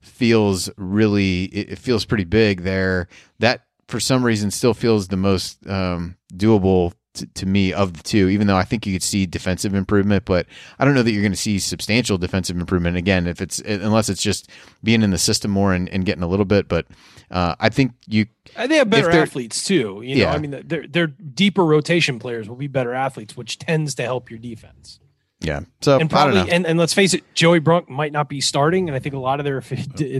feels 0.00 0.70
really 0.76 1.44
it, 1.44 1.78
feels 1.78 2.04
pretty 2.04 2.24
big 2.24 2.62
there 2.62 3.08
that 3.38 3.62
for 3.92 4.00
some 4.00 4.24
reason 4.24 4.50
still 4.50 4.72
feels 4.72 5.08
the 5.08 5.18
most 5.18 5.64
um, 5.68 6.16
doable 6.34 6.94
to, 7.12 7.26
to, 7.34 7.44
me 7.44 7.74
of 7.74 7.92
the 7.92 8.02
two 8.02 8.30
even 8.30 8.46
though 8.46 8.56
i 8.56 8.62
think 8.62 8.86
you 8.86 8.94
could 8.94 9.02
see 9.02 9.26
defensive 9.26 9.74
improvement 9.74 10.24
but 10.24 10.46
i 10.78 10.84
don't 10.86 10.94
know 10.94 11.02
that 11.02 11.12
you're 11.12 11.20
going 11.20 11.30
to 11.30 11.36
see 11.36 11.58
substantial 11.58 12.16
defensive 12.16 12.56
improvement 12.56 12.96
again 12.96 13.26
if 13.26 13.42
it's 13.42 13.58
unless 13.58 14.08
it's 14.08 14.22
just 14.22 14.48
being 14.82 15.02
in 15.02 15.10
the 15.10 15.18
system 15.18 15.50
more 15.50 15.74
and, 15.74 15.90
and 15.90 16.06
getting 16.06 16.22
a 16.22 16.26
little 16.26 16.46
bit 16.46 16.68
but 16.68 16.86
uh, 17.30 17.54
i 17.60 17.68
think 17.68 17.92
you 18.06 18.24
they 18.66 18.76
have 18.76 18.88
better 18.88 19.10
athletes 19.10 19.62
too 19.62 20.00
you 20.02 20.16
know 20.16 20.22
yeah. 20.22 20.32
i 20.32 20.38
mean 20.38 20.62
they're, 20.64 20.86
they're 20.88 21.06
deeper 21.06 21.66
rotation 21.66 22.18
players 22.18 22.48
will 22.48 22.56
be 22.56 22.66
better 22.66 22.94
athletes 22.94 23.36
which 23.36 23.58
tends 23.58 23.94
to 23.94 24.02
help 24.02 24.30
your 24.30 24.38
defense 24.38 24.98
yeah. 25.42 25.62
So 25.80 25.98
and 25.98 26.08
probably 26.08 26.48
and, 26.52 26.64
and 26.64 26.78
let's 26.78 26.94
face 26.94 27.14
it, 27.14 27.24
Joey 27.34 27.58
Brunk 27.58 27.88
might 27.90 28.12
not 28.12 28.28
be 28.28 28.40
starting, 28.40 28.88
and 28.88 28.94
I 28.94 29.00
think 29.00 29.16
a 29.16 29.18
lot 29.18 29.40
of 29.40 29.44
their 29.44 29.60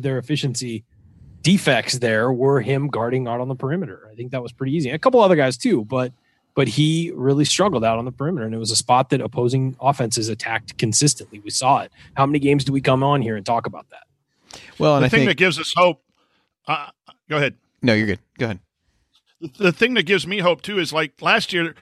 their 0.00 0.18
efficiency 0.18 0.84
defects 1.42 1.98
there 1.98 2.32
were 2.32 2.60
him 2.60 2.88
guarding 2.88 3.26
out 3.26 3.40
on 3.40 3.48
the 3.48 3.54
perimeter. 3.54 4.08
I 4.10 4.14
think 4.14 4.30
that 4.30 4.42
was 4.42 4.52
pretty 4.52 4.74
easy. 4.74 4.90
A 4.90 4.98
couple 4.98 5.20
other 5.20 5.36
guys 5.36 5.56
too, 5.56 5.84
but 5.84 6.12
but 6.54 6.68
he 6.68 7.10
really 7.14 7.44
struggled 7.46 7.82
out 7.82 7.98
on 7.98 8.04
the 8.04 8.12
perimeter, 8.12 8.44
and 8.44 8.54
it 8.54 8.58
was 8.58 8.70
a 8.70 8.76
spot 8.76 9.08
that 9.10 9.20
opposing 9.20 9.74
offenses 9.80 10.28
attacked 10.28 10.76
consistently. 10.76 11.40
We 11.40 11.50
saw 11.50 11.80
it. 11.80 11.92
How 12.14 12.26
many 12.26 12.38
games 12.38 12.64
do 12.64 12.72
we 12.72 12.80
come 12.80 13.02
on 13.02 13.22
here 13.22 13.36
and 13.36 13.46
talk 13.46 13.66
about 13.66 13.86
that? 13.90 14.60
Well, 14.78 14.96
and 14.96 15.02
the 15.02 15.06
I 15.06 15.08
thing 15.08 15.20
think, 15.20 15.30
that 15.30 15.36
gives 15.38 15.58
us 15.58 15.72
hope. 15.74 16.02
Uh, 16.66 16.88
go 17.28 17.38
ahead. 17.38 17.54
No, 17.80 17.94
you're 17.94 18.06
good. 18.06 18.20
Go 18.38 18.46
ahead. 18.46 18.58
The, 19.40 19.48
the 19.64 19.72
thing 19.72 19.94
that 19.94 20.04
gives 20.04 20.26
me 20.26 20.40
hope 20.40 20.62
too 20.62 20.78
is 20.78 20.92
like 20.92 21.20
last 21.22 21.52
year 21.52 21.74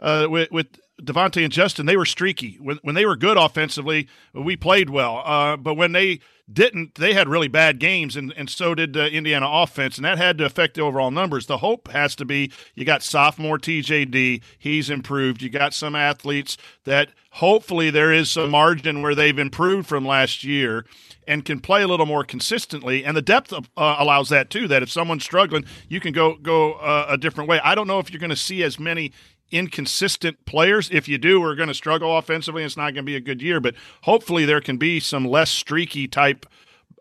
uh, 0.00 0.26
with, 0.28 0.50
with 0.50 0.66
Devonte 1.02 1.42
and 1.42 1.52
Justin, 1.52 1.86
they 1.86 1.96
were 1.96 2.06
streaky. 2.06 2.56
When 2.60 2.78
when 2.82 2.94
they 2.94 3.04
were 3.04 3.16
good 3.16 3.36
offensively, 3.36 4.08
we 4.32 4.56
played 4.56 4.90
well. 4.90 5.22
Uh, 5.24 5.56
but 5.56 5.74
when 5.74 5.92
they 5.92 6.20
didn't, 6.52 6.96
they 6.96 7.14
had 7.14 7.26
really 7.26 7.48
bad 7.48 7.78
games, 7.78 8.16
and, 8.16 8.32
and 8.36 8.50
so 8.50 8.74
did 8.74 8.92
the 8.92 9.10
Indiana 9.10 9.46
offense, 9.48 9.96
and 9.96 10.04
that 10.04 10.18
had 10.18 10.38
to 10.38 10.44
affect 10.44 10.74
the 10.74 10.82
overall 10.82 11.10
numbers. 11.10 11.46
The 11.46 11.58
hope 11.58 11.88
has 11.88 12.14
to 12.16 12.24
be 12.24 12.52
you 12.74 12.84
got 12.84 13.02
sophomore 13.02 13.58
TJD, 13.58 14.42
he's 14.58 14.90
improved. 14.90 15.42
You 15.42 15.48
got 15.48 15.74
some 15.74 15.96
athletes 15.96 16.56
that 16.84 17.08
hopefully 17.30 17.90
there 17.90 18.12
is 18.12 18.30
some 18.30 18.50
margin 18.50 19.02
where 19.02 19.14
they've 19.14 19.38
improved 19.38 19.88
from 19.88 20.06
last 20.06 20.44
year 20.44 20.84
and 21.26 21.44
can 21.44 21.58
play 21.58 21.82
a 21.82 21.88
little 21.88 22.06
more 22.06 22.22
consistently. 22.22 23.04
And 23.04 23.16
the 23.16 23.22
depth 23.22 23.52
of, 23.52 23.70
uh, 23.76 23.96
allows 23.98 24.28
that 24.28 24.50
too. 24.50 24.68
That 24.68 24.82
if 24.82 24.90
someone's 24.90 25.24
struggling, 25.24 25.64
you 25.88 25.98
can 25.98 26.12
go 26.12 26.36
go 26.36 26.74
uh, 26.74 27.06
a 27.08 27.16
different 27.16 27.48
way. 27.48 27.58
I 27.64 27.74
don't 27.74 27.86
know 27.86 27.98
if 27.98 28.12
you're 28.12 28.20
going 28.20 28.30
to 28.30 28.36
see 28.36 28.62
as 28.62 28.78
many 28.78 29.12
inconsistent 29.54 30.44
players. 30.44 30.90
If 30.90 31.08
you 31.08 31.16
do, 31.16 31.40
we're 31.40 31.54
going 31.54 31.68
to 31.68 31.74
struggle 31.74 32.18
offensively. 32.18 32.64
It's 32.64 32.76
not 32.76 32.92
going 32.92 32.96
to 32.96 33.02
be 33.04 33.16
a 33.16 33.20
good 33.20 33.40
year, 33.40 33.60
but 33.60 33.74
hopefully 34.02 34.44
there 34.44 34.60
can 34.60 34.76
be 34.76 35.00
some 35.00 35.24
less 35.24 35.50
streaky 35.50 36.08
type 36.08 36.44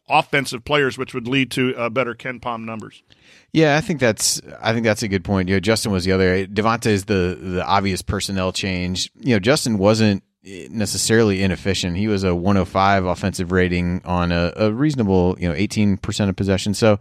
offensive 0.08 0.64
players, 0.64 0.98
which 0.98 1.14
would 1.14 1.28
lead 1.28 1.50
to 1.52 1.76
uh, 1.76 1.90
better 1.90 2.14
KenPom 2.14 2.64
numbers. 2.64 3.02
Yeah, 3.52 3.76
I 3.76 3.82
think 3.82 4.00
that's 4.00 4.42
I 4.62 4.72
think 4.74 4.84
that's 4.84 5.04
a 5.04 5.08
good 5.08 5.24
point. 5.24 5.50
You 5.50 5.56
know, 5.56 5.60
Justin 5.60 5.92
was 5.92 6.06
the 6.06 6.12
other. 6.12 6.46
Devonte 6.46 6.88
is 6.88 7.06
the 7.06 7.38
the 7.40 7.66
obvious 7.66 8.02
personnel 8.02 8.52
change. 8.52 9.12
You 9.20 9.36
know, 9.36 9.40
Justin 9.40 9.78
wasn't 9.78 10.24
necessarily 10.44 11.42
inefficient. 11.42 11.98
He 11.98 12.08
was 12.08 12.24
a 12.24 12.36
105 12.36 13.06
offensive 13.06 13.52
rating 13.52 14.02
on 14.04 14.32
a, 14.32 14.52
a 14.56 14.72
reasonable, 14.72 15.38
you 15.40 15.48
know, 15.48 15.56
18% 15.56 16.30
of 16.30 16.36
possession. 16.36 16.74
So 16.74 17.00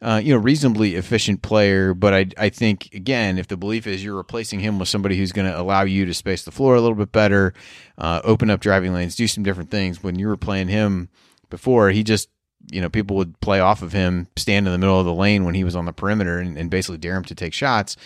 uh, 0.00 0.20
you 0.22 0.32
know, 0.32 0.40
reasonably 0.40 0.94
efficient 0.94 1.42
player. 1.42 1.94
But 1.94 2.14
I, 2.14 2.26
I 2.36 2.48
think 2.48 2.94
again, 2.94 3.38
if 3.38 3.48
the 3.48 3.56
belief 3.56 3.86
is 3.86 4.02
you're 4.04 4.16
replacing 4.16 4.60
him 4.60 4.78
with 4.78 4.88
somebody 4.88 5.16
who's 5.16 5.32
going 5.32 5.50
to 5.50 5.58
allow 5.60 5.82
you 5.82 6.06
to 6.06 6.14
space 6.14 6.44
the 6.44 6.50
floor 6.50 6.76
a 6.76 6.80
little 6.80 6.96
bit 6.96 7.12
better, 7.12 7.54
uh, 7.96 8.20
open 8.24 8.50
up 8.50 8.60
driving 8.60 8.92
lanes, 8.92 9.16
do 9.16 9.26
some 9.26 9.42
different 9.42 9.70
things. 9.70 10.02
When 10.02 10.18
you 10.18 10.28
were 10.28 10.36
playing 10.36 10.68
him 10.68 11.08
before, 11.50 11.90
he 11.90 12.04
just 12.04 12.28
you 12.70 12.80
know 12.80 12.88
people 12.88 13.16
would 13.16 13.40
play 13.40 13.60
off 13.60 13.82
of 13.82 13.92
him, 13.92 14.28
stand 14.36 14.66
in 14.66 14.72
the 14.72 14.78
middle 14.78 14.98
of 14.98 15.06
the 15.06 15.14
lane 15.14 15.44
when 15.44 15.54
he 15.54 15.64
was 15.64 15.76
on 15.76 15.84
the 15.84 15.92
perimeter, 15.92 16.38
and, 16.38 16.56
and 16.56 16.70
basically 16.70 16.98
dare 16.98 17.16
him 17.16 17.24
to 17.24 17.34
take 17.34 17.52
shots. 17.52 17.96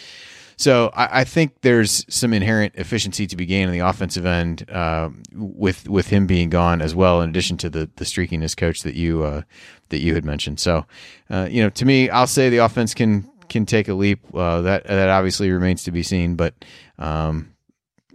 So 0.57 0.91
I, 0.95 1.21
I, 1.21 1.25
think 1.25 1.63
there's 1.63 2.05
some 2.15 2.33
inherent 2.33 2.75
efficiency 2.77 3.27
to 3.27 3.37
be 3.37 3.47
gained 3.47 3.69
on 3.69 3.73
the 3.73 3.81
offensive 3.85 4.27
end 4.27 4.71
uh, 4.71 5.11
with 5.33 5.89
with 5.89 6.09
him 6.09 6.27
being 6.27 6.51
gone 6.51 6.81
as 6.81 6.95
well, 6.95 7.21
in 7.21 7.31
addition 7.31 7.57
to 7.59 7.71
the 7.71 7.91
the 7.97 8.05
streakiness 8.05 8.57
coach 8.57 8.83
that 8.83 8.95
you 8.95 9.25
uh, 9.25 9.43
that 9.93 10.01
you 10.01 10.15
had 10.15 10.25
mentioned. 10.25 10.59
So 10.59 10.85
uh, 11.31 11.49
you 11.51 11.63
know, 11.63 11.71
to 11.71 11.85
me, 11.85 12.11
I'll 12.11 12.27
say 12.27 12.51
the 12.51 12.59
offense 12.59 12.93
can 12.93 13.31
can 13.49 13.65
take 13.65 13.89
a 13.89 13.95
leap. 13.95 14.21
Uh, 14.35 14.63
that 14.63 14.85
that 14.85 15.09
obviously 15.09 15.51
remains 15.51 15.85
to 15.85 15.93
be 15.93 16.03
seen, 16.03 16.35
but. 16.35 16.55
Um, 16.99 17.49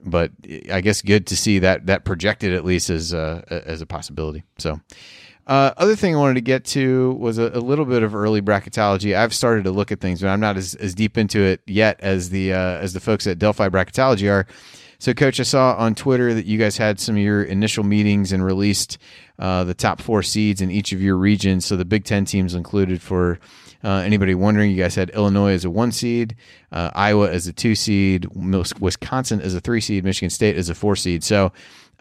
but 0.06 0.32
I 0.72 0.80
guess 0.80 1.02
good 1.02 1.28
to 1.28 1.36
see 1.36 1.60
that 1.60 1.88
that 1.88 2.06
projected 2.06 2.54
at 2.54 2.64
least 2.64 2.90
as 2.90 3.12
a, 3.12 3.44
as 3.66 3.82
a 3.82 3.86
possibility. 3.86 4.44
So, 4.58 4.80
uh, 5.48 5.72
other 5.78 5.96
thing 5.96 6.16
I 6.16 6.20
wanted 6.20 6.36
to 6.36 6.42
get 6.42 6.66
to 6.66 7.14
was 7.14 7.38
a, 7.38 7.48
a, 7.48 7.60
little 7.60 7.86
bit 7.86 8.04
of 8.04 8.14
early 8.14 8.42
bracketology. 8.42 9.16
I've 9.16 9.34
started 9.34 9.64
to 9.64 9.72
look 9.72 9.92
at 9.92 10.02
things, 10.02 10.22
but 10.22 10.28
I'm 10.28 10.42
not 10.42 10.58
as, 10.58 10.76
as 10.76 10.94
deep 10.94 11.18
into 11.18 11.40
it 11.40 11.62
yet 11.66 12.00
as 12.02 12.30
the 12.30 12.54
uh, 12.54 12.78
as 12.78 12.94
the 12.94 13.00
folks 13.00 13.26
at 13.28 13.40
Delphi 13.40 13.70
Bracketology 13.70 14.30
are. 14.30 14.46
So, 15.00 15.14
Coach, 15.14 15.40
I 15.40 15.44
saw 15.44 15.76
on 15.76 15.96
Twitter 15.96 16.34
that 16.34 16.46
you 16.46 16.58
guys 16.58 16.78
had 16.78 17.00
some 17.00 17.16
of 17.16 17.22
your 17.22 17.44
initial 17.44 17.84
meetings 17.84 18.32
and 18.32 18.44
released 18.44 18.98
uh, 19.38 19.64
the 19.64 19.76
top 19.76 20.02
four 20.02 20.24
seeds 20.24 20.62
in 20.62 20.72
each 20.72 20.92
of 20.92 21.02
your 21.02 21.16
regions. 21.16 21.66
So, 21.66 21.76
the 21.76 21.86
Big 21.86 22.04
Ten 22.04 22.26
teams 22.26 22.56
included. 22.56 23.02
For 23.02 23.40
uh, 23.84 24.02
anybody 24.06 24.34
wondering, 24.34 24.72
you 24.72 24.78
guys 24.78 24.96
had 24.96 25.12
Illinois 25.12 25.54
as 25.54 25.66
a 25.66 25.70
one 25.70 25.92
seed, 25.92 26.36
uh, 26.72 26.92
Iowa 26.96 27.30
as 27.30 27.48
a 27.48 27.54
two 27.54 27.76
seed, 27.76 28.26
Wisconsin 28.80 29.40
as 29.42 29.54
a 29.54 29.60
three 29.60 29.82
seed, 29.82 30.04
Michigan 30.04 30.30
State 30.30 30.56
as 30.56 30.70
a 30.70 30.76
four 30.76 30.96
seed. 30.96 31.24
So, 31.24 31.52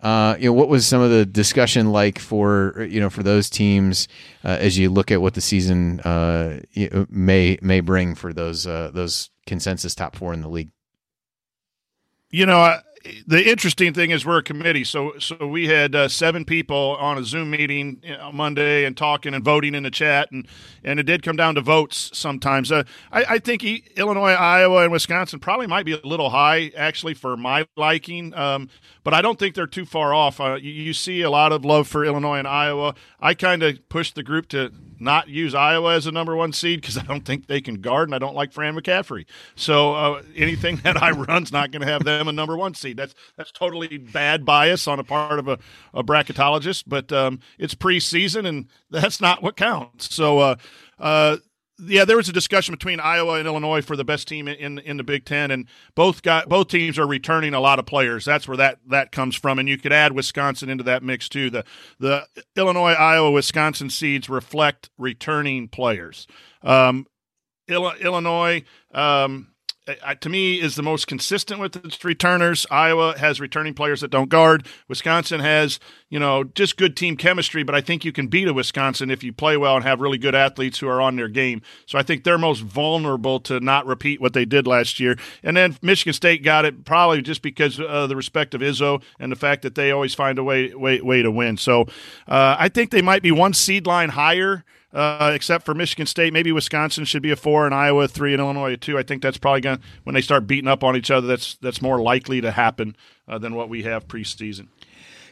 uh, 0.02 0.36
you 0.38 0.46
know, 0.46 0.52
what 0.52 0.68
was 0.68 0.86
some 0.86 1.00
of 1.00 1.10
the 1.10 1.24
discussion 1.24 1.90
like 1.90 2.18
for 2.18 2.86
you 2.88 3.00
know 3.00 3.10
for 3.10 3.22
those 3.22 3.48
teams 3.48 4.08
uh, 4.44 4.56
as 4.60 4.78
you 4.78 4.90
look 4.90 5.10
at 5.10 5.20
what 5.20 5.34
the 5.34 5.40
season 5.40 6.00
uh, 6.00 6.60
may 7.08 7.58
may 7.62 7.80
bring 7.80 8.14
for 8.14 8.32
those 8.32 8.66
uh, 8.66 8.90
those 8.92 9.30
consensus 9.46 9.94
top 9.94 10.14
four 10.16 10.34
in 10.34 10.42
the 10.42 10.48
league? 10.48 10.70
You 12.30 12.46
know, 12.46 12.78
the 13.26 13.48
interesting 13.48 13.94
thing 13.94 14.10
is 14.10 14.24
we're 14.24 14.38
a 14.38 14.42
committee, 14.42 14.84
so 14.84 15.18
so 15.18 15.46
we 15.46 15.68
had 15.68 15.94
uh, 15.94 16.08
seven 16.08 16.44
people 16.44 16.96
on 16.98 17.18
a 17.18 17.24
Zoom 17.24 17.50
meeting 17.50 18.02
on 18.20 18.36
Monday 18.36 18.84
and 18.84 18.96
talking 18.96 19.34
and 19.34 19.44
voting 19.44 19.74
in 19.74 19.82
the 19.82 19.90
chat, 19.90 20.30
and 20.32 20.46
and 20.84 20.98
it 20.98 21.04
did 21.04 21.22
come 21.22 21.36
down 21.36 21.54
to 21.54 21.60
votes 21.60 22.10
sometimes. 22.14 22.72
Uh, 22.72 22.84
I, 23.12 23.24
I, 23.24 23.38
think 23.38 23.64
Illinois, 23.96 24.32
Iowa, 24.32 24.82
and 24.82 24.92
Wisconsin 24.92 25.38
probably 25.38 25.66
might 25.66 25.86
be 25.86 25.92
a 25.92 26.00
little 26.04 26.30
high 26.30 26.72
actually 26.76 27.14
for 27.14 27.36
my 27.36 27.66
liking, 27.76 28.34
um, 28.34 28.68
but 29.04 29.14
I 29.14 29.22
don't 29.22 29.38
think 29.38 29.54
they're 29.54 29.66
too 29.66 29.86
far 29.86 30.12
off. 30.12 30.40
Uh, 30.40 30.54
you, 30.54 30.72
you, 30.72 30.92
see 30.92 31.22
a 31.22 31.30
lot 31.30 31.52
of 31.52 31.64
love 31.64 31.88
for 31.88 32.04
Illinois 32.04 32.38
and 32.38 32.48
Iowa. 32.48 32.94
I 33.20 33.34
kind 33.34 33.62
of 33.62 33.88
pushed 33.88 34.14
the 34.14 34.22
group 34.22 34.48
to 34.48 34.72
not 34.98 35.28
use 35.28 35.54
Iowa 35.54 35.94
as 35.94 36.06
a 36.06 36.12
number 36.12 36.36
one 36.36 36.52
seed 36.52 36.80
because 36.80 36.98
I 36.98 37.02
don't 37.02 37.24
think 37.24 37.46
they 37.46 37.60
can 37.60 37.76
guard, 37.76 38.08
and 38.08 38.14
I 38.14 38.18
don't 38.18 38.34
like 38.34 38.52
Fran 38.52 38.74
McCaffery. 38.74 39.26
So 39.54 39.94
uh, 39.94 40.22
anything 40.34 40.76
that 40.84 41.02
I 41.02 41.10
run's 41.10 41.52
not 41.52 41.70
going 41.70 41.82
to 41.82 41.88
have 41.88 42.04
them 42.04 42.28
a 42.28 42.32
number 42.32 42.56
one 42.56 42.74
seed. 42.74 42.96
That's 42.96 43.14
that's 43.36 43.52
totally 43.52 43.98
bad 43.98 44.44
bias 44.44 44.86
on 44.86 44.98
a 44.98 45.04
part 45.04 45.38
of 45.38 45.48
a, 45.48 45.58
a 45.94 46.02
bracketologist, 46.02 46.84
but 46.86 47.12
um, 47.12 47.40
it's 47.58 47.74
preseason, 47.74 48.46
and 48.46 48.68
that's 48.90 49.20
not 49.20 49.42
what 49.42 49.56
counts. 49.56 50.14
So. 50.14 50.38
Uh, 50.38 50.56
uh, 50.98 51.36
yeah, 51.78 52.04
there 52.04 52.16
was 52.16 52.28
a 52.28 52.32
discussion 52.32 52.72
between 52.72 53.00
Iowa 53.00 53.34
and 53.34 53.46
Illinois 53.46 53.82
for 53.82 53.96
the 53.96 54.04
best 54.04 54.26
team 54.28 54.48
in 54.48 54.78
in 54.78 54.96
the 54.96 55.04
Big 55.04 55.24
Ten, 55.24 55.50
and 55.50 55.66
both 55.94 56.22
got 56.22 56.48
both 56.48 56.68
teams 56.68 56.98
are 56.98 57.06
returning 57.06 57.54
a 57.54 57.60
lot 57.60 57.78
of 57.78 57.86
players. 57.86 58.24
That's 58.24 58.48
where 58.48 58.56
that 58.56 58.78
that 58.88 59.12
comes 59.12 59.36
from, 59.36 59.58
and 59.58 59.68
you 59.68 59.76
could 59.76 59.92
add 59.92 60.12
Wisconsin 60.12 60.68
into 60.68 60.84
that 60.84 61.02
mix 61.02 61.28
too. 61.28 61.50
The 61.50 61.64
the 61.98 62.26
Illinois, 62.56 62.92
Iowa, 62.92 63.30
Wisconsin 63.30 63.90
seeds 63.90 64.28
reflect 64.28 64.90
returning 64.98 65.68
players. 65.68 66.26
Um, 66.62 67.06
Illinois. 67.68 68.64
Um, 68.92 69.48
uh, 69.88 70.14
to 70.16 70.28
me 70.28 70.60
is 70.60 70.74
the 70.74 70.82
most 70.82 71.06
consistent 71.06 71.60
with 71.60 71.76
its 71.76 72.04
returners. 72.04 72.66
Iowa 72.70 73.16
has 73.18 73.40
returning 73.40 73.74
players 73.74 74.00
that 74.00 74.10
don't 74.10 74.28
guard. 74.28 74.66
Wisconsin 74.88 75.40
has, 75.40 75.78
you 76.08 76.18
know, 76.18 76.44
just 76.44 76.76
good 76.76 76.96
team 76.96 77.16
chemistry, 77.16 77.62
but 77.62 77.74
I 77.74 77.80
think 77.80 78.04
you 78.04 78.12
can 78.12 78.26
beat 78.26 78.48
a 78.48 78.52
Wisconsin 78.52 79.10
if 79.10 79.22
you 79.22 79.32
play 79.32 79.56
well 79.56 79.76
and 79.76 79.84
have 79.84 80.00
really 80.00 80.18
good 80.18 80.34
athletes 80.34 80.78
who 80.78 80.88
are 80.88 81.00
on 81.00 81.16
their 81.16 81.28
game. 81.28 81.62
So 81.86 81.98
I 81.98 82.02
think 82.02 82.24
they're 82.24 82.38
most 82.38 82.60
vulnerable 82.60 83.40
to 83.40 83.60
not 83.60 83.86
repeat 83.86 84.20
what 84.20 84.32
they 84.32 84.44
did 84.44 84.66
last 84.66 84.98
year. 84.98 85.16
And 85.42 85.56
then 85.56 85.76
Michigan 85.82 86.12
State 86.12 86.42
got 86.42 86.64
it 86.64 86.84
probably 86.84 87.22
just 87.22 87.42
because 87.42 87.78
of 87.78 88.08
the 88.08 88.16
respect 88.16 88.54
of 88.54 88.60
Izzo 88.60 89.02
and 89.20 89.30
the 89.30 89.36
fact 89.36 89.62
that 89.62 89.74
they 89.74 89.90
always 89.90 90.14
find 90.14 90.38
a 90.38 90.44
way 90.44 90.74
way 90.74 91.00
way 91.00 91.22
to 91.22 91.30
win. 91.30 91.56
So 91.56 91.82
uh, 92.26 92.56
I 92.58 92.68
think 92.68 92.90
they 92.90 93.02
might 93.02 93.22
be 93.22 93.30
one 93.30 93.54
seed 93.54 93.86
line 93.86 94.10
higher 94.10 94.64
uh, 94.92 95.32
except 95.34 95.64
for 95.64 95.74
Michigan 95.74 96.06
State. 96.06 96.32
Maybe 96.32 96.52
Wisconsin 96.52 97.04
should 97.04 97.22
be 97.22 97.30
a 97.30 97.36
four, 97.36 97.66
and 97.66 97.74
Iowa 97.74 98.08
three, 98.08 98.32
and 98.32 98.40
Illinois 98.40 98.72
a 98.72 98.76
two. 98.76 98.98
I 98.98 99.02
think 99.02 99.22
that's 99.22 99.38
probably 99.38 99.60
going 99.60 99.78
to 99.78 99.82
when 100.04 100.14
they 100.14 100.20
start 100.20 100.46
beating 100.46 100.68
up 100.68 100.84
on 100.84 100.96
each 100.96 101.10
other. 101.10 101.26
That's 101.26 101.56
that's 101.56 101.82
more 101.82 102.00
likely 102.00 102.40
to 102.40 102.50
happen 102.50 102.96
uh, 103.28 103.38
than 103.38 103.54
what 103.54 103.68
we 103.68 103.82
have 103.82 104.08
preseason. 104.08 104.68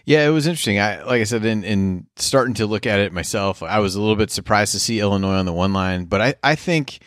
Yeah, 0.04 0.26
it 0.26 0.30
was 0.30 0.46
interesting. 0.46 0.78
I 0.78 1.02
like 1.04 1.20
I 1.20 1.24
said, 1.24 1.44
in, 1.44 1.64
in 1.64 2.06
starting 2.16 2.54
to 2.54 2.66
look 2.66 2.86
at 2.86 2.98
it 2.98 3.12
myself, 3.12 3.62
I 3.62 3.78
was 3.78 3.94
a 3.94 4.00
little 4.00 4.16
bit 4.16 4.30
surprised 4.30 4.72
to 4.72 4.80
see 4.80 5.00
Illinois 5.00 5.36
on 5.36 5.46
the 5.46 5.52
one 5.52 5.72
line, 5.72 6.04
but 6.04 6.20
I, 6.20 6.34
I 6.42 6.54
think 6.56 6.98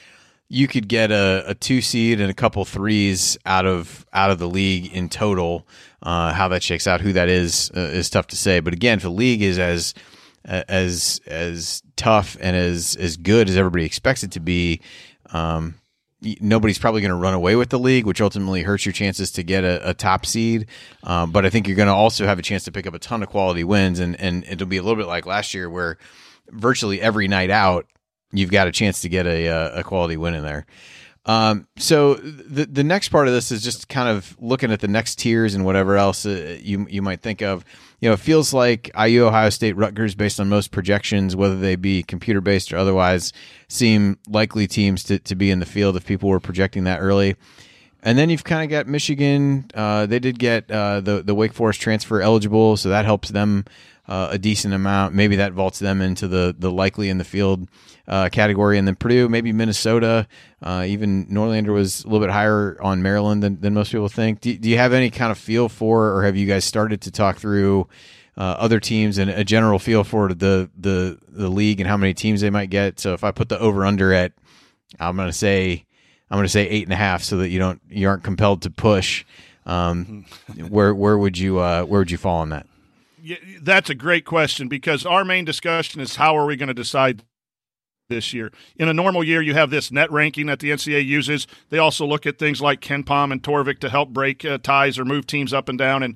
you 0.50 0.68
could 0.68 0.88
get 0.88 1.12
a, 1.12 1.44
a 1.48 1.54
two 1.54 1.82
seed 1.82 2.22
and 2.22 2.32
a 2.32 2.34
couple 2.34 2.64
threes 2.66 3.38
out 3.46 3.66
of 3.66 4.06
out 4.14 4.32
of 4.32 4.40
the 4.40 4.48
league 4.48 4.92
in 4.92 5.10
total. 5.10 5.68
Uh, 6.02 6.32
how 6.32 6.48
that 6.48 6.62
shakes 6.62 6.86
out, 6.86 7.02
who 7.02 7.12
that 7.12 7.28
is, 7.28 7.72
uh, 7.76 7.80
is 7.80 8.08
tough 8.08 8.28
to 8.28 8.36
say. 8.36 8.60
But 8.60 8.72
again, 8.74 8.98
if 8.98 9.02
the 9.02 9.10
league 9.10 9.42
is 9.42 9.58
as 9.58 9.94
as 10.46 11.20
as 11.26 11.82
tough 11.98 12.38
and 12.40 12.56
as 12.56 12.96
as 12.96 13.18
good 13.18 13.50
as 13.50 13.58
everybody 13.58 13.86
expects 13.86 14.24
it 14.24 14.32
to 14.32 14.40
be, 14.40 14.82
um, 15.32 15.76
nobody's 16.40 16.80
probably 16.80 17.02
going 17.02 17.10
to 17.10 17.16
run 17.16 17.34
away 17.34 17.56
with 17.56 17.70
the 17.70 17.80
league, 17.80 18.06
which 18.06 18.22
ultimately 18.22 18.64
hurts 18.64 18.86
your 18.86 18.94
chances 18.94 19.32
to 19.32 19.44
get 19.44 19.64
a, 19.64 19.90
a 19.90 19.94
top 19.94 20.26
seed. 20.26 20.68
Um, 21.04 21.32
but 21.32 21.46
I 21.46 21.50
think 21.50 21.68
you're 21.68 21.76
going 21.76 21.88
to 21.88 21.94
also 21.94 22.26
have 22.26 22.40
a 22.40 22.44
chance 22.44 22.64
to 22.66 22.72
pick 22.72 22.88
up 22.88 22.94
a 22.94 23.00
ton 23.00 23.22
of 23.22 23.30
quality 23.30 23.64
wins, 23.64 24.00
and 24.00 24.20
and 24.20 24.44
it'll 24.46 24.68
be 24.68 24.78
a 24.78 24.84
little 24.84 24.96
bit 24.96 25.08
like 25.08 25.26
last 25.26 25.54
year 25.54 25.70
where 25.70 25.98
virtually 26.50 27.02
every 27.02 27.28
night 27.28 27.50
out 27.50 27.88
you've 28.32 28.52
got 28.52 28.68
a 28.68 28.72
chance 28.72 29.02
to 29.02 29.10
get 29.10 29.26
a 29.26 29.80
a 29.80 29.84
quality 29.84 30.18
win 30.18 30.34
in 30.34 30.44
there. 30.44 30.66
Um, 31.26 31.68
so 31.78 32.14
the 32.14 32.66
the 32.66 32.84
next 32.84 33.10
part 33.10 33.28
of 33.28 33.34
this 33.34 33.52
is 33.52 33.62
just 33.62 33.90
kind 33.90 34.08
of 34.08 34.36
looking 34.40 34.72
at 34.72 34.80
the 34.80 34.88
next 34.88 35.20
tiers 35.20 35.56
and 35.56 35.66
whatever 35.66 35.98
else 35.98 36.26
uh, 36.26 36.58
you 36.62 36.88
you 36.90 37.02
might 37.02 37.22
think 37.22 37.42
of. 37.42 37.66
You 38.00 38.10
know, 38.10 38.14
it 38.14 38.20
feels 38.20 38.54
like 38.54 38.92
IU, 38.98 39.26
Ohio 39.26 39.50
State, 39.50 39.76
Rutgers, 39.76 40.14
based 40.14 40.40
on 40.40 40.50
most 40.50 40.72
projections, 40.72 41.36
whether 41.36 41.58
they 41.58 41.76
be 41.76 42.04
computer 42.04 42.42
based 42.42 42.72
or 42.72 42.78
otherwise, 42.78 43.34
seem 43.68 44.20
likely 44.30 44.68
teams 44.68 45.04
to, 45.06 45.18
to 45.20 45.36
be 45.36 45.50
in 45.50 45.60
the 45.60 45.66
field 45.66 45.96
if 45.98 46.06
people 46.06 46.30
were 46.30 46.40
projecting 46.40 46.84
that 46.84 47.00
early. 47.00 47.36
And 48.04 48.18
then 48.18 48.30
you've 48.30 48.44
kind 48.44 48.64
of 48.64 48.70
got 48.70 48.88
Michigan. 48.88 49.66
Uh, 49.74 50.06
they 50.06 50.20
did 50.20 50.38
get 50.38 50.70
uh, 50.70 51.02
the 51.02 51.24
the 51.24 51.34
Wake 51.34 51.54
Forest 51.54 51.82
transfer 51.82 52.22
eligible, 52.22 52.78
so 52.78 52.90
that 52.90 53.06
helps 53.06 53.30
them 53.30 53.66
uh, 54.08 54.30
a 54.32 54.38
decent 54.38 54.74
amount. 54.74 55.14
Maybe 55.14 55.36
that 55.38 55.54
vaults 55.54 55.80
them 55.80 56.02
into 56.02 56.28
the 56.28 56.56
the 56.58 56.72
likely 56.72 57.10
in 57.10 57.18
the 57.18 57.24
field 57.24 57.68
uh, 58.08 58.30
category. 58.30 58.78
And 58.78 58.88
then 58.88 58.96
Purdue, 58.96 59.28
maybe 59.30 59.52
Minnesota, 59.52 60.28
uh, 60.62 60.86
even 60.88 61.28
Norlander 61.28 61.74
was 61.74 62.04
a 62.04 62.08
little 62.08 62.26
bit 62.26 62.32
higher 62.32 62.78
on 62.82 63.02
Maryland 63.02 63.44
than, 63.44 63.60
than 63.60 63.74
most 63.74 63.92
people 63.92 64.08
think. 64.08 64.42
Do, 64.42 64.58
do, 64.58 64.70
you 64.70 64.78
have 64.78 64.94
any 64.94 65.10
kind 65.10 65.32
of 65.32 65.38
feel 65.38 65.70
for, 65.70 66.16
or 66.16 66.24
have 66.24 66.36
you 66.36 66.48
guys 66.48 66.64
started 66.64 67.02
to 67.02 67.12
talk 67.12 67.38
through 67.38 67.88
uh, 68.38 68.56
other 68.60 68.80
teams 68.80 69.18
and 69.18 69.30
a 69.30 69.44
general 69.44 69.80
feel 69.80 70.04
for 70.04 70.30
the, 70.30 70.70
the, 70.78 71.20
the 71.28 71.50
league 71.50 71.80
and 71.80 71.90
how 71.90 71.98
many 71.98 72.14
teams 72.14 72.42
they 72.42 72.50
might 72.50 72.70
get? 72.70 73.00
So 73.00 73.14
if 73.14 73.24
I 73.24 73.32
put 73.32 73.50
the 73.50 73.60
over 73.60 73.86
under 73.86 74.14
at, 74.14 74.32
I'm 75.00 75.18
going 75.18 75.30
to 75.30 75.34
say, 75.34 75.86
I'm 76.32 76.38
going 76.38 76.46
to 76.46 76.50
say 76.50 76.68
eight 76.68 76.84
and 76.84 76.94
a 76.94 76.98
half 76.98 77.24
so 77.24 77.38
that 77.38 77.50
you 77.50 77.60
don't, 77.60 77.82
you 77.90 78.08
aren't 78.08 78.24
compelled 78.24 78.62
to 78.62 78.70
push. 78.70 79.26
Um, 79.66 80.26
where, 80.70 80.96
where 80.96 81.18
would 81.18 81.38
you, 81.38 81.60
uh, 81.60 81.84
where 81.84 82.00
would 82.00 82.12
you 82.12 82.18
fall 82.18 82.40
on 82.40 82.50
that? 82.50 82.68
That's 83.62 83.90
a 83.90 83.96
great 83.96 84.26
question 84.26 84.68
because 84.68 85.06
our 85.06 85.26
main 85.26 85.46
discussion 85.46 86.02
is 86.02 86.16
how 86.16 86.38
are 86.38 86.46
we 86.46 86.56
going 86.56 86.68
to 86.68 86.74
decide 86.74 87.24
this 88.10 88.34
year. 88.34 88.52
In 88.78 88.88
a 88.88 88.94
normal 88.94 89.24
year, 89.24 89.42
you 89.42 89.54
have 89.54 89.70
this 89.70 89.92
net 89.92 90.12
ranking 90.12 90.46
that 90.48 90.60
the 90.60 90.72
NCAA 90.72 91.06
uses. 91.06 91.48
They 91.70 91.78
also 91.78 92.06
look 92.06 92.26
at 92.26 92.40
things 92.40 92.62
like 92.62 92.82
KenPom 92.82 93.32
and 93.32 93.44
Torvik 93.44 93.80
to 93.80 93.90
help 93.90 94.10
break 94.10 94.46
uh, 94.46 94.60
ties 94.60 94.98
or 94.98 95.06
move 95.06 95.28
teams 95.28 95.54
up 95.54 95.70
and 95.70 95.78
down. 95.78 96.04
And 96.04 96.16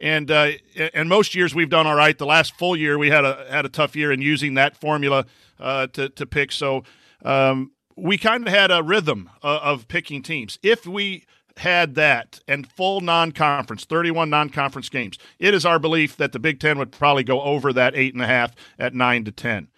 and 0.00 0.30
uh, 0.30 0.52
and 0.94 1.08
most 1.08 1.34
years 1.34 1.54
we've 1.54 1.70
done 1.70 1.86
all 1.86 1.94
right. 1.94 2.16
The 2.16 2.26
last 2.26 2.56
full 2.56 2.76
year 2.76 2.98
we 2.98 3.10
had 3.10 3.24
a 3.24 3.46
had 3.50 3.64
a 3.64 3.68
tough 3.68 3.94
year 3.94 4.12
in 4.12 4.20
using 4.20 4.54
that 4.54 4.76
formula 4.76 5.26
uh, 5.60 5.86
to 5.88 6.08
to 6.10 6.26
pick. 6.26 6.52
So 6.52 6.84
um, 7.24 7.72
we 7.96 8.18
kind 8.18 8.46
of 8.46 8.52
had 8.52 8.70
a 8.70 8.82
rhythm 8.82 9.30
uh, 9.42 9.60
of 9.62 9.88
picking 9.88 10.22
teams. 10.22 10.58
If 10.62 10.86
we 10.86 11.24
had 11.58 11.94
that 11.94 12.40
and 12.48 12.70
full 12.70 13.00
non-conference 13.00 13.84
31 13.84 14.30
non-conference 14.30 14.88
games. 14.88 15.18
It 15.38 15.54
is 15.54 15.66
our 15.66 15.78
belief 15.78 16.16
that 16.16 16.32
the 16.32 16.38
big 16.38 16.60
ten 16.60 16.78
would 16.78 16.92
probably 16.92 17.24
go 17.24 17.42
over 17.42 17.72
that 17.72 17.94
eight 17.94 18.14
and 18.14 18.22
a 18.22 18.26
half 18.26 18.54
at 18.78 18.94
nine 18.94 19.24
to 19.24 19.32
ten. 19.32 19.68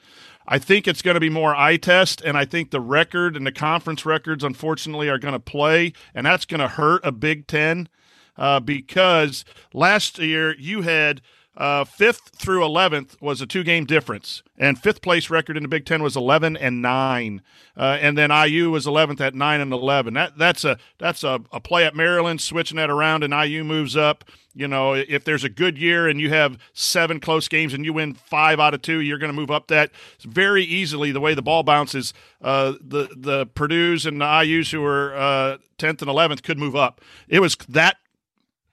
I 0.46 0.58
think 0.58 0.86
it's 0.86 1.02
going 1.02 1.14
to 1.14 1.20
be 1.20 1.30
more 1.30 1.54
eye 1.54 1.78
test, 1.78 2.20
and 2.20 2.36
I 2.36 2.44
think 2.44 2.70
the 2.70 2.80
record 2.80 3.34
and 3.36 3.46
the 3.46 3.52
conference 3.52 4.04
records, 4.04 4.44
unfortunately, 4.44 5.08
are 5.08 5.18
going 5.18 5.32
to 5.32 5.40
play, 5.40 5.94
and 6.14 6.26
that's 6.26 6.44
going 6.44 6.60
to 6.60 6.68
hurt 6.68 7.00
a 7.02 7.12
Big 7.12 7.46
Ten 7.46 7.88
uh, 8.36 8.60
because 8.60 9.44
last 9.72 10.18
year 10.18 10.54
you 10.58 10.82
had 10.82 11.22
uh, 11.56 11.84
fifth 11.84 12.30
through 12.34 12.62
11th 12.62 13.20
was 13.20 13.40
a 13.40 13.46
two 13.46 13.62
game 13.62 13.84
difference, 13.84 14.42
and 14.58 14.78
fifth 14.78 15.00
place 15.02 15.30
record 15.30 15.56
in 15.56 15.62
the 15.62 15.68
Big 15.68 15.86
Ten 15.86 16.02
was 16.02 16.16
11 16.16 16.56
and 16.56 16.82
9. 16.82 17.42
Uh, 17.76 17.98
and 18.00 18.18
then 18.18 18.30
IU 18.30 18.70
was 18.70 18.86
11th 18.86 19.20
at 19.20 19.34
9 19.34 19.60
and 19.60 19.72
11. 19.72 20.14
That, 20.14 20.36
that's 20.36 20.64
a 20.64 20.78
that's 20.98 21.22
a, 21.22 21.40
a 21.52 21.60
play 21.60 21.84
at 21.84 21.94
Maryland, 21.94 22.40
switching 22.40 22.76
that 22.76 22.90
around, 22.90 23.22
and 23.22 23.32
IU 23.32 23.62
moves 23.62 23.96
up. 23.96 24.24
You 24.56 24.68
know, 24.68 24.94
if 24.94 25.24
there's 25.24 25.42
a 25.42 25.48
good 25.48 25.78
year 25.78 26.08
and 26.08 26.20
you 26.20 26.30
have 26.30 26.58
seven 26.72 27.18
close 27.18 27.48
games 27.48 27.74
and 27.74 27.84
you 27.84 27.92
win 27.92 28.14
five 28.14 28.60
out 28.60 28.72
of 28.72 28.82
two, 28.82 29.00
you're 29.00 29.18
going 29.18 29.32
to 29.32 29.36
move 29.36 29.50
up 29.50 29.66
that 29.68 29.90
very 30.20 30.62
easily. 30.62 31.10
The 31.10 31.20
way 31.20 31.34
the 31.34 31.42
ball 31.42 31.64
bounces, 31.64 32.14
uh, 32.40 32.74
the 32.80 33.08
the 33.16 33.46
Purdue's 33.46 34.06
and 34.06 34.20
the 34.20 34.42
IU's 34.44 34.70
who 34.70 34.84
are 34.84 35.14
uh, 35.14 35.58
10th 35.78 36.02
and 36.02 36.10
11th 36.10 36.42
could 36.42 36.58
move 36.58 36.76
up. 36.76 37.00
It 37.28 37.40
was 37.40 37.56
that 37.68 37.96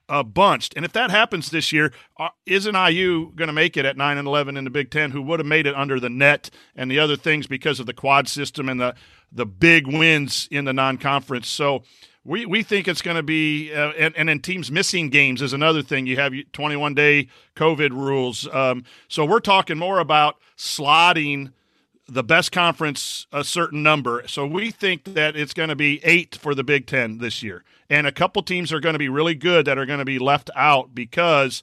uh, 0.08 0.22
bunched. 0.22 0.74
And 0.76 0.84
if 0.84 0.92
that 0.92 1.10
happens 1.10 1.50
this 1.50 1.72
year, 1.72 1.92
uh, 2.18 2.28
isn't 2.46 2.74
IU 2.74 3.32
going 3.34 3.48
to 3.48 3.52
make 3.52 3.76
it 3.76 3.84
at 3.84 3.96
9 3.96 4.18
and 4.18 4.28
11 4.28 4.56
in 4.56 4.64
the 4.64 4.70
Big 4.70 4.90
Ten, 4.90 5.10
who 5.10 5.22
would 5.22 5.40
have 5.40 5.46
made 5.46 5.66
it 5.66 5.74
under 5.74 5.98
the 5.98 6.10
net 6.10 6.50
and 6.76 6.90
the 6.90 6.98
other 6.98 7.16
things 7.16 7.46
because 7.46 7.80
of 7.80 7.86
the 7.86 7.94
quad 7.94 8.28
system 8.28 8.68
and 8.68 8.80
the, 8.80 8.94
the 9.30 9.46
big 9.46 9.86
wins 9.86 10.48
in 10.50 10.64
the 10.64 10.72
non 10.72 10.98
conference? 10.98 11.48
So 11.48 11.82
we, 12.24 12.46
we 12.46 12.62
think 12.62 12.86
it's 12.86 13.02
going 13.02 13.16
to 13.16 13.22
be, 13.22 13.72
uh, 13.72 13.92
and, 13.92 14.16
and 14.16 14.28
then 14.28 14.40
teams 14.40 14.70
missing 14.70 15.08
games 15.08 15.42
is 15.42 15.52
another 15.52 15.82
thing. 15.82 16.06
You 16.06 16.16
have 16.16 16.32
21 16.52 16.94
day 16.94 17.28
COVID 17.56 17.90
rules. 17.90 18.48
Um, 18.48 18.84
so 19.08 19.24
we're 19.24 19.40
talking 19.40 19.78
more 19.78 19.98
about 19.98 20.36
slotting 20.56 21.52
the 22.08 22.22
best 22.22 22.52
conference 22.52 23.26
a 23.32 23.42
certain 23.42 23.82
number. 23.82 24.24
So 24.26 24.46
we 24.46 24.70
think 24.70 25.04
that 25.14 25.36
it's 25.36 25.54
going 25.54 25.68
to 25.70 25.76
be 25.76 26.00
eight 26.04 26.36
for 26.36 26.54
the 26.54 26.64
Big 26.64 26.86
Ten 26.86 27.18
this 27.18 27.42
year. 27.42 27.64
And 27.92 28.06
a 28.06 28.12
couple 28.12 28.42
teams 28.42 28.72
are 28.72 28.80
going 28.80 28.94
to 28.94 28.98
be 28.98 29.10
really 29.10 29.34
good 29.34 29.66
that 29.66 29.76
are 29.76 29.84
going 29.84 29.98
to 29.98 30.06
be 30.06 30.18
left 30.18 30.48
out 30.56 30.94
because 30.94 31.62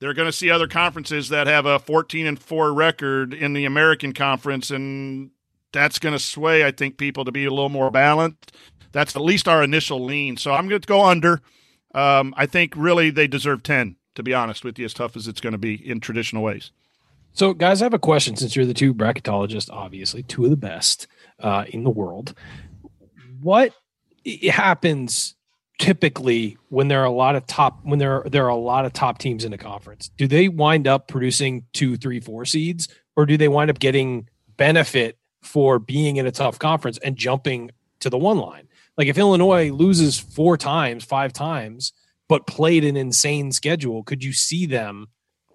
they're 0.00 0.14
going 0.14 0.24
to 0.24 0.32
see 0.32 0.48
other 0.48 0.66
conferences 0.66 1.28
that 1.28 1.46
have 1.46 1.66
a 1.66 1.78
14 1.78 2.26
and 2.26 2.38
4 2.40 2.72
record 2.72 3.34
in 3.34 3.52
the 3.52 3.66
American 3.66 4.14
Conference. 4.14 4.70
And 4.70 5.32
that's 5.74 5.98
going 5.98 6.14
to 6.14 6.18
sway, 6.18 6.64
I 6.64 6.70
think, 6.70 6.96
people 6.96 7.26
to 7.26 7.30
be 7.30 7.44
a 7.44 7.50
little 7.50 7.68
more 7.68 7.90
balanced. 7.90 8.56
That's 8.92 9.14
at 9.14 9.20
least 9.20 9.48
our 9.48 9.62
initial 9.62 10.02
lean. 10.02 10.38
So 10.38 10.54
I'm 10.54 10.66
going 10.66 10.80
to 10.80 10.88
go 10.88 11.04
under. 11.04 11.42
Um, 11.94 12.32
I 12.38 12.46
think 12.46 12.72
really 12.74 13.10
they 13.10 13.26
deserve 13.26 13.62
10, 13.62 13.96
to 14.14 14.22
be 14.22 14.32
honest 14.32 14.64
with 14.64 14.78
you, 14.78 14.86
as 14.86 14.94
tough 14.94 15.14
as 15.14 15.28
it's 15.28 15.42
going 15.42 15.52
to 15.52 15.58
be 15.58 15.74
in 15.74 16.00
traditional 16.00 16.42
ways. 16.42 16.72
So, 17.34 17.52
guys, 17.52 17.82
I 17.82 17.84
have 17.84 17.92
a 17.92 17.98
question 17.98 18.34
since 18.34 18.56
you're 18.56 18.64
the 18.64 18.72
two 18.72 18.94
bracketologists, 18.94 19.70
obviously, 19.70 20.22
two 20.22 20.44
of 20.44 20.50
the 20.50 20.56
best 20.56 21.06
uh, 21.38 21.66
in 21.68 21.84
the 21.84 21.90
world. 21.90 22.32
What 23.42 23.74
happens 24.48 25.35
typically 25.78 26.56
when 26.68 26.88
there 26.88 27.02
are 27.02 27.06
a 27.06 27.10
lot 27.10 27.36
of 27.36 27.46
top 27.46 27.80
when 27.84 27.98
there 27.98 28.22
are, 28.24 28.28
there 28.28 28.44
are 28.44 28.50
a 28.50 28.56
lot 28.56 28.84
of 28.84 28.92
top 28.92 29.18
teams 29.18 29.44
in 29.44 29.50
the 29.50 29.58
conference? 29.58 30.10
Do 30.16 30.26
they 30.26 30.48
wind 30.48 30.86
up 30.86 31.08
producing 31.08 31.64
two, 31.72 31.96
three, 31.96 32.20
four 32.20 32.44
seeds, 32.44 32.88
or 33.16 33.26
do 33.26 33.36
they 33.36 33.48
wind 33.48 33.70
up 33.70 33.78
getting 33.78 34.28
benefit 34.56 35.18
for 35.42 35.78
being 35.78 36.16
in 36.16 36.26
a 36.26 36.32
tough 36.32 36.58
conference 36.58 36.98
and 36.98 37.16
jumping 37.16 37.70
to 38.00 38.10
the 38.10 38.18
one 38.18 38.38
line? 38.38 38.68
Like 38.96 39.08
if 39.08 39.18
Illinois 39.18 39.70
loses 39.70 40.18
four 40.18 40.56
times, 40.56 41.04
five 41.04 41.32
times, 41.32 41.92
but 42.28 42.46
played 42.46 42.84
an 42.84 42.96
insane 42.96 43.52
schedule, 43.52 44.02
could 44.02 44.24
you 44.24 44.32
see 44.32 44.66
them 44.66 45.08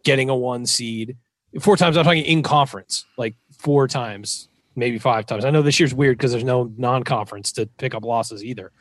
getting 0.04 0.30
a 0.30 0.36
one 0.36 0.66
seed? 0.66 1.18
four 1.60 1.76
times. 1.76 1.98
I'm 1.98 2.04
talking 2.04 2.24
in 2.24 2.44
conference, 2.44 3.06
like 3.18 3.36
four 3.58 3.88
times, 3.88 4.48
maybe 4.76 4.98
five 4.98 5.26
times. 5.26 5.44
I 5.44 5.50
know 5.50 5.62
this 5.62 5.80
year's 5.80 5.94
weird 5.94 6.18
because 6.18 6.32
there's 6.32 6.44
no 6.44 6.72
non-conference 6.78 7.52
to 7.54 7.66
pick 7.66 7.94
up 7.94 8.06
losses 8.06 8.44
either. 8.44 8.72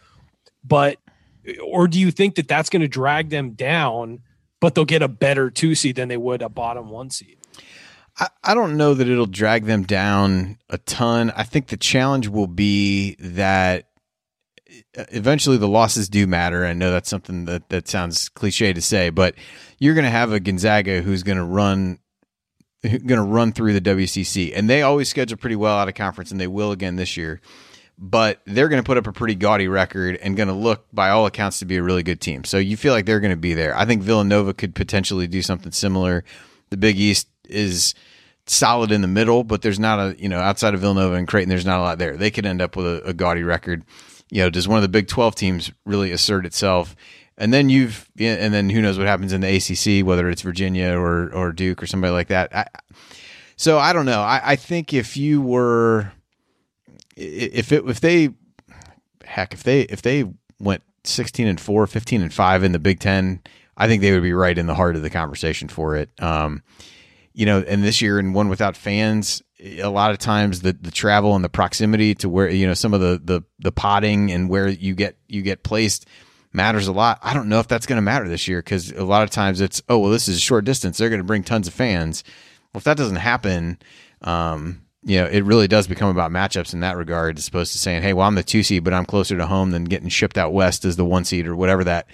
But 0.62 0.98
or 1.64 1.88
do 1.88 1.98
you 1.98 2.10
think 2.10 2.34
that 2.36 2.48
that's 2.48 2.70
going 2.70 2.82
to 2.82 2.88
drag 2.88 3.30
them 3.30 3.52
down, 3.52 4.20
but 4.60 4.74
they'll 4.74 4.84
get 4.84 5.02
a 5.02 5.08
better 5.08 5.50
two 5.50 5.74
seed 5.74 5.96
than 5.96 6.08
they 6.08 6.16
would 6.16 6.42
a 6.42 6.48
bottom 6.48 6.90
one 6.90 7.10
seed? 7.10 7.38
I, 8.44 8.54
don't 8.54 8.76
know 8.76 8.92
that 8.92 9.08
it'll 9.08 9.26
drag 9.26 9.64
them 9.64 9.84
down 9.84 10.58
a 10.68 10.78
ton. 10.78 11.32
I 11.34 11.44
think 11.44 11.68
the 11.68 11.76
challenge 11.76 12.28
will 12.28 12.46
be 12.46 13.14
that 13.18 13.86
uh, 14.98 15.04
eventually 15.10 15.56
the 15.56 15.68
losses 15.68 16.08
do 16.08 16.26
matter. 16.26 16.66
I 16.66 16.74
know 16.74 16.90
that's 16.90 17.08
something 17.08 17.46
that, 17.46 17.70
that 17.70 17.88
sounds 17.88 18.28
cliche 18.28 18.72
to 18.72 18.82
say, 18.82 19.08
but 19.10 19.36
you're 19.78 19.94
going 19.94 20.04
to 20.04 20.10
have 20.10 20.32
a 20.32 20.40
Gonzaga 20.40 21.00
who's 21.00 21.22
going 21.22 21.38
to 21.38 21.44
run 21.44 21.98
going 22.82 23.08
to 23.08 23.22
run 23.22 23.52
through 23.52 23.78
the 23.78 23.80
WCC, 23.80 24.52
and 24.54 24.68
they 24.68 24.80
always 24.80 25.08
schedule 25.08 25.36
pretty 25.36 25.56
well 25.56 25.76
out 25.76 25.88
of 25.88 25.94
conference, 25.94 26.30
and 26.30 26.40
they 26.40 26.46
will 26.46 26.72
again 26.72 26.96
this 26.96 27.14
year. 27.14 27.40
But 28.02 28.40
they're 28.46 28.68
going 28.68 28.82
to 28.82 28.86
put 28.86 28.96
up 28.96 29.06
a 29.06 29.12
pretty 29.12 29.34
gaudy 29.34 29.68
record 29.68 30.16
and 30.16 30.34
going 30.34 30.48
to 30.48 30.54
look, 30.54 30.86
by 30.90 31.10
all 31.10 31.26
accounts, 31.26 31.58
to 31.58 31.66
be 31.66 31.76
a 31.76 31.82
really 31.82 32.02
good 32.02 32.18
team. 32.18 32.44
So 32.44 32.56
you 32.56 32.78
feel 32.78 32.94
like 32.94 33.04
they're 33.04 33.20
going 33.20 33.30
to 33.30 33.36
be 33.36 33.52
there. 33.52 33.76
I 33.76 33.84
think 33.84 34.02
Villanova 34.02 34.54
could 34.54 34.74
potentially 34.74 35.26
do 35.26 35.42
something 35.42 35.70
similar. 35.70 36.24
The 36.70 36.78
Big 36.78 36.98
East 36.98 37.28
is 37.46 37.94
solid 38.50 38.90
in 38.90 39.00
the 39.00 39.08
middle, 39.08 39.44
but 39.44 39.62
there's 39.62 39.78
not 39.78 39.98
a 39.98 40.16
you 40.18 40.28
know 40.28 40.40
outside 40.40 40.74
of 40.74 40.80
Villanova 40.80 41.14
and 41.14 41.28
Creighton, 41.28 41.48
there's 41.48 41.66
not 41.66 41.78
a 41.78 41.82
lot 41.82 41.98
there. 41.98 42.16
They 42.16 42.30
could 42.30 42.46
end 42.46 42.60
up 42.60 42.76
with 42.76 42.86
a, 42.86 43.02
a 43.08 43.12
gaudy 43.12 43.42
record. 43.42 43.84
You 44.30 44.42
know, 44.42 44.50
does 44.50 44.68
one 44.68 44.78
of 44.78 44.82
the 44.82 44.88
Big 44.88 45.08
Twelve 45.08 45.34
teams 45.34 45.70
really 45.84 46.10
assert 46.12 46.46
itself? 46.46 46.96
And 47.38 47.54
then 47.54 47.68
you've 47.70 48.10
and 48.18 48.52
then 48.52 48.68
who 48.68 48.82
knows 48.82 48.98
what 48.98 49.06
happens 49.06 49.32
in 49.32 49.40
the 49.40 49.56
ACC, 49.56 50.06
whether 50.06 50.28
it's 50.28 50.42
Virginia 50.42 50.98
or 50.98 51.32
or 51.32 51.52
Duke 51.52 51.82
or 51.82 51.86
somebody 51.86 52.12
like 52.12 52.28
that. 52.28 52.54
I, 52.54 52.66
so 53.56 53.78
I 53.78 53.92
don't 53.92 54.06
know. 54.06 54.20
I, 54.20 54.40
I 54.44 54.56
think 54.56 54.92
if 54.92 55.16
you 55.16 55.40
were 55.40 56.12
if 57.20 57.72
it 57.72 57.84
if 57.88 58.00
they 58.00 58.30
heck 59.24 59.54
if 59.54 59.62
they 59.62 59.82
if 59.82 60.02
they 60.02 60.24
went 60.58 60.82
16 61.04 61.46
and 61.46 61.60
4 61.60 61.86
15 61.86 62.22
and 62.22 62.34
5 62.34 62.64
in 62.64 62.72
the 62.72 62.78
big 62.78 63.00
10 63.00 63.40
i 63.76 63.86
think 63.86 64.02
they 64.02 64.12
would 64.12 64.22
be 64.22 64.32
right 64.32 64.58
in 64.58 64.66
the 64.66 64.74
heart 64.74 64.96
of 64.96 65.02
the 65.02 65.10
conversation 65.10 65.68
for 65.68 65.96
it. 65.96 66.10
Um, 66.20 66.62
you 67.32 67.46
know 67.46 67.64
and 67.66 67.82
this 67.82 68.02
year 68.02 68.18
in 68.18 68.32
one 68.32 68.48
without 68.48 68.76
fans 68.76 69.42
a 69.78 69.88
lot 69.88 70.10
of 70.10 70.18
times 70.18 70.60
the 70.62 70.72
the 70.72 70.90
travel 70.90 71.34
and 71.34 71.44
the 71.44 71.48
proximity 71.48 72.14
to 72.16 72.28
where 72.28 72.48
you 72.48 72.66
know 72.66 72.74
some 72.74 72.94
of 72.94 73.00
the 73.00 73.20
the 73.22 73.42
the 73.58 73.72
podding 73.72 74.30
and 74.32 74.48
where 74.48 74.68
you 74.68 74.94
get 74.94 75.16
you 75.28 75.42
get 75.42 75.62
placed 75.62 76.06
matters 76.52 76.88
a 76.88 76.92
lot. 76.92 77.18
I 77.22 77.34
don't 77.34 77.48
know 77.48 77.60
if 77.60 77.68
that's 77.68 77.86
going 77.86 77.98
to 77.98 78.02
matter 78.02 78.28
this 78.28 78.48
year 78.48 78.58
because 78.58 78.90
a 78.90 79.04
lot 79.04 79.22
of 79.22 79.30
times 79.30 79.60
it's 79.60 79.82
oh 79.88 79.98
well 79.98 80.10
this 80.10 80.28
is 80.28 80.36
a 80.36 80.40
short 80.40 80.64
distance. 80.64 80.98
They're 80.98 81.08
going 81.08 81.20
to 81.20 81.26
bring 81.26 81.44
tons 81.44 81.68
of 81.68 81.74
fans. 81.74 82.24
Well 82.72 82.78
if 82.78 82.84
that 82.84 82.96
doesn't 82.96 83.16
happen 83.16 83.78
um, 84.22 84.82
you 85.02 85.18
know, 85.18 85.26
it 85.26 85.44
really 85.44 85.68
does 85.68 85.86
become 85.86 86.10
about 86.10 86.30
matchups 86.30 86.74
in 86.74 86.80
that 86.80 86.96
regard, 86.96 87.38
as 87.38 87.48
opposed 87.48 87.72
to 87.72 87.78
saying, 87.78 88.02
"Hey, 88.02 88.12
well, 88.12 88.26
I'm 88.26 88.34
the 88.34 88.42
two 88.42 88.62
seed, 88.62 88.84
but 88.84 88.92
I'm 88.92 89.06
closer 89.06 89.36
to 89.36 89.46
home 89.46 89.70
than 89.70 89.84
getting 89.84 90.08
shipped 90.08 90.36
out 90.36 90.52
west 90.52 90.84
as 90.84 90.96
the 90.96 91.04
one 91.04 91.24
seed 91.24 91.46
or 91.46 91.56
whatever 91.56 91.84
that 91.84 92.06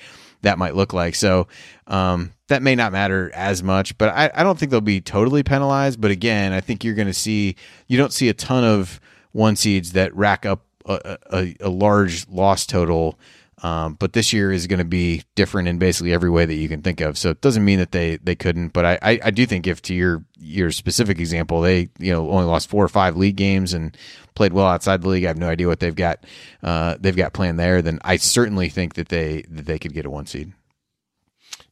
that 0.43 0.59
might 0.59 0.77
look 0.77 0.93
like." 0.93 1.15
So 1.17 1.49
um, 1.89 2.33
that 2.49 2.63
may 2.63 2.77
not 2.77 2.93
matter 2.93 3.31
as 3.35 3.63
much, 3.63 3.99
but 3.99 4.11
I, 4.11 4.31
I 4.35 4.43
don't 4.45 4.59
think 4.59 4.71
they'll 4.71 4.81
be 4.81 5.01
totally 5.01 5.43
penalized. 5.43 6.01
But 6.01 6.13
again, 6.13 6.53
I 6.53 6.61
think 6.61 6.85
you're 6.85 6.95
going 6.95 7.09
to 7.09 7.15
see 7.15 7.57
you 7.89 7.99
don't 7.99 8.13
see 8.13 8.29
a 8.29 8.35
ton 8.35 8.63
of 8.63 9.01
one 9.33 9.57
seeds 9.57 9.93
that 9.93 10.15
rack 10.15 10.47
up 10.47 10.63
a, 10.87 11.19
a, 11.33 11.57
a 11.61 11.69
large 11.69 12.29
loss 12.29 12.67
total 12.67 13.19
um, 13.63 13.95
but 13.95 14.13
this 14.13 14.33
year 14.33 14.53
is 14.53 14.67
going 14.67 14.81
to 14.81 14.85
be 14.85 15.23
different 15.35 15.69
in 15.69 15.79
basically 15.79 16.13
every 16.13 16.29
way 16.29 16.45
that 16.45 16.55
you 16.55 16.69
can 16.69 16.83
think 16.83 17.01
of. 17.01 17.17
So 17.17 17.31
it 17.31 17.41
doesn't 17.41 17.65
mean 17.65 17.79
that 17.79 17.93
they 17.93 18.17
they 18.17 18.35
couldn't, 18.35 18.69
but 18.69 18.85
I, 18.85 18.99
I, 19.01 19.21
I 19.25 19.31
do 19.31 19.47
think 19.47 19.67
if 19.67 19.81
to 19.83 19.95
your 19.95 20.25
your 20.39 20.71
specific 20.71 21.19
example, 21.19 21.63
they 21.63 21.89
you 21.99 22.13
know 22.13 22.31
only 22.31 22.45
lost 22.45 22.69
four 22.69 22.85
or 22.85 22.89
five 22.89 23.17
league 23.17 23.37
games 23.37 23.73
and 23.73 23.97
played 24.35 24.53
well 24.53 24.67
outside 24.67 25.03
the 25.03 25.09
league. 25.09 25.25
I 25.25 25.29
have 25.29 25.39
no 25.39 25.49
idea 25.49 25.69
what 25.69 25.81
they've 25.81 25.95
got 25.95 26.25
uh, 26.63 26.97
they've 27.01 27.17
got 27.17 27.33
planned 27.33 27.59
there. 27.59 27.81
Then 27.81 27.99
I 28.05 28.17
certainly 28.17 28.69
think 28.69 28.95
that 28.95 29.09
they 29.09 29.43
that 29.49 29.65
they 29.65 29.79
could 29.79 29.95
get 29.95 30.05
a 30.05 30.11
one 30.11 30.27
seed. 30.27 30.53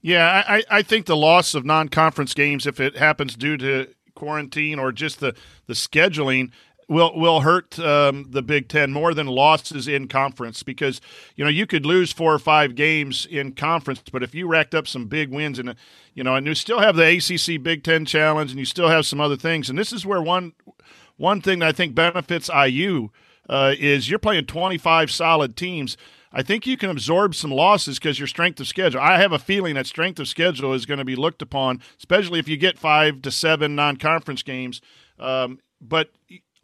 Yeah, 0.01 0.45
I, 0.47 0.63
I 0.71 0.83
think 0.83 1.07
the 1.07 1.17
loss 1.17 1.55
of 1.55 1.65
non 1.65 1.89
conference 1.89 2.35
games, 2.35 2.67
if 2.67 2.81
it 2.81 2.97
happens 2.97 3.37
due 3.37 3.57
to 3.59 3.89
quarantine 4.15 4.79
or 4.79 4.91
just 4.91 5.21
the 5.21 5.35
the 5.67 5.75
scheduling, 5.75 6.51
will 6.89 7.13
will 7.19 7.41
hurt 7.41 7.79
um, 7.79 8.27
the 8.31 8.43
Big 8.43 8.69
Ten 8.69 8.93
more 8.93 9.15
than 9.15 9.27
losses 9.27 9.89
in 9.89 10.09
conference 10.09 10.63
because 10.63 11.01
you 11.37 11.45
know 11.45 11.51
you 11.51 11.67
could 11.67 11.87
lose 11.87 12.13
four 12.13 12.33
or 12.33 12.39
five 12.39 12.75
games 12.75 13.27
in 13.27 13.53
conference, 13.53 14.03
but 14.13 14.23
if 14.23 14.35
you 14.35 14.47
racked 14.47 14.75
up 14.75 14.87
some 14.87 15.07
big 15.07 15.31
wins 15.31 15.59
and 15.59 15.75
you 16.15 16.25
know 16.25 16.35
and 16.35 16.47
you 16.47 16.55
still 16.55 16.81
have 16.81 16.97
the 16.97 17.17
ACC 17.17 17.63
Big 17.63 17.85
Ten 17.85 18.05
Challenge 18.05 18.51
and 18.51 18.59
you 18.59 18.67
still 18.67 18.89
have 18.89 19.07
some 19.07 19.21
other 19.21 19.37
things, 19.37 19.69
and 19.71 19.79
this 19.79 19.93
is 19.93 20.07
where 20.07 20.23
one 20.23 20.53
one 21.17 21.41
thing 21.41 21.61
that 21.61 21.69
I 21.69 21.73
think 21.73 21.95
benefits 21.95 22.49
IU 22.49 23.11
uh, 23.49 23.75
is 23.79 24.09
you're 24.09 24.19
playing 24.19 24.47
25 24.47 25.11
solid 25.11 25.57
teams. 25.57 25.97
I 26.33 26.43
think 26.43 26.67
you 26.67 26.77
can 26.77 26.91
absorb 26.91 27.37
some 27.37 27.53
losses 27.53 27.99
because 27.99 28.19
your 28.19 28.27
strength 28.27 28.59
of 28.59 28.67
schedule. 28.67 29.01
I 29.01 29.19
have 29.19 29.31
a 29.31 29.39
feeling 29.39 29.77
that 29.77 29.87
strength 29.87 30.19
of 30.19 30.27
schedule 30.27 30.73
is 30.73 30.85
going 30.85 30.99
to 30.99 31.05
be 31.05 31.15
looked 31.15 31.43
upon, 31.43 31.81
especially 31.97 32.41
if 32.41 32.49
you 32.49 32.57
get 32.57 32.77
five 32.77 33.23
to 33.23 33.31
seven 33.31 33.77
non-conference 33.77 34.43
games. 34.43 34.81
Um, 35.21 35.61
but 35.81 36.11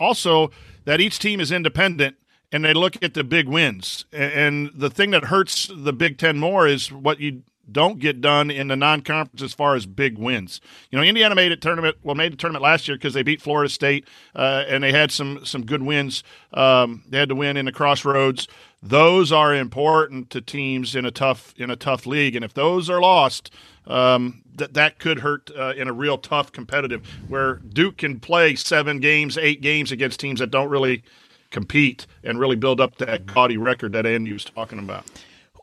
also 0.00 0.50
that 0.86 1.00
each 1.00 1.18
team 1.18 1.38
is 1.38 1.52
independent 1.52 2.16
and 2.50 2.64
they 2.64 2.74
look 2.74 3.00
at 3.02 3.14
the 3.14 3.22
big 3.22 3.48
wins. 3.48 4.04
And 4.12 4.70
the 4.74 4.90
thing 4.90 5.10
that 5.10 5.24
hurts 5.24 5.70
the 5.72 5.92
Big 5.92 6.18
Ten 6.18 6.38
more 6.38 6.66
is 6.66 6.90
what 6.90 7.20
you 7.20 7.42
don't 7.72 7.98
get 7.98 8.20
done 8.20 8.50
in 8.50 8.68
the 8.68 8.76
non-conference 8.76 9.42
as 9.42 9.52
far 9.52 9.74
as 9.74 9.86
big 9.86 10.18
wins. 10.18 10.60
You 10.90 10.98
know, 10.98 11.04
Indiana 11.04 11.34
made 11.34 11.52
it 11.52 11.60
tournament. 11.60 11.96
Well, 12.02 12.14
made 12.14 12.32
the 12.32 12.36
tournament 12.36 12.62
last 12.62 12.88
year 12.88 12.96
because 12.96 13.14
they 13.14 13.22
beat 13.22 13.40
Florida 13.40 13.68
State 13.68 14.06
uh, 14.34 14.64
and 14.68 14.82
they 14.82 14.92
had 14.92 15.10
some 15.10 15.44
some 15.44 15.64
good 15.64 15.82
wins. 15.82 16.22
Um, 16.52 17.02
they 17.08 17.18
had 17.18 17.28
to 17.28 17.34
win 17.34 17.56
in 17.56 17.66
the 17.66 17.72
Crossroads. 17.72 18.48
Those 18.82 19.30
are 19.30 19.54
important 19.54 20.30
to 20.30 20.40
teams 20.40 20.94
in 20.94 21.04
a 21.04 21.10
tough 21.10 21.54
in 21.56 21.70
a 21.70 21.76
tough 21.76 22.06
league, 22.06 22.34
and 22.34 22.44
if 22.44 22.54
those 22.54 22.88
are 22.88 23.00
lost, 23.00 23.50
um, 23.86 24.42
that 24.54 24.74
that 24.74 24.98
could 24.98 25.20
hurt 25.20 25.50
uh, 25.56 25.74
in 25.76 25.88
a 25.88 25.92
real 25.92 26.18
tough 26.18 26.52
competitive 26.52 27.06
where 27.28 27.56
Duke 27.56 27.98
can 27.98 28.20
play 28.20 28.54
seven 28.54 28.98
games, 28.98 29.36
eight 29.36 29.60
games 29.60 29.92
against 29.92 30.20
teams 30.20 30.40
that 30.40 30.50
don't 30.50 30.68
really 30.68 31.02
compete 31.50 32.06
and 32.22 32.38
really 32.38 32.56
build 32.56 32.80
up 32.80 32.96
that 32.96 33.26
gaudy 33.26 33.56
record 33.56 33.92
that 33.92 34.06
Andy 34.06 34.32
was 34.32 34.44
talking 34.44 34.78
about. 34.78 35.04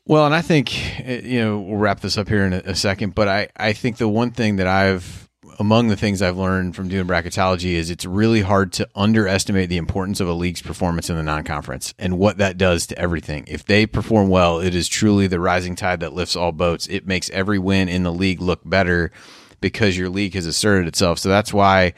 Well, 0.09 0.25
and 0.25 0.33
I 0.33 0.41
think 0.41 0.73
eh, 1.01 1.21
you 1.23 1.39
know 1.43 1.59
we'll 1.59 1.77
wrap 1.77 1.99
this 1.99 2.17
up 2.17 2.29
here 2.29 2.45
in 2.45 2.53
a, 2.53 2.61
a 2.65 2.75
second, 2.75 3.13
but 3.13 3.27
I 3.27 3.49
I 3.57 3.73
think 3.73 3.97
the 3.97 4.07
one 4.07 4.31
thing 4.31 4.55
that 4.55 4.67
I've 4.67 5.27
among 5.59 5.89
the 5.89 5.97
things 5.97 6.21
I've 6.21 6.37
learned 6.37 6.75
from 6.75 6.87
doing 6.87 7.05
bracketology 7.07 7.71
is 7.71 7.89
it's 7.89 8.05
really 8.05 8.41
hard 8.41 8.71
to 8.73 8.87
underestimate 8.95 9.69
the 9.69 9.77
importance 9.77 10.19
of 10.19 10.29
a 10.29 10.33
league's 10.33 10.61
performance 10.61 11.09
in 11.09 11.17
the 11.17 11.23
non-conference 11.23 11.93
and 11.97 12.19
what 12.19 12.37
that 12.37 12.57
does 12.57 12.85
to 12.87 12.97
everything. 12.97 13.43
If 13.47 13.65
they 13.65 13.85
perform 13.87 14.29
well, 14.29 14.59
it 14.59 14.75
is 14.75 14.87
truly 14.87 15.25
the 15.27 15.39
rising 15.39 15.75
tide 15.75 15.99
that 16.01 16.13
lifts 16.13 16.35
all 16.35 16.51
boats. 16.51 16.85
It 16.87 17.07
makes 17.07 17.29
every 17.31 17.57
win 17.57 17.89
in 17.89 18.03
the 18.03 18.13
league 18.13 18.39
look 18.39 18.61
better 18.63 19.11
because 19.59 19.97
your 19.97 20.09
league 20.09 20.35
has 20.35 20.45
asserted 20.45 20.87
itself. 20.87 21.17
So 21.17 21.27
that's 21.29 21.51
why, 21.51 21.93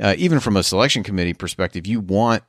uh, 0.00 0.14
even 0.16 0.40
from 0.40 0.56
a 0.56 0.62
selection 0.62 1.02
committee 1.02 1.34
perspective, 1.34 1.86
you 1.86 2.00
want 2.00 2.42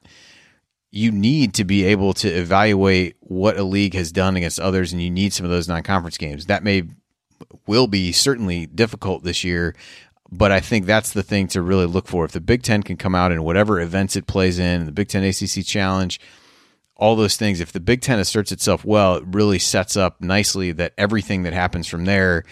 you 0.95 1.11
need 1.11 1.55
to 1.55 1.65
be 1.65 1.85
able 1.85 2.13
to 2.13 2.29
evaluate 2.29 3.15
what 3.19 3.57
a 3.57 3.63
league 3.63 3.95
has 3.95 4.11
done 4.11 4.35
against 4.37 4.59
others, 4.59 4.93
and 4.93 5.01
you 5.01 5.09
need 5.09 5.33
some 5.33 5.45
of 5.45 5.51
those 5.51 5.67
non-conference 5.67 6.17
games. 6.17 6.45
That 6.45 6.63
may 6.63 6.83
will 7.67 7.87
be 7.87 8.11
certainly 8.11 8.65
difficult 8.65 9.23
this 9.23 9.43
year 9.43 9.75
but 10.33 10.51
I 10.51 10.61
think 10.61 10.85
that's 10.85 11.13
the 11.13 11.21
thing 11.21 11.47
to 11.49 11.61
really 11.61 11.85
look 11.85 12.07
for. 12.07 12.25
If 12.25 12.31
the 12.31 12.41
Big 12.41 12.63
Ten 12.63 12.81
can 12.81 12.97
come 12.97 13.13
out 13.13 13.31
in 13.31 13.43
whatever 13.43 13.79
events 13.79 14.15
it 14.15 14.25
plays 14.25 14.57
in, 14.57 14.87
the 14.87 14.91
Big 14.91 15.07
Ten 15.07 15.23
ACC 15.23 15.63
Challenge, 15.63 16.19
all 16.95 17.15
those 17.15 17.37
things, 17.37 17.59
if 17.59 17.71
the 17.71 17.79
Big 17.79 18.01
Ten 18.01 18.17
asserts 18.17 18.51
itself 18.51 18.83
well, 18.83 19.17
it 19.17 19.23
really 19.27 19.59
sets 19.59 19.95
up 19.95 20.19
nicely 20.21 20.71
that 20.71 20.93
everything 20.97 21.43
that 21.43 21.53
happens 21.53 21.87
from 21.87 22.05
there, 22.05 22.45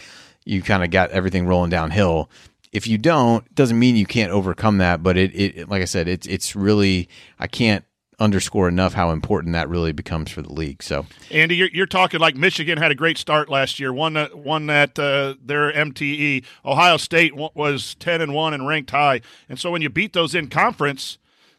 you 0.46 0.62
kind 0.62 0.84
of 0.84 0.92
got 0.92 1.10
everything 1.10 1.48
rolling 1.48 1.72
downhill. 1.72 2.30
If 2.72 2.86
you 2.86 3.00
don't, 3.00 3.54
doesn't 3.56 3.80
mean 3.80 3.96
you 3.96 4.06
can't 4.06 4.32
overcome 4.32 4.78
that, 4.78 5.02
but 5.02 5.18
it, 5.18 5.32
it 5.34 5.70
like 5.70 5.82
I 5.82 5.86
said, 5.86 6.08
it's 6.08 6.28
it's 6.28 6.56
really 6.56 7.10
I 7.40 7.48
can't 7.48 7.84
underscore 8.22 8.70
enough 8.70 8.94
how 8.94 9.10
important 9.10 9.54
that 9.54 9.68
really 9.68 9.92
becomes 9.92 10.30
for 10.30 10.44
the 10.44 10.54
league. 10.54 10.84
So, 10.84 11.08
Andy, 11.32 11.56
you're, 11.56 11.70
you're 11.74 11.88
talking 11.88 12.20
like 12.20 12.36
Michigan 12.36 12.78
had 12.78 12.92
a 12.92 12.96
great 12.96 13.18
start 13.18 13.50
last 13.50 13.80
year, 13.80 13.92
won 13.92 14.14
that 14.14 14.38
won 14.38 14.68
that 14.68 14.98
uh, 14.98 15.34
their 15.44 15.74
MTE. 15.74 16.46
Ohio 16.64 16.98
State 16.98 17.34
was 17.36 17.96
ten 17.96 18.22
and 18.22 18.34
one 18.34 18.54
and 18.54 18.68
ranked 18.68 18.92
high, 18.92 19.22
and 19.50 19.60
so 19.60 19.72
when 19.72 19.82
you 19.82 19.90
beat 19.90 20.14
those 20.14 20.34
in 20.36 20.48
conference. 20.48 21.18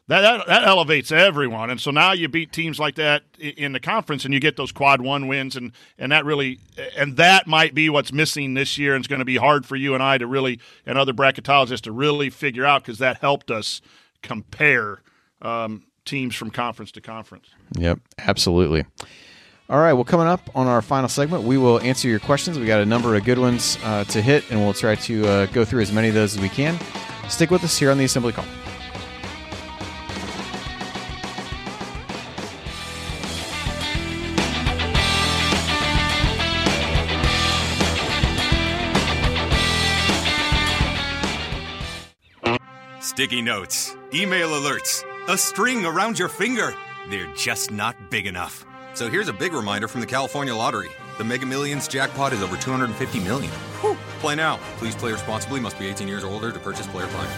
That, 0.09 0.19
that, 0.19 0.47
that 0.47 0.63
elevates 0.65 1.13
everyone, 1.13 1.69
and 1.69 1.79
so 1.79 1.89
now 1.89 2.11
you 2.11 2.27
beat 2.27 2.51
teams 2.51 2.77
like 2.77 2.95
that 2.95 3.23
in 3.39 3.71
the 3.71 3.79
conference, 3.79 4.25
and 4.25 4.33
you 4.33 4.41
get 4.41 4.57
those 4.57 4.73
quad 4.73 4.99
one 4.99 5.29
wins, 5.29 5.55
and 5.55 5.71
and 5.97 6.11
that 6.11 6.25
really 6.25 6.59
and 6.97 7.15
that 7.15 7.47
might 7.47 7.73
be 7.73 7.89
what's 7.89 8.11
missing 8.11 8.53
this 8.53 8.77
year, 8.77 8.95
and 8.95 9.01
it's 9.01 9.07
going 9.07 9.19
to 9.19 9.25
be 9.25 9.37
hard 9.37 9.65
for 9.65 9.77
you 9.77 9.93
and 9.93 10.03
I 10.03 10.17
to 10.17 10.27
really 10.27 10.59
and 10.85 10.97
other 10.97 11.13
bracketologists 11.13 11.83
to 11.83 11.93
really 11.93 12.29
figure 12.29 12.65
out 12.65 12.83
because 12.83 12.97
that 12.97 13.19
helped 13.21 13.49
us 13.49 13.79
compare 14.21 15.01
um, 15.41 15.85
teams 16.05 16.35
from 16.35 16.51
conference 16.51 16.91
to 16.93 17.01
conference. 17.01 17.49
Yep, 17.77 17.99
absolutely. 18.19 18.85
All 19.69 19.79
right, 19.79 19.93
well, 19.93 20.03
coming 20.03 20.27
up 20.27 20.41
on 20.55 20.67
our 20.67 20.81
final 20.81 21.07
segment, 21.07 21.43
we 21.43 21.57
will 21.57 21.79
answer 21.79 22.07
your 22.07 22.19
questions. 22.19 22.59
We 22.59 22.65
got 22.65 22.81
a 22.81 22.85
number 22.85 23.15
of 23.15 23.23
good 23.23 23.39
ones 23.39 23.77
uh, 23.83 24.03
to 24.05 24.21
hit, 24.21 24.49
and 24.51 24.59
we'll 24.59 24.73
try 24.73 24.95
to 24.95 25.27
uh, 25.27 25.45
go 25.47 25.63
through 25.63 25.81
as 25.81 25.91
many 25.91 26.09
of 26.09 26.13
those 26.13 26.35
as 26.35 26.41
we 26.41 26.49
can. 26.49 26.77
Stick 27.29 27.49
with 27.49 27.63
us 27.63 27.77
here 27.77 27.89
on 27.89 27.97
the 27.97 28.03
Assembly 28.03 28.33
Call. 28.33 28.45
Sticky 42.99 43.41
notes, 43.41 43.95
email 44.13 44.49
alerts, 44.49 45.03
a 45.27 45.37
string 45.37 45.85
around 45.85 46.19
your 46.19 46.27
finger. 46.27 46.75
They're 47.09 47.33
just 47.33 47.71
not 47.71 47.95
big 48.09 48.27
enough. 48.27 48.65
So 48.93 49.09
here's 49.09 49.27
a 49.27 49.33
big 49.33 49.53
reminder 49.53 49.87
from 49.87 50.01
the 50.01 50.07
California 50.07 50.53
Lottery. 50.53 50.89
The 51.17 51.23
Mega 51.23 51.45
Millions 51.45 51.87
jackpot 51.87 52.33
is 52.33 52.41
over 52.41 52.57
250 52.57 53.19
million. 53.21 53.51
Whew. 53.81 53.95
Play 54.19 54.35
now. 54.35 54.59
Please 54.77 54.95
play 54.95 55.11
responsibly. 55.11 55.59
Must 55.59 55.77
be 55.79 55.87
18 55.87 56.07
years 56.07 56.23
or 56.23 56.31
older 56.31 56.51
to 56.51 56.59
purchase 56.59 56.87
player 56.87 57.07
fine. 57.07 57.29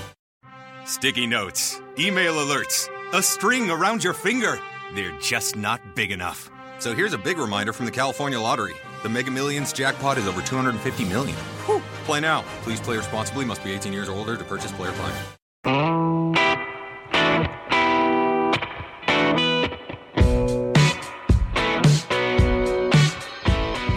Sticky 0.87 1.27
notes, 1.27 1.81
email 1.97 2.35
alerts, 2.35 2.89
a 3.13 3.21
string 3.21 3.69
around 3.69 4.03
your 4.03 4.13
finger. 4.13 4.59
They're 4.93 5.17
just 5.19 5.55
not 5.55 5.95
big 5.95 6.11
enough. 6.11 6.49
So 6.79 6.93
here's 6.93 7.13
a 7.13 7.17
big 7.17 7.37
reminder 7.37 7.73
from 7.73 7.85
the 7.85 7.91
California 7.91 8.39
Lottery. 8.39 8.75
The 9.03 9.09
Mega 9.09 9.31
Millions 9.31 9.73
jackpot 9.73 10.17
is 10.17 10.27
over 10.27 10.41
250 10.41 11.05
million. 11.05 11.35
Whew. 11.65 11.81
Play 12.05 12.19
now. 12.19 12.43
Please 12.63 12.79
play 12.79 12.97
responsibly. 12.97 13.45
Must 13.45 13.63
be 13.63 13.71
18 13.71 13.93
years 13.93 14.09
or 14.09 14.15
older 14.15 14.37
to 14.37 14.43
purchase 14.43 14.71
player 14.71 14.91
fine. 14.91 16.04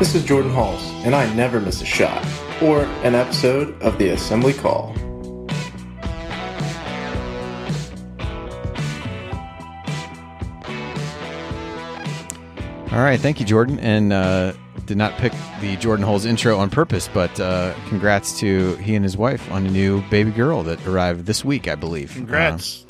This 0.09 0.23
is 0.23 0.25
Jordan 0.25 0.53
Hulls, 0.53 0.83
and 1.05 1.15
I 1.15 1.31
never 1.35 1.61
miss 1.61 1.83
a 1.83 1.85
shot 1.85 2.27
or 2.63 2.85
an 3.05 3.15
episode 3.15 3.79
of 3.83 3.99
the 3.99 4.09
Assembly 4.09 4.55
Call. 4.55 4.97
All 12.91 13.05
right, 13.05 13.21
thank 13.21 13.39
you, 13.39 13.45
Jordan. 13.45 13.79
And 13.81 14.15
uh, 14.15 14.55
did 14.87 14.97
not 14.97 15.13
pick 15.19 15.35
the 15.61 15.77
Jordan 15.77 16.07
Hulls 16.07 16.25
intro 16.25 16.57
on 16.57 16.71
purpose, 16.71 17.11
but 17.13 17.39
uh, 17.39 17.75
congrats 17.91 18.41
to 18.41 18.77
he 18.77 18.95
and 18.95 19.05
his 19.05 19.19
wife 19.19 19.53
on 19.53 19.67
a 19.67 19.71
new 19.71 20.01
baby 20.09 20.31
girl 20.31 20.63
that 20.63 20.85
arrived 20.87 21.27
this 21.27 21.45
week, 21.45 21.69
I 21.69 21.75
believe. 21.75 22.13
Congrats. 22.13 22.83
Uh, 22.83 22.88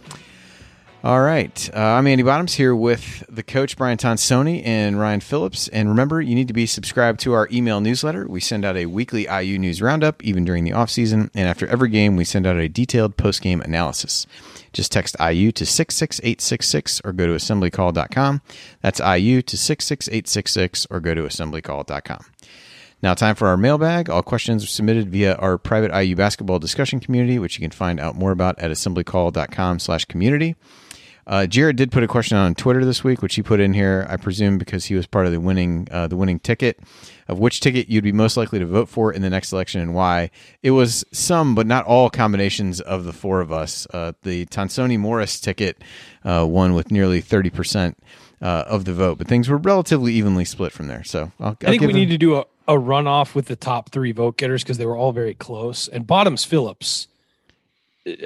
all 1.04 1.20
right, 1.20 1.70
uh, 1.72 1.78
I'm 1.78 2.08
Andy 2.08 2.24
Bottoms 2.24 2.54
here 2.54 2.74
with 2.74 3.24
the 3.28 3.44
coach 3.44 3.76
Brian 3.76 3.98
Tonsoni 3.98 4.66
and 4.66 4.98
Ryan 4.98 5.20
Phillips. 5.20 5.68
And 5.68 5.88
remember, 5.88 6.20
you 6.20 6.34
need 6.34 6.48
to 6.48 6.54
be 6.54 6.66
subscribed 6.66 7.20
to 7.20 7.34
our 7.34 7.48
email 7.52 7.80
newsletter. 7.80 8.26
We 8.26 8.40
send 8.40 8.64
out 8.64 8.76
a 8.76 8.86
weekly 8.86 9.28
IU 9.28 9.60
news 9.60 9.80
roundup, 9.80 10.24
even 10.24 10.44
during 10.44 10.64
the 10.64 10.72
off 10.72 10.90
season. 10.90 11.30
And 11.34 11.48
after 11.48 11.68
every 11.68 11.88
game, 11.88 12.16
we 12.16 12.24
send 12.24 12.48
out 12.48 12.56
a 12.56 12.68
detailed 12.68 13.16
post 13.16 13.42
game 13.42 13.60
analysis. 13.60 14.26
Just 14.72 14.90
text 14.90 15.14
IU 15.20 15.52
to 15.52 15.64
66866 15.64 17.00
or 17.04 17.12
go 17.12 17.26
to 17.28 17.32
assemblycall.com. 17.34 18.42
That's 18.82 18.98
IU 18.98 19.42
to 19.42 19.56
66866 19.56 20.86
or 20.90 20.98
go 20.98 21.14
to 21.14 21.22
assemblycall.com. 21.22 22.24
Now, 23.00 23.14
time 23.14 23.36
for 23.36 23.46
our 23.46 23.56
mailbag. 23.56 24.10
All 24.10 24.22
questions 24.22 24.64
are 24.64 24.68
submitted 24.68 25.10
via 25.10 25.36
our 25.36 25.58
private 25.58 25.96
IU 25.96 26.16
basketball 26.16 26.58
discussion 26.58 26.98
community, 26.98 27.38
which 27.38 27.56
you 27.56 27.62
can 27.62 27.70
find 27.70 28.00
out 28.00 28.16
more 28.16 28.32
about 28.32 28.58
at 28.58 28.72
assemblycall.com 28.72 29.78
slash 29.78 30.04
community. 30.06 30.56
Uh, 31.28 31.46
Jared 31.46 31.76
did 31.76 31.92
put 31.92 32.02
a 32.02 32.08
question 32.08 32.38
on 32.38 32.54
Twitter 32.54 32.84
this 32.86 33.04
week, 33.04 33.20
which 33.20 33.34
he 33.34 33.42
put 33.42 33.60
in 33.60 33.74
here, 33.74 34.06
I 34.08 34.16
presume, 34.16 34.56
because 34.56 34.86
he 34.86 34.94
was 34.94 35.06
part 35.06 35.26
of 35.26 35.32
the 35.32 35.40
winning 35.40 35.86
uh, 35.90 36.06
the 36.08 36.16
winning 36.16 36.40
ticket 36.40 36.80
of 37.28 37.38
which 37.38 37.60
ticket 37.60 37.88
you'd 37.88 38.04
be 38.04 38.12
most 38.12 38.36
likely 38.36 38.58
to 38.58 38.66
vote 38.66 38.88
for 38.88 39.12
in 39.12 39.20
the 39.22 39.30
next 39.30 39.52
election 39.52 39.80
and 39.80 39.94
why. 39.94 40.30
It 40.62 40.70
was 40.70 41.04
some, 41.12 41.54
but 41.54 41.66
not 41.66 41.84
all, 41.84 42.08
combinations 42.08 42.80
of 42.80 43.04
the 43.04 43.12
four 43.12 43.40
of 43.40 43.52
us. 43.52 43.86
Uh, 43.92 44.12
the 44.22 44.46
Tonsoni 44.46 44.98
Morris 44.98 45.38
ticket 45.38 45.84
uh, 46.24 46.46
won 46.48 46.72
with 46.72 46.90
nearly 46.90 47.20
thirty 47.20 47.50
percent 47.50 47.98
uh, 48.40 48.64
of 48.66 48.86
the 48.86 48.94
vote, 48.94 49.18
but 49.18 49.28
things 49.28 49.48
were 49.48 49.58
relatively 49.58 50.14
evenly 50.14 50.46
split 50.46 50.72
from 50.72 50.88
there. 50.88 51.04
So 51.04 51.30
I'll, 51.38 51.48
I'll 51.48 51.56
I 51.62 51.70
think 51.70 51.82
we 51.82 51.88
him- 51.88 51.96
need 51.96 52.10
to 52.10 52.18
do 52.18 52.36
a, 52.36 52.46
a 52.66 52.74
runoff 52.74 53.34
with 53.34 53.46
the 53.46 53.56
top 53.56 53.90
three 53.90 54.12
vote 54.12 54.38
getters 54.38 54.62
because 54.64 54.78
they 54.78 54.86
were 54.86 54.96
all 54.96 55.12
very 55.12 55.34
close. 55.34 55.88
And 55.88 56.06
Bottoms 56.06 56.44
Phillips, 56.44 57.08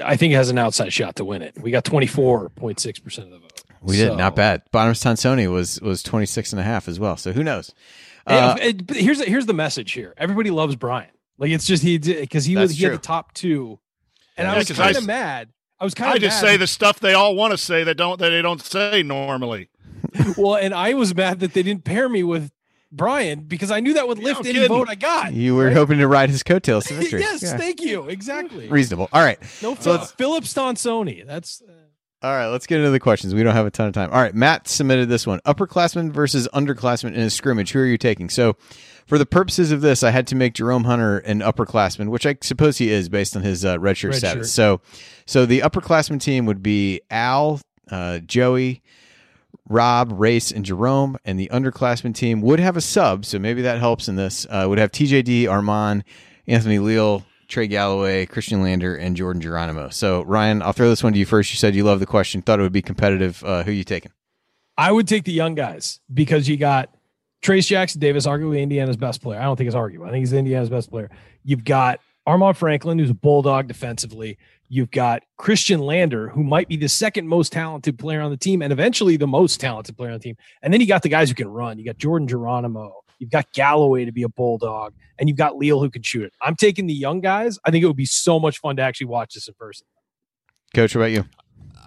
I 0.05 0.16
think, 0.16 0.33
it 0.33 0.37
has 0.37 0.51
an 0.51 0.59
outside 0.59 0.93
shot 0.93 1.16
to 1.16 1.24
win 1.24 1.43
it. 1.43 1.55
We 1.61 1.70
got 1.70 1.85
24.6% 1.85 3.18
of 3.18 3.30
the 3.30 3.39
vote. 3.39 3.62
We 3.83 3.97
did 3.97 4.16
not 4.16 4.37
bad. 4.37 4.62
Bottoms 4.70 5.03
Tonsoni 5.03 5.51
was 5.51 5.80
was 5.80 6.03
26 6.05 6.53
and 6.53 6.61
a 6.61 6.62
half 6.62 6.87
as 6.89 7.01
well. 7.01 7.16
So 7.16 7.33
who 7.33 7.43
knows? 7.43 7.74
Hey, 8.28 8.39
Uh, 8.39 8.57
it- 8.61 8.87
but 8.87 8.97
here's 8.97 9.20
here's 9.24 9.47
the 9.47 9.55
message 9.55 9.93
here. 9.93 10.14
Everybody 10.16 10.51
loves 10.51 10.76
Brian. 10.76 11.11
Like 11.39 11.51
it's 11.51 11.66
just 11.66 11.83
he 11.83 11.99
did, 11.99 12.20
because 12.20 12.45
he 12.45 12.55
was 12.57 12.70
That's 12.70 12.78
he 12.78 12.85
had 12.85 12.93
the 12.95 12.99
top 12.99 13.35
two, 13.35 13.80
and 14.37 14.47
Yeah, 14.47 14.55
I 14.55 14.59
was 14.59 14.70
kind 14.70 14.97
of 14.97 15.05
mad. 15.07 15.49
I 15.80 15.85
was 15.85 15.95
kind 15.95 16.11
of. 16.11 16.14
Mad. 16.14 16.26
I 16.26 16.28
just 16.28 16.43
mad. 16.43 16.49
say 16.51 16.57
the 16.59 16.66
stuff 16.68 17.01
they 17.01 17.14
all 17.14 17.35
want 17.35 17.51
to 17.53 17.59
say 17.59 17.83
that 17.83 17.97
don't 17.97 18.20
that 18.20 18.30
they 18.30 18.43
don't 18.43 18.61
say 18.62 19.03
normally. 19.03 19.68
well, 20.37 20.55
and 20.55 20.72
I 20.72 20.95
was 20.95 21.12
mad 21.14 21.41
that 21.41 21.53
they 21.55 21.64
didn't 21.64 21.83
pair 21.85 22.09
me 22.09 22.22
with 22.22 22.53
Brian 22.93 23.40
because 23.40 23.70
I 23.70 23.80
knew 23.80 23.95
that 23.95 24.07
would 24.07 24.18
lift 24.18 24.40
I'm 24.40 24.47
any 24.47 24.55
kidding. 24.55 24.68
vote 24.68 24.88
I 24.88 24.95
got. 24.95 25.32
you 25.32 25.55
were 25.57 25.66
right? 25.66 25.72
hoping 25.76 25.99
to 25.99 26.07
ride 26.07 26.28
his 26.30 26.43
coattails 26.43 26.84
to 26.88 26.95
victory. 26.95 27.20
yes, 27.20 27.43
Yeah. 27.43 27.57
thank 27.57 27.80
you. 27.80 28.09
Exactly. 28.09 28.68
Reasonable. 28.68 29.09
All 29.12 29.22
right. 29.22 29.40
No, 29.62 29.74
So 29.74 29.76
Phil- 29.76 29.93
let's- 29.95 30.12
Phillips 30.12 30.55
Tonsoni. 30.55 31.26
That's 31.26 31.62
uh, 31.66 31.72
All 32.26 32.32
right, 32.34 32.47
let's 32.49 32.66
get 32.66 32.78
into 32.78 32.90
the 32.90 33.01
questions. 33.01 33.34
We 33.34 33.43
don't 33.43 33.55
have 33.55 33.66
a 33.66 33.70
ton 33.70 33.88
of 33.88 33.95
time. 33.95 34.11
All 34.12 34.20
right, 34.20 34.34
Matt 34.34 34.68
submitted 34.68 35.09
this 35.09 35.26
one. 35.26 35.40
Upperclassmen 35.47 36.12
versus 36.12 36.47
underclassmen 36.55 37.14
in 37.14 37.20
a 37.20 37.30
scrimmage. 37.30 37.72
Who 37.72 37.80
are 37.80 37.86
you 37.86 37.99
taking? 37.99 38.28
So, 38.28 38.57
for 39.07 39.18
the 39.18 39.26
purposes 39.26 39.72
of 39.72 39.80
this, 39.80 40.05
I 40.05 40.11
had 40.11 40.28
to 40.28 40.36
make 40.36 40.55
Jerome 40.55 40.84
Hunter 40.84 41.18
an 41.18 41.40
upperclassman, 41.40 42.09
which 42.11 42.24
I 42.24 42.36
suppose 42.40 42.78
he 42.78 42.90
is 42.90 43.09
based 43.09 43.34
on 43.36 43.43
his 43.43 43.64
uh, 43.64 43.76
redshirt 43.78 44.11
Red 44.11 44.18
status. 44.18 44.47
shirt. 44.49 44.55
So, 44.55 44.80
so 45.26 45.45
the 45.47 45.61
upperclassman 45.61 46.20
team 46.20 46.47
would 46.47 46.62
be 46.62 47.01
Al, 47.11 47.61
uh, 47.90 48.20
Joey, 48.20 48.80
Rob, 49.73 50.12
Race, 50.12 50.53
and 50.53 50.64
Jerome, 50.64 51.16
and 51.25 51.41
the 51.41 51.49
underclassmen 51.53 52.14
team 52.14 52.43
would 52.43 52.61
have 52.61 52.77
a 52.77 52.81
sub. 52.81 53.25
So 53.25 53.39
maybe 53.39 53.62
that 53.62 53.79
helps 53.79 54.09
in 54.09 54.16
this. 54.16 54.47
Uh, 54.49 54.66
would 54.68 54.79
have 54.79 54.93
TJD, 54.93 55.45
Armaan, 55.45 56.03
Anthony 56.47 56.79
Leal, 56.79 57.25
Trey 57.49 57.66
Galloway, 57.66 58.27
Khristian 58.27 58.62
Lander, 58.62 58.97
and 58.97 59.16
Jordan 59.16 59.43
Geronimo. 59.43 59.89
So 59.89 60.23
Ryan, 60.23 60.62
I'll 60.62 60.73
throw 60.73 60.89
this 60.89 61.03
one 61.03 61.12
to 61.12 61.18
you 61.18 61.27
first. 61.27 61.51
You 61.51 61.57
said 61.57 61.75
you 61.75 61.85
love 61.85 62.01
the 62.01 62.07
question, 62.07 62.43
thought 62.43 62.61
it 62.61 62.62
would 62.62 62.73
be 62.73 62.83
competitive. 62.83 63.43
Uh, 63.45 63.62
who 63.62 63.73
you 63.73 63.85
taking? 63.85 64.12
I 64.79 64.91
would 64.91 65.07
take 65.07 65.25
the 65.25 65.33
young 65.33 65.55
guys 65.55 66.01
because 66.12 66.49
you 66.49 66.57
got 66.57 66.95
Trayce 67.43 67.66
Jackson 67.66 68.01
Davis, 68.01 68.27
arguably 68.27 68.61
Indiana's 68.61 68.97
best 68.97 69.20
player. 69.20 69.41
I 69.41 69.45
don't 69.45 69.57
think 69.57 69.66
it's 69.66 69.77
arguable. 69.77 70.07
I 70.07 70.11
think 70.11 70.23
he's 70.23 70.33
Indiana's 70.33 70.70
best 70.70 70.91
player. 70.91 71.11
You've 71.45 71.64
got 71.64 72.01
Armaan 72.27 72.57
Franklin, 72.57 72.99
who's 72.99 73.11
a 73.11 73.14
bulldog 73.14 73.68
defensively. 73.68 74.39
You've 74.75 74.91
got 74.91 75.23
Khristian 75.39 75.81
Lander, 75.81 76.31
who 76.31 76.43
might 76.43 76.66
be 76.66 76.79
the 76.79 76.89
second 76.89 77.29
most 77.29 77.53
talented 77.53 77.99
player 77.99 78.23
on 78.23 78.31
the 78.31 78.39
team 78.39 78.62
and 78.62 78.73
eventually 78.73 79.18
the 79.18 79.27
most 79.27 79.61
talented 79.61 79.99
player 79.99 80.12
on 80.12 80.14
the 80.16 80.23
team. 80.23 80.37
And 80.62 80.73
then 80.73 80.81
you 80.81 80.87
got 80.87 81.03
the 81.03 81.11
guys 81.11 81.29
who 81.29 81.35
can 81.35 81.49
run. 81.49 81.79
You 81.79 81.85
got 81.85 81.99
Jordan 81.99 82.27
Geronimo. 82.27 82.91
You've 83.18 83.29
got 83.29 83.53
Galloway 83.53 84.07
to 84.07 84.12
be 84.12 84.23
a 84.23 84.31
bulldog, 84.31 84.95
and 85.18 85.29
you've 85.29 85.37
got 85.37 85.59
Leal 85.59 85.79
who 85.79 85.91
can 85.91 86.01
shoot 86.01 86.23
it. 86.23 86.33
I'm 86.41 86.57
taking 86.57 86.87
the 86.87 86.95
young 86.95 87.20
guys. 87.20 87.59
I 87.66 87.70
think 87.70 87.85
it 87.85 87.87
would 87.87 87.99
be 87.99 88.07
so 88.07 88.41
much 88.41 88.61
fun 88.61 88.77
to 88.77 88.83
actually 88.83 89.09
watch 89.09 89.35
this 89.35 89.47
in 89.47 89.53
person. 89.59 89.87
Coach, 90.75 90.97
what 90.97 91.03
about 91.03 91.11
you? 91.11 91.27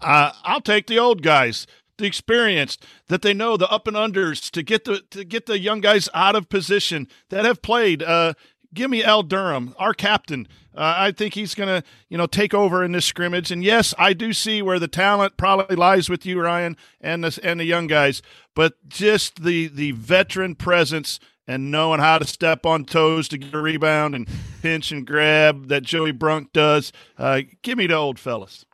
Uh, 0.03 0.31
I'll 0.43 0.61
take 0.61 0.85
the 0.85 0.99
old 0.99 1.23
guys, 1.23 1.65
the 1.97 2.05
experienced, 2.05 2.85
that 3.07 3.23
they 3.23 3.33
know 3.33 3.57
the 3.57 3.67
up 3.67 3.87
and 3.87 3.97
unders 3.97 4.51
to 4.51 4.61
get 4.61 4.83
the 4.83 5.01
to 5.09 5.23
get 5.23 5.47
the 5.47 5.57
young 5.57 5.81
guys 5.81 6.07
out 6.13 6.35
of 6.35 6.49
position 6.49 7.07
that 7.31 7.45
have 7.45 7.63
played. 7.63 8.03
Uh, 8.03 8.35
give 8.75 8.91
me 8.91 9.03
Al 9.03 9.23
Durham, 9.23 9.73
our 9.79 9.93
captain. 9.93 10.47
Uh, 10.75 10.93
I 10.97 11.11
think 11.11 11.33
he's 11.33 11.55
going 11.55 11.69
to, 11.69 11.87
you 12.09 12.17
know, 12.17 12.27
take 12.27 12.53
over 12.53 12.83
in 12.83 12.91
this 12.91 13.05
scrimmage. 13.05 13.49
And 13.49 13.63
yes, 13.63 13.93
I 13.97 14.13
do 14.13 14.33
see 14.33 14.61
where 14.61 14.77
the 14.77 14.87
talent 14.87 15.37
probably 15.37 15.75
lies 15.75 16.09
with 16.09 16.25
you, 16.25 16.39
Ryan, 16.39 16.77
and 17.01 17.23
the 17.23 17.39
and 17.41 17.59
the 17.59 17.65
young 17.65 17.87
guys. 17.87 18.21
But 18.53 18.87
just 18.87 19.43
the 19.43 19.67
the 19.67 19.91
veteran 19.91 20.55
presence 20.55 21.19
and 21.47 21.71
knowing 21.71 21.99
how 21.99 22.17
to 22.19 22.25
step 22.25 22.65
on 22.65 22.85
toes 22.85 23.27
to 23.29 23.37
get 23.37 23.53
a 23.53 23.61
rebound 23.61 24.15
and 24.15 24.27
pinch 24.61 24.91
and 24.91 25.05
grab 25.05 25.67
that 25.67 25.83
Joey 25.83 26.11
Brunk 26.11 26.51
does. 26.53 26.91
Uh, 27.17 27.41
give 27.61 27.77
me 27.77 27.87
the 27.87 27.95
old 27.95 28.19
fellas. 28.19 28.65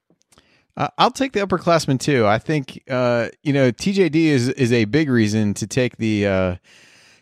Uh, 0.78 0.88
I'll 0.98 1.12
take 1.12 1.34
the 1.34 1.46
upperclassmen 1.46 2.00
too. 2.00 2.26
I 2.26 2.40
think 2.40 2.82
uh, 2.90 3.30
you 3.44 3.54
know 3.54 3.72
TJD 3.72 4.16
is 4.16 4.50
is 4.50 4.72
a 4.72 4.86
big 4.86 5.10
reason 5.10 5.54
to 5.56 5.68
take 5.68 5.98
the 5.98 6.26
uh, 6.26 6.56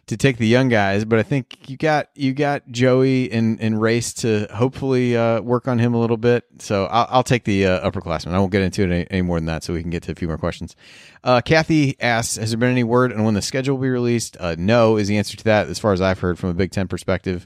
to 0.09 0.17
take 0.17 0.37
the 0.37 0.47
young 0.47 0.69
guys, 0.69 1.05
but 1.05 1.19
I 1.19 1.23
think 1.23 1.69
you 1.69 1.77
got 1.77 2.09
you 2.15 2.33
got 2.33 2.67
Joey 2.71 3.31
and, 3.31 3.61
and 3.61 3.79
Race 3.79 4.11
to 4.15 4.47
hopefully 4.51 5.15
uh, 5.15 5.39
work 5.41 5.67
on 5.67 5.77
him 5.77 5.93
a 5.93 5.99
little 5.99 6.17
bit. 6.17 6.45
So 6.57 6.85
I'll, 6.85 7.07
I'll 7.11 7.23
take 7.23 7.43
the 7.43 7.67
uh, 7.67 7.89
upperclassmen. 7.89 8.31
I 8.31 8.39
won't 8.39 8.51
get 8.51 8.63
into 8.63 8.81
it 8.81 8.91
any, 8.91 9.07
any 9.11 9.21
more 9.21 9.37
than 9.37 9.45
that, 9.45 9.63
so 9.63 9.71
we 9.71 9.83
can 9.83 9.91
get 9.91 10.01
to 10.03 10.11
a 10.11 10.15
few 10.15 10.27
more 10.27 10.39
questions. 10.39 10.75
Uh, 11.23 11.41
Kathy 11.41 11.95
asks, 12.01 12.37
"Has 12.37 12.49
there 12.49 12.57
been 12.57 12.71
any 12.71 12.83
word 12.83 13.13
on 13.13 13.23
when 13.23 13.35
the 13.35 13.41
schedule 13.43 13.75
will 13.77 13.83
be 13.83 13.89
released?" 13.89 14.35
Uh, 14.39 14.55
no, 14.57 14.97
is 14.97 15.07
the 15.07 15.17
answer 15.17 15.37
to 15.37 15.43
that, 15.43 15.67
as 15.67 15.77
far 15.77 15.93
as 15.93 16.01
I've 16.01 16.19
heard 16.19 16.39
from 16.39 16.49
a 16.49 16.55
Big 16.55 16.71
Ten 16.71 16.87
perspective, 16.87 17.45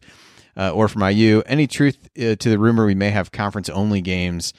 uh, 0.56 0.72
or 0.72 0.88
from 0.88 1.04
IU. 1.04 1.44
Any 1.46 1.68
truth 1.68 1.98
uh, 2.18 2.36
to 2.36 2.50
the 2.50 2.58
rumor 2.58 2.86
we 2.86 2.96
may 2.96 3.10
have 3.10 3.34
conference 3.34 3.68
only 3.68 4.00
games? 4.00 4.54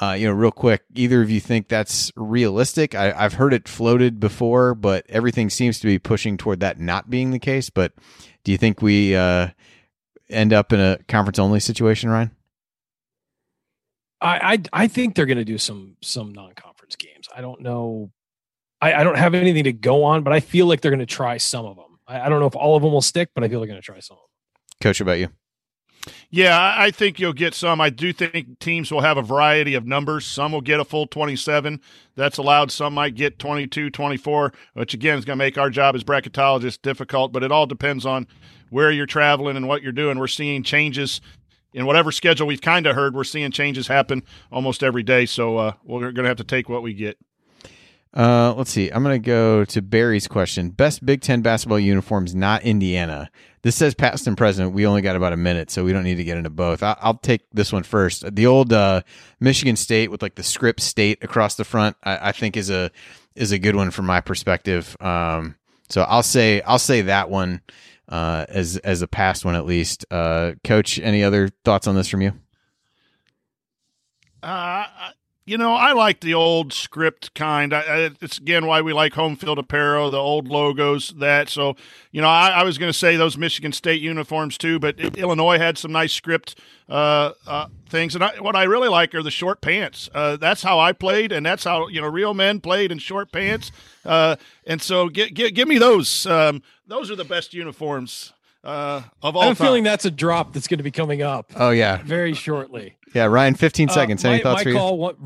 Uh, 0.00 0.12
you 0.12 0.26
know, 0.26 0.32
real 0.32 0.50
quick, 0.50 0.82
either 0.94 1.22
of 1.22 1.30
you 1.30 1.40
think 1.40 1.68
that's 1.68 2.12
realistic? 2.16 2.94
I, 2.94 3.12
I've 3.12 3.34
heard 3.34 3.54
it 3.54 3.66
floated 3.66 4.20
before, 4.20 4.74
but 4.74 5.06
everything 5.08 5.48
seems 5.48 5.80
to 5.80 5.86
be 5.86 5.98
pushing 5.98 6.36
toward 6.36 6.60
that 6.60 6.78
not 6.78 7.08
being 7.08 7.30
the 7.30 7.38
case. 7.38 7.70
But 7.70 7.94
do 8.44 8.52
you 8.52 8.58
think 8.58 8.82
we 8.82 9.16
uh, 9.16 9.48
end 10.28 10.52
up 10.52 10.72
in 10.72 10.80
a 10.80 10.98
conference 11.08 11.38
only 11.38 11.60
situation, 11.60 12.10
Ryan? 12.10 12.30
I 14.20 14.52
I, 14.72 14.82
I 14.84 14.88
think 14.88 15.14
they're 15.14 15.26
going 15.26 15.38
to 15.38 15.44
do 15.44 15.58
some 15.58 15.96
some 16.02 16.32
non 16.32 16.52
conference 16.54 16.96
games. 16.96 17.28
I 17.34 17.40
don't 17.40 17.62
know. 17.62 18.10
I, 18.82 18.94
I 18.94 19.04
don't 19.04 19.16
have 19.16 19.34
anything 19.34 19.64
to 19.64 19.72
go 19.72 20.04
on, 20.04 20.22
but 20.22 20.34
I 20.34 20.40
feel 20.40 20.66
like 20.66 20.82
they're 20.82 20.90
going 20.90 20.98
to 20.98 21.06
try 21.06 21.38
some 21.38 21.64
of 21.64 21.76
them. 21.76 21.98
I, 22.06 22.20
I 22.20 22.28
don't 22.28 22.40
know 22.40 22.46
if 22.46 22.56
all 22.56 22.76
of 22.76 22.82
them 22.82 22.92
will 22.92 23.00
stick, 23.00 23.30
but 23.34 23.44
I 23.44 23.48
feel 23.48 23.60
like 23.60 23.68
they're 23.68 23.74
going 23.74 23.82
to 23.82 23.86
try 23.86 24.00
some 24.00 24.16
of 24.16 24.20
them. 24.20 24.76
Coach, 24.82 25.00
about 25.00 25.18
you? 25.18 25.28
Yeah, 26.30 26.74
I 26.76 26.90
think 26.90 27.18
you'll 27.18 27.32
get 27.32 27.54
some. 27.54 27.80
I 27.80 27.90
do 27.90 28.12
think 28.12 28.58
teams 28.58 28.90
will 28.90 29.00
have 29.00 29.16
a 29.16 29.22
variety 29.22 29.74
of 29.74 29.86
numbers. 29.86 30.26
Some 30.26 30.52
will 30.52 30.60
get 30.60 30.80
a 30.80 30.84
full 30.84 31.06
27. 31.06 31.80
That's 32.14 32.38
allowed. 32.38 32.70
Some 32.70 32.94
might 32.94 33.14
get 33.14 33.38
22, 33.38 33.90
24, 33.90 34.52
which 34.74 34.94
again 34.94 35.18
is 35.18 35.24
going 35.24 35.38
to 35.38 35.44
make 35.44 35.58
our 35.58 35.70
job 35.70 35.94
as 35.94 36.04
bracketologists 36.04 36.80
difficult, 36.80 37.32
but 37.32 37.42
it 37.42 37.52
all 37.52 37.66
depends 37.66 38.06
on 38.06 38.26
where 38.70 38.90
you're 38.90 39.06
traveling 39.06 39.56
and 39.56 39.68
what 39.68 39.82
you're 39.82 39.92
doing. 39.92 40.18
We're 40.18 40.26
seeing 40.26 40.62
changes 40.62 41.20
in 41.72 41.86
whatever 41.86 42.10
schedule 42.10 42.46
we've 42.46 42.60
kind 42.60 42.86
of 42.86 42.94
heard. 42.94 43.14
We're 43.14 43.24
seeing 43.24 43.50
changes 43.50 43.86
happen 43.86 44.22
almost 44.50 44.82
every 44.82 45.02
day. 45.02 45.26
So 45.26 45.58
uh, 45.58 45.72
we're 45.84 46.12
going 46.12 46.24
to 46.24 46.28
have 46.28 46.38
to 46.38 46.44
take 46.44 46.68
what 46.68 46.82
we 46.82 46.94
get. 46.94 47.18
Uh, 48.16 48.54
let's 48.56 48.70
see. 48.70 48.88
I'm 48.90 49.02
going 49.02 49.20
to 49.20 49.26
go 49.26 49.64
to 49.66 49.82
Barry's 49.82 50.26
question. 50.26 50.70
Best 50.70 51.04
Big 51.04 51.20
Ten 51.20 51.42
basketball 51.42 51.78
uniforms, 51.78 52.34
not 52.34 52.62
Indiana. 52.62 53.30
This 53.60 53.76
says 53.76 53.94
past 53.94 54.26
and 54.26 54.38
present. 54.38 54.72
We 54.72 54.86
only 54.86 55.02
got 55.02 55.16
about 55.16 55.34
a 55.34 55.36
minute, 55.36 55.70
so 55.70 55.84
we 55.84 55.92
don't 55.92 56.04
need 56.04 56.14
to 56.16 56.24
get 56.24 56.38
into 56.38 56.48
both. 56.48 56.82
I- 56.82 56.96
I'll 57.00 57.18
take 57.18 57.42
this 57.52 57.72
one 57.72 57.82
first. 57.82 58.34
The 58.34 58.46
old 58.46 58.72
uh, 58.72 59.02
Michigan 59.38 59.76
State 59.76 60.10
with 60.10 60.22
like 60.22 60.34
the 60.36 60.42
script 60.42 60.80
state 60.80 61.22
across 61.22 61.56
the 61.56 61.64
front, 61.64 61.96
I, 62.02 62.28
I 62.28 62.32
think 62.32 62.56
is 62.56 62.70
a 62.70 62.90
is 63.34 63.52
a 63.52 63.58
good 63.58 63.76
one 63.76 63.90
from 63.90 64.06
my 64.06 64.22
perspective. 64.22 64.96
Um, 64.98 65.56
so 65.90 66.02
I'll 66.02 66.22
say 66.22 66.62
I'll 66.62 66.78
say 66.78 67.02
that 67.02 67.28
one. 67.28 67.60
uh, 68.08 68.46
as 68.48 68.78
as 68.78 69.02
a 69.02 69.08
past 69.08 69.44
one 69.44 69.56
at 69.56 69.66
least. 69.66 70.06
Uh, 70.10 70.52
Coach, 70.64 70.98
any 71.00 71.22
other 71.22 71.50
thoughts 71.66 71.86
on 71.86 71.96
this 71.96 72.08
from 72.08 72.22
you? 72.22 72.32
Uh, 74.42 74.86
you 75.46 75.56
know, 75.56 75.74
I 75.74 75.92
like 75.92 76.20
the 76.20 76.34
old 76.34 76.72
script 76.72 77.32
kind. 77.34 77.72
I, 77.72 78.10
it's 78.20 78.38
again 78.38 78.66
why 78.66 78.82
we 78.82 78.92
like 78.92 79.14
home 79.14 79.36
field 79.36 79.60
apparel, 79.60 80.10
the 80.10 80.18
old 80.18 80.48
logos, 80.48 81.14
that. 81.18 81.48
So, 81.48 81.76
you 82.10 82.20
know, 82.20 82.28
I, 82.28 82.48
I 82.48 82.62
was 82.64 82.78
going 82.78 82.90
to 82.90 82.98
say 82.98 83.16
those 83.16 83.38
Michigan 83.38 83.70
State 83.70 84.02
uniforms 84.02 84.58
too, 84.58 84.80
but 84.80 84.98
Illinois 85.16 85.58
had 85.58 85.78
some 85.78 85.92
nice 85.92 86.12
script 86.12 86.58
uh, 86.88 87.30
uh, 87.46 87.68
things. 87.88 88.16
And 88.16 88.24
what 88.40 88.56
I 88.56 88.64
really 88.64 88.88
like 88.88 89.14
are 89.14 89.22
the 89.22 89.30
short 89.30 89.60
pants. 89.60 90.10
Uh, 90.12 90.36
that's 90.36 90.64
how 90.64 90.80
I 90.80 90.92
played, 90.92 91.30
and 91.30 91.46
that's 91.46 91.62
how 91.62 91.86
you 91.86 92.00
know 92.00 92.08
real 92.08 92.34
men 92.34 92.60
played 92.60 92.90
in 92.90 92.98
short 92.98 93.30
pants. 93.30 93.70
Uh, 94.04 94.34
and 94.66 94.82
so, 94.82 95.08
get, 95.08 95.32
get, 95.32 95.54
give 95.54 95.68
me 95.68 95.78
those. 95.78 96.26
Um, 96.26 96.60
those 96.88 97.08
are 97.08 97.16
the 97.16 97.24
best 97.24 97.54
uniforms 97.54 98.32
uh, 98.66 99.02
of 99.22 99.36
all. 99.36 99.42
I'm 99.42 99.54
time. 99.56 99.66
feeling 99.66 99.84
that's 99.84 100.04
a 100.04 100.10
drop 100.10 100.52
that's 100.52 100.66
going 100.68 100.78
to 100.78 100.84
be 100.84 100.90
coming 100.90 101.22
up 101.22 101.52
Oh 101.56 101.70
yeah, 101.70 102.02
very 102.02 102.34
shortly. 102.34 102.96
yeah. 103.14 103.24
Ryan, 103.24 103.54
fifteen 103.54 103.88
Uh, 103.88 103.92
seconds. 103.94 104.24
Any 104.24 104.38
my, 104.38 104.42
thoughts 104.42 104.58
my 104.60 104.62
for 104.64 104.68
you? 104.70 104.74
call, 104.76 104.98
what, 104.98 105.16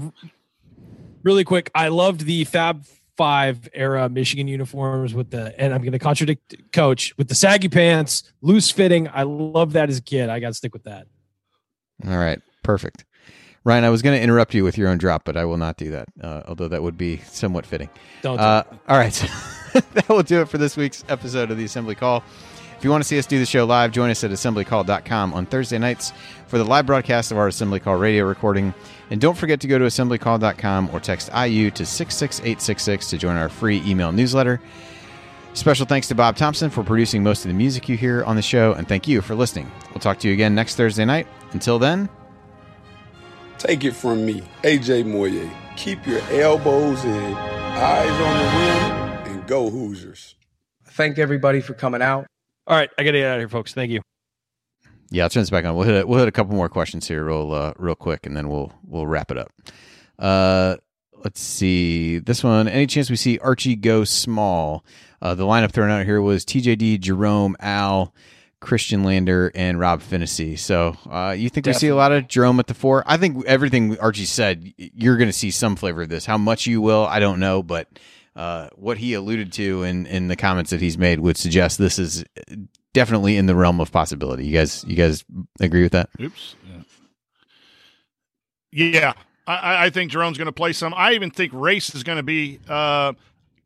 really 1.22 1.44
quick. 1.44 1.70
I 1.74 1.88
loved 1.88 2.20
the 2.22 2.44
Fab 2.44 2.84
Five 3.16 3.68
era 3.74 4.08
Michigan 4.08 4.48
uniforms 4.48 5.12
with 5.12 5.30
the, 5.30 5.54
and 5.60 5.74
I'm 5.74 5.82
going 5.82 5.92
to 5.92 5.98
contradict 5.98 6.72
Coach 6.72 7.12
with 7.18 7.28
the 7.28 7.34
saggy 7.34 7.68
pants, 7.68 8.22
loose 8.40 8.70
fitting. 8.70 9.08
I 9.12 9.24
love 9.24 9.72
that 9.74 9.90
as 9.90 9.98
a 9.98 10.02
kid. 10.02 10.30
I 10.30 10.40
got 10.40 10.48
to 10.48 10.54
stick 10.54 10.72
with 10.72 10.84
that. 10.84 11.06
All 12.08 12.16
right, 12.16 12.40
perfect. 12.62 13.04
Ryan, 13.62 13.84
I 13.84 13.90
was 13.90 14.00
going 14.00 14.16
to 14.16 14.22
interrupt 14.22 14.54
you 14.54 14.64
with 14.64 14.78
your 14.78 14.88
own 14.88 14.96
drop, 14.96 15.26
but 15.26 15.36
I 15.36 15.44
will 15.44 15.58
not 15.58 15.76
do 15.76 15.90
that. 15.90 16.08
Uh, 16.18 16.42
although 16.48 16.68
that 16.68 16.82
would 16.82 16.96
be 16.96 17.18
somewhat 17.26 17.66
fitting. 17.66 17.90
Don't. 18.22 18.38
do 18.38 18.42
Uh, 18.42 18.62
all 18.88 18.96
right, 18.96 19.12
that 19.74 20.08
will 20.08 20.22
do 20.22 20.40
it 20.40 20.48
for 20.48 20.56
this 20.56 20.78
week's 20.78 21.04
episode 21.10 21.50
of 21.50 21.58
the 21.58 21.64
Assembly 21.64 21.94
Call. 21.94 22.24
If 22.80 22.84
you 22.84 22.90
want 22.90 23.02
to 23.02 23.06
see 23.06 23.18
us 23.18 23.26
do 23.26 23.38
the 23.38 23.44
show 23.44 23.66
live, 23.66 23.92
join 23.92 24.08
us 24.08 24.24
at 24.24 24.30
assemblycall.com 24.30 25.34
on 25.34 25.44
Thursday 25.44 25.76
nights 25.76 26.14
for 26.46 26.56
the 26.56 26.64
live 26.64 26.86
broadcast 26.86 27.30
of 27.30 27.36
our 27.36 27.46
Assembly 27.46 27.78
Call 27.78 27.96
radio 27.96 28.24
recording. 28.24 28.72
And 29.10 29.20
don't 29.20 29.36
forget 29.36 29.60
to 29.60 29.68
go 29.68 29.78
to 29.78 29.84
assemblycall.com 29.84 30.88
or 30.90 30.98
text 30.98 31.28
IU 31.36 31.70
to 31.72 31.84
66866 31.84 33.10
to 33.10 33.18
join 33.18 33.36
our 33.36 33.50
free 33.50 33.82
email 33.84 34.12
newsletter. 34.12 34.62
Special 35.52 35.84
thanks 35.84 36.08
to 36.08 36.14
Bob 36.14 36.36
Thompson 36.36 36.70
for 36.70 36.82
producing 36.82 37.22
most 37.22 37.44
of 37.44 37.50
the 37.50 37.54
music 37.54 37.86
you 37.86 37.98
hear 37.98 38.24
on 38.24 38.34
the 38.34 38.40
show, 38.40 38.72
and 38.72 38.88
thank 38.88 39.06
you 39.06 39.20
for 39.20 39.34
listening. 39.34 39.70
We'll 39.90 40.00
talk 40.00 40.18
to 40.20 40.28
you 40.28 40.32
again 40.32 40.54
next 40.54 40.76
Thursday 40.76 41.04
night. 41.04 41.26
Until 41.52 41.78
then, 41.78 42.08
Take 43.58 43.84
it 43.84 43.92
from 43.92 44.24
me, 44.24 44.40
AJ 44.62 45.04
Moye. 45.04 45.50
Keep 45.76 46.06
your 46.06 46.22
elbows 46.30 47.04
in, 47.04 47.34
eyes 47.34 48.10
on 48.10 48.38
the 48.38 49.28
rim 49.28 49.36
and 49.36 49.46
go 49.46 49.68
Hoosiers. 49.68 50.34
Thank 50.86 51.18
everybody 51.18 51.60
for 51.60 51.74
coming 51.74 52.00
out. 52.00 52.26
All 52.66 52.76
right, 52.76 52.90
I 52.98 53.02
got 53.02 53.12
to 53.12 53.18
get 53.18 53.26
out 53.26 53.36
of 53.36 53.40
here, 53.40 53.48
folks. 53.48 53.74
Thank 53.74 53.90
you. 53.90 54.02
Yeah, 55.10 55.24
I'll 55.24 55.30
turn 55.30 55.42
this 55.42 55.50
back 55.50 55.64
on. 55.64 55.74
We'll 55.74 55.88
hit 55.88 56.06
we'll 56.06 56.20
hit 56.20 56.28
a 56.28 56.32
couple 56.32 56.54
more 56.54 56.68
questions 56.68 57.08
here 57.08 57.24
real 57.24 57.52
uh, 57.52 57.72
real 57.76 57.96
quick, 57.96 58.26
and 58.26 58.36
then 58.36 58.48
we'll 58.48 58.72
we'll 58.84 59.06
wrap 59.06 59.30
it 59.32 59.38
up. 59.38 59.50
Uh, 60.18 60.76
let's 61.24 61.40
see 61.40 62.18
this 62.18 62.44
one. 62.44 62.68
Any 62.68 62.86
chance 62.86 63.10
we 63.10 63.16
see 63.16 63.38
Archie 63.38 63.76
go 63.76 64.04
small? 64.04 64.84
Uh, 65.20 65.34
the 65.34 65.44
lineup 65.44 65.72
thrown 65.72 65.90
out 65.90 66.06
here 66.06 66.20
was 66.20 66.44
TJD, 66.44 67.00
Jerome, 67.00 67.56
Al, 67.60 68.14
Khristian 68.60 69.04
Lander, 69.04 69.50
and 69.54 69.78
Rob 69.78 70.00
Phinisee. 70.00 70.58
So 70.58 70.96
uh, 71.10 71.34
you 71.36 71.48
think 71.48 71.66
we 71.66 71.72
see 71.72 71.88
a 71.88 71.96
lot 71.96 72.12
of 72.12 72.28
Jerome 72.28 72.60
at 72.60 72.68
the 72.68 72.74
four? 72.74 73.02
I 73.06 73.16
think 73.16 73.44
everything 73.46 73.98
Archie 73.98 74.24
said, 74.24 74.72
you're 74.76 75.16
going 75.16 75.28
to 75.28 75.32
see 75.36 75.50
some 75.50 75.76
flavor 75.76 76.02
of 76.02 76.08
this. 76.08 76.24
How 76.24 76.38
much 76.38 76.66
you 76.66 76.80
will, 76.80 77.04
I 77.04 77.18
don't 77.20 77.40
know, 77.40 77.62
but 77.62 77.88
uh, 78.36 78.68
what 78.74 78.98
he 78.98 79.14
alluded 79.14 79.52
to 79.54 79.82
in, 79.82 80.06
in 80.06 80.28
the 80.28 80.36
comments 80.36 80.70
that 80.70 80.80
he's 80.80 80.96
made 80.96 81.20
would 81.20 81.36
suggest 81.36 81.78
this 81.78 81.98
is 81.98 82.24
definitely 82.92 83.36
in 83.36 83.46
the 83.46 83.54
realm 83.54 83.80
of 83.80 83.92
possibility. 83.92 84.46
You 84.46 84.56
guys, 84.56 84.84
you 84.86 84.96
guys 84.96 85.24
agree 85.60 85.82
with 85.82 85.92
that? 85.92 86.10
Oops. 86.20 86.54
Yeah, 88.72 88.86
yeah 88.86 89.12
I, 89.46 89.86
I 89.86 89.90
think 89.90 90.10
Jerome's 90.10 90.38
going 90.38 90.46
to 90.46 90.52
play 90.52 90.72
some. 90.72 90.94
I 90.94 91.12
even 91.12 91.30
think 91.30 91.52
Race 91.54 91.94
is 91.94 92.02
going 92.02 92.16
to 92.16 92.22
be 92.22 92.60
uh, 92.68 93.14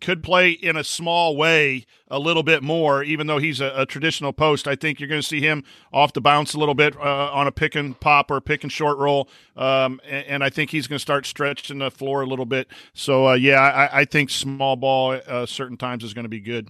could 0.05 0.22
play 0.22 0.50
in 0.50 0.76
a 0.76 0.84
small 0.84 1.34
way 1.34 1.86
a 2.09 2.18
little 2.18 2.42
bit 2.42 2.62
more, 2.62 3.02
even 3.02 3.26
though 3.26 3.38
he's 3.38 3.59
a, 3.59 3.72
a 3.74 3.86
traditional 3.86 4.34
post. 4.34 4.68
I 4.68 4.76
think 4.76 5.00
you're 5.00 5.09
going 5.09 5.22
to 5.22 5.26
see 5.26 5.40
him 5.40 5.64
off 5.94 6.12
the 6.12 6.20
bounce 6.20 6.52
a 6.52 6.59
little 6.59 6.74
bit 6.74 6.94
uh, 6.96 7.30
on 7.32 7.46
a 7.46 7.52
pick 7.52 7.74
and 7.74 7.98
pop 7.98 8.30
or 8.30 8.40
pick 8.42 8.62
and 8.62 8.70
short 8.70 8.98
roll, 8.98 9.30
um, 9.57 10.00
and, 10.07 10.26
and, 10.26 10.44
I 10.44 10.50
think 10.50 10.70
he's 10.70 10.86
going 10.86 10.98
to 10.98 11.02
start 11.02 11.24
stretching 11.24 11.78
the 11.78 11.90
floor 11.90 12.20
a 12.20 12.26
little 12.26 12.44
bit. 12.44 12.68
So 12.92 13.28
uh, 13.28 13.34
yeah, 13.34 13.61
I, 13.61 14.00
I, 14.00 14.05
think 14.05 14.28
small 14.28 14.76
ball 14.76 15.18
uh, 15.26 15.46
certain 15.46 15.78
times 15.78 16.05
is 16.05 16.12
going 16.12 16.24
to 16.24 16.28
be 16.28 16.40
good. 16.40 16.68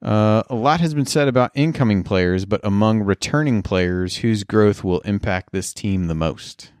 Uh, 0.00 0.42
a 0.48 0.54
lot 0.54 0.80
has 0.80 0.94
been 0.94 1.04
said 1.04 1.28
about 1.28 1.50
incoming 1.54 2.04
players, 2.04 2.46
but 2.46 2.60
among 2.64 3.02
returning 3.02 3.62
players, 3.62 4.16
whose 4.16 4.44
growth 4.44 4.82
will 4.82 5.00
impact 5.00 5.52
this 5.52 5.74
team 5.74 6.06
the 6.06 6.14
most? 6.14 6.72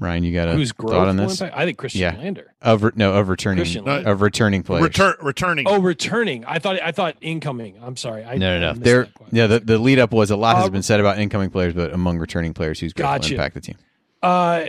Ryan, 0.00 0.22
you 0.22 0.32
got 0.32 0.48
a 0.48 0.52
Whose 0.52 0.70
growth 0.70 0.92
thought 0.92 1.08
on 1.08 1.16
this? 1.16 1.42
I 1.42 1.64
think 1.64 1.76
Khristian 1.78 1.96
Yeah. 2.00 2.16
Lander. 2.16 2.54
Of 2.62 2.84
re- 2.84 2.92
no, 2.94 3.14
of 3.14 3.28
returning 3.28 3.64
Khristian 3.64 3.84
Lander. 3.84 4.08
of 4.08 4.22
returning 4.22 4.62
players. 4.62 4.82
Return, 4.84 5.14
returning. 5.20 5.66
Oh, 5.68 5.80
returning. 5.80 6.44
I 6.44 6.60
thought. 6.60 6.80
I 6.80 6.92
thought 6.92 7.16
incoming. 7.20 7.76
I'm 7.82 7.96
sorry. 7.96 8.24
I, 8.24 8.36
no, 8.36 8.58
no, 8.58 8.68
no. 8.68 8.72
missed 8.74 8.84
There, 8.84 9.08
yeah. 9.32 9.48
The, 9.48 9.58
the 9.60 9.78
lead 9.78 9.98
up 9.98 10.12
was 10.12 10.30
a 10.30 10.36
lot 10.36 10.56
has 10.56 10.66
Uh, 10.66 10.70
been 10.70 10.82
said 10.84 11.00
about 11.00 11.18
incoming 11.18 11.50
players, 11.50 11.74
but 11.74 11.92
among 11.92 12.18
returning 12.18 12.54
players, 12.54 12.78
whose 12.78 12.92
growth 12.92 13.06
Gotcha. 13.06 13.30
will 13.34 13.40
impact 13.40 13.54
the 13.54 13.60
team? 13.60 13.76
Uh, 14.22 14.66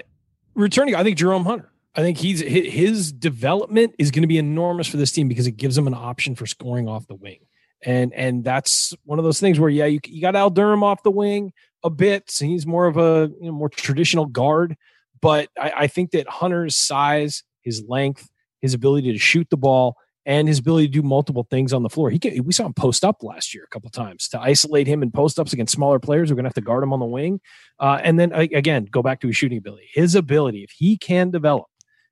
returning, 0.55 0.95
I 0.95 1.03
think 1.03 1.17
Jerome 1.17 1.45
Hunter. 1.45 1.69
I 1.95 2.01
think 2.01 2.17
he's 2.17 2.39
his 2.39 3.11
development 3.11 3.93
is 3.99 4.11
going 4.11 4.21
to 4.21 4.27
be 4.27 4.38
enormous 4.38 4.88
for 4.88 4.97
this 4.97 5.11
team 5.11 5.27
because 5.27 5.47
it 5.47 5.57
gives 5.57 5.75
them 5.75 5.86
an 5.88 5.93
option 5.93 6.36
for 6.36 6.45
scoring 6.45 6.88
off 6.88 7.07
the 7.07 7.15
wing, 7.15 7.39
and 7.84 8.13
and 8.13 8.43
that's 8.43 8.93
one 9.05 9.19
of 9.19 9.25
those 9.25 9.39
things 9.39 9.59
where 9.59 9.69
yeah, 9.69 9.86
you 9.86 9.99
you 10.07 10.21
got 10.21 10.36
Al 10.36 10.49
Durham 10.49 10.84
off 10.84 11.03
the 11.03 11.11
wing 11.11 11.51
a 11.84 11.89
bit. 11.89 12.30
So 12.30 12.45
he's 12.45 12.65
more 12.67 12.86
of 12.86 12.97
a 12.97 13.30
you 13.39 13.47
know 13.47 13.51
more 13.53 13.69
traditional 13.69 14.25
guard, 14.27 14.77
but 15.22 15.49
I, 15.59 15.74
I 15.78 15.88
think 15.88 16.11
that 16.11 16.28
Hunter's 16.28 16.76
size, 16.76 17.43
his 17.61 17.84
length, 17.88 18.30
his 18.61 18.74
ability 18.74 19.11
to 19.11 19.20
shoot 19.20 19.47
the 19.49 19.57
ball, 19.57 19.95
and 20.26 20.47
his 20.47 20.59
ability 20.59 20.88
to 20.88 20.93
do 20.93 21.01
multiple 21.01 21.47
things 21.49 21.74
on 21.74 21.82
the 21.82 21.89
floor. 21.89 22.09
He 22.09 22.20
can, 22.20 22.43
we 22.43 22.53
saw 22.53 22.65
him 22.65 22.74
post 22.74 23.03
up 23.03 23.24
last 23.24 23.53
year 23.53 23.63
a 23.63 23.67
couple 23.67 23.89
times 23.89 24.28
to 24.30 24.39
isolate 24.39 24.86
him 24.86 25.01
in 25.01 25.11
post 25.11 25.39
ups 25.39 25.53
against 25.53 25.74
smaller 25.74 25.97
players. 25.97 26.30
We're 26.30 26.36
going 26.36 26.43
to 26.43 26.49
have 26.49 26.53
to 26.55 26.61
guard 26.61 26.84
him 26.84 26.93
on 26.93 26.99
the 26.99 27.05
wing. 27.05 27.39
Uh, 27.80 27.99
and 28.03 28.20
then 28.20 28.32
again, 28.34 28.86
go 28.86 29.01
back 29.01 29.22
to 29.22 29.28
his 29.28 29.38
shooting 29.38 29.57
ability. 29.57 29.89
His 29.93 30.15
ability, 30.15 30.63
if 30.63 30.72
he 30.72 30.97
can 30.97 31.32
develop, 31.32 31.67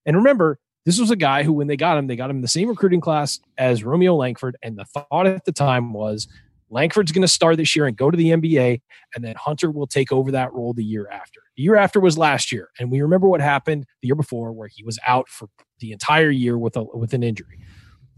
and 0.06 0.16
remember, 0.16 0.58
this 0.86 1.00
was 1.00 1.12
a 1.12 1.18
guy 1.18 1.44
who, 1.44 1.52
when 1.52 1.68
they 1.68 1.76
got 1.76 1.98
him, 1.98 2.08
they 2.08 2.16
got 2.16 2.30
him 2.30 2.38
in 2.38 2.42
the 2.42 2.48
same 2.48 2.70
recruiting 2.70 3.02
class 3.02 3.42
as 3.58 3.84
Romeo 3.84 4.16
Langford. 4.16 4.56
And 4.64 4.78
the 4.78 4.86
thought 4.86 5.28
at 5.28 5.44
the 5.44 5.52
time 5.52 5.92
was 5.92 6.30
Langford's 6.70 7.12
going 7.12 7.22
to 7.22 7.28
start 7.28 7.58
this 7.58 7.76
year 7.76 7.86
and 7.86 7.96
go 7.96 8.12
to 8.12 8.18
the 8.18 8.32
NBA, 8.32 8.82
and 9.16 9.24
then 9.24 9.36
Hunter 9.36 9.72
will 9.72 9.88
take 9.88 10.12
over 10.12 10.32
that 10.32 10.54
role 10.54 10.74
the 10.74 10.84
year 10.84 11.08
after. 11.10 11.40
The 11.56 11.64
year 11.64 11.76
after 11.76 12.00
was 12.00 12.18
last 12.18 12.52
year, 12.52 12.70
and 12.80 12.92
we 12.92 13.02
remember 13.02 13.28
what 13.28 13.42
happened 13.42 13.86
the 14.02 14.08
year 14.08 14.16
before, 14.16 14.52
where 14.52 14.68
he 14.68 14.84
was 14.84 15.00
out 15.06 15.30
for 15.30 15.48
the 15.80 15.92
entire 15.92 16.30
year 16.30 16.58
with 16.58 16.76
a 16.76 16.84
with 16.84 17.14
an 17.14 17.24
injury. 17.24 17.60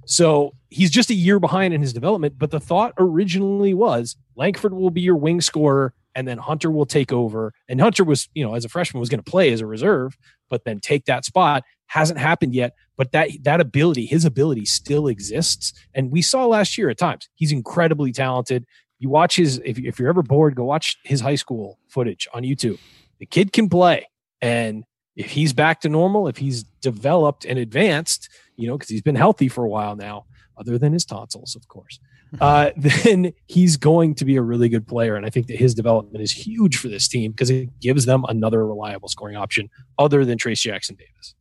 So 0.05 0.55
he's 0.69 0.89
just 0.89 1.11
a 1.11 1.13
year 1.13 1.39
behind 1.39 1.73
in 1.73 1.81
his 1.81 1.93
development. 1.93 2.35
But 2.37 2.49
the 2.49 2.59
thought 2.59 2.93
originally 2.97 3.75
was 3.75 4.15
Langford 4.35 4.73
will 4.73 4.89
be 4.89 5.01
your 5.01 5.15
wing 5.15 5.39
scorer, 5.39 5.93
and 6.15 6.27
then 6.27 6.39
Hunter 6.39 6.71
will 6.71 6.87
take 6.87 7.11
over. 7.11 7.53
And 7.67 7.79
Hunter 7.79 8.03
was, 8.03 8.27
you 8.33 8.43
know, 8.43 8.55
as 8.55 8.65
a 8.65 8.69
freshman, 8.69 8.99
was 8.99 9.09
going 9.09 9.23
to 9.23 9.31
play 9.31 9.51
as 9.53 9.61
a 9.61 9.67
reserve, 9.67 10.17
but 10.49 10.63
then 10.65 10.79
take 10.79 11.05
that 11.05 11.25
spot. 11.25 11.63
Hasn't 11.89 12.19
happened 12.19 12.53
yet, 12.53 12.75
but 12.97 13.11
that 13.11 13.29
that 13.41 13.61
ability, 13.61 14.05
his 14.05 14.25
ability, 14.25 14.65
still 14.65 15.07
exists. 15.07 15.73
And 15.93 16.11
we 16.11 16.21
saw 16.21 16.45
last 16.45 16.77
year 16.77 16.89
at 16.89 16.97
times 16.97 17.27
he's 17.35 17.51
incredibly 17.51 18.11
talented. 18.11 18.65
You 18.99 19.09
watch 19.09 19.35
his 19.35 19.59
if, 19.65 19.79
if 19.79 19.99
you're 19.99 20.09
ever 20.09 20.23
bored, 20.23 20.55
go 20.55 20.65
watch 20.65 20.97
his 21.03 21.21
high 21.21 21.35
school 21.35 21.79
footage 21.87 22.27
on 22.33 22.43
YouTube. 22.43 22.79
The 23.19 23.25
kid 23.25 23.53
can 23.53 23.69
play, 23.69 24.07
and 24.41 24.83
if 25.15 25.31
he's 25.31 25.51
back 25.51 25.81
to 25.81 25.89
normal, 25.89 26.27
if 26.27 26.37
he's 26.37 26.63
developed 26.63 27.43
and 27.43 27.59
advanced, 27.59 28.29
you 28.55 28.67
know, 28.67 28.77
because 28.77 28.89
he's 28.89 29.01
been 29.01 29.15
healthy 29.15 29.49
for 29.49 29.65
a 29.65 29.69
while 29.69 29.95
now, 29.95 30.25
other 30.57 30.77
than 30.77 30.93
his 30.93 31.05
tonsils, 31.05 31.55
of 31.55 31.67
course, 31.67 31.99
uh, 32.41 32.71
then 32.77 33.33
he's 33.47 33.77
going 33.77 34.15
to 34.15 34.25
be 34.25 34.35
a 34.35 34.41
really 34.41 34.69
good 34.69 34.87
player. 34.87 35.15
And 35.15 35.25
I 35.25 35.29
think 35.29 35.47
that 35.47 35.57
his 35.57 35.73
development 35.73 36.23
is 36.23 36.31
huge 36.31 36.77
for 36.77 36.87
this 36.87 37.07
team 37.07 37.31
because 37.31 37.49
it 37.49 37.79
gives 37.79 38.05
them 38.05 38.25
another 38.29 38.65
reliable 38.65 39.09
scoring 39.09 39.35
option 39.35 39.69
other 39.97 40.23
than 40.23 40.37
Trayce 40.37 40.61
Jackson 40.61 40.95
Davis. 40.95 41.35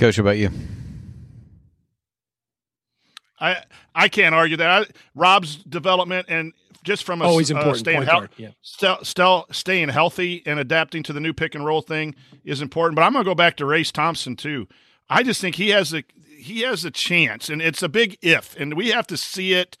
Coach, 0.00 0.16
what 0.16 0.22
about 0.22 0.38
you? 0.38 0.48
I 3.38 3.62
I 3.94 4.08
can't 4.08 4.34
argue 4.34 4.56
that. 4.56 4.70
I, 4.70 4.86
Rob's 5.14 5.56
development 5.56 6.24
and 6.30 6.54
just 6.84 7.04
from 7.04 7.20
a 7.20 7.26
Always 7.26 7.50
uh, 7.50 7.56
important. 7.56 7.80
staying 7.80 7.98
point 7.98 8.08
healthy, 8.08 8.26
guard. 8.28 8.38
Yeah. 8.38 8.48
still, 8.62 8.98
still 9.02 9.46
staying 9.52 9.90
healthy 9.90 10.42
and 10.46 10.58
adapting 10.58 11.02
to 11.02 11.12
the 11.12 11.20
new 11.20 11.34
pick 11.34 11.54
and 11.54 11.66
roll 11.66 11.82
thing 11.82 12.14
is 12.44 12.62
important. 12.62 12.96
But 12.96 13.02
I'm 13.02 13.12
going 13.12 13.26
to 13.26 13.30
go 13.30 13.34
back 13.34 13.58
to 13.58 13.66
Race 13.66 13.92
Thompson 13.92 14.36
too. 14.36 14.66
I 15.10 15.22
just 15.22 15.38
think 15.38 15.56
he 15.56 15.68
has 15.68 15.92
a 15.92 16.02
he 16.34 16.60
has 16.62 16.86
a 16.86 16.90
chance, 16.90 17.50
and 17.50 17.60
it's 17.60 17.82
a 17.82 17.88
big 17.90 18.16
if, 18.22 18.56
and 18.58 18.72
we 18.72 18.88
have 18.92 19.06
to 19.08 19.18
see 19.18 19.52
it 19.52 19.76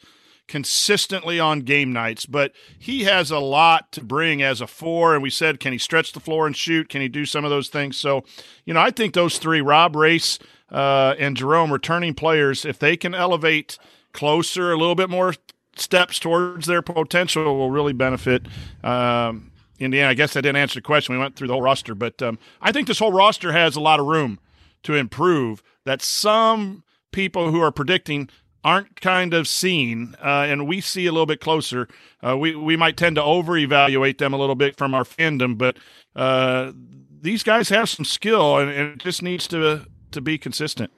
consistently 0.50 1.38
on 1.38 1.60
game 1.60 1.92
nights, 1.92 2.26
but 2.26 2.52
he 2.76 3.04
has 3.04 3.30
a 3.30 3.38
lot 3.38 3.92
to 3.92 4.02
bring 4.02 4.42
as 4.42 4.60
a 4.60 4.66
four. 4.66 5.14
And 5.14 5.22
we 5.22 5.30
said, 5.30 5.60
can 5.60 5.72
he 5.72 5.78
stretch 5.78 6.12
the 6.12 6.18
floor 6.18 6.44
and 6.44 6.56
shoot? 6.56 6.88
Can 6.88 7.00
he 7.00 7.06
do 7.08 7.24
some 7.24 7.44
of 7.44 7.50
those 7.50 7.68
things? 7.68 7.96
So, 7.96 8.24
you 8.64 8.74
know, 8.74 8.80
I 8.80 8.90
think 8.90 9.14
those 9.14 9.38
three, 9.38 9.60
Rob 9.60 9.94
Race 9.94 10.40
uh, 10.68 11.14
and 11.20 11.36
Jerome, 11.36 11.72
returning 11.72 12.14
players, 12.14 12.64
if 12.64 12.80
they 12.80 12.96
can 12.96 13.14
elevate 13.14 13.78
closer, 14.12 14.72
a 14.72 14.76
little 14.76 14.96
bit 14.96 15.08
more 15.08 15.34
steps 15.76 16.18
towards 16.18 16.66
their 16.66 16.82
potential, 16.82 17.56
will 17.56 17.70
really 17.70 17.92
benefit. 17.92 18.46
Um, 18.82 19.52
Indiana, 19.78 20.10
I 20.10 20.14
guess 20.14 20.36
I 20.36 20.40
didn't 20.40 20.56
answer 20.56 20.74
the 20.74 20.82
question. 20.82 21.14
We 21.14 21.20
went 21.20 21.36
through 21.36 21.46
the 21.46 21.54
whole 21.54 21.62
roster, 21.62 21.94
but 21.94 22.20
um, 22.22 22.40
I 22.60 22.72
think 22.72 22.88
this 22.88 22.98
whole 22.98 23.12
roster 23.12 23.52
has 23.52 23.76
a 23.76 23.80
lot 23.80 24.00
of 24.00 24.06
room 24.06 24.40
to 24.82 24.94
improve. 24.94 25.62
That 25.84 26.02
some 26.02 26.82
people 27.12 27.52
who 27.52 27.60
are 27.60 27.70
predicting 27.70 28.28
aren't 28.64 29.00
kind 29.00 29.34
of 29.34 29.48
seen, 29.48 30.14
uh, 30.22 30.46
and 30.48 30.68
we 30.68 30.80
see 30.80 31.06
a 31.06 31.12
little 31.12 31.26
bit 31.26 31.40
closer. 31.40 31.88
Uh, 32.22 32.36
we 32.36 32.54
we 32.54 32.76
might 32.76 32.96
tend 32.96 33.16
to 33.16 33.22
over 33.22 33.56
evaluate 33.56 34.18
them 34.18 34.32
a 34.32 34.36
little 34.36 34.54
bit 34.54 34.76
from 34.76 34.94
our 34.94 35.04
fandom, 35.04 35.56
but 35.56 35.76
uh, 36.14 36.72
these 37.20 37.42
guys 37.42 37.68
have 37.68 37.88
some 37.88 38.04
skill, 38.04 38.58
and, 38.58 38.70
and, 38.70 38.92
it 38.92 38.98
just 38.98 39.22
needs 39.22 39.46
to 39.48 39.86
to 40.12 40.20
be 40.20 40.38
consistent. 40.38 40.90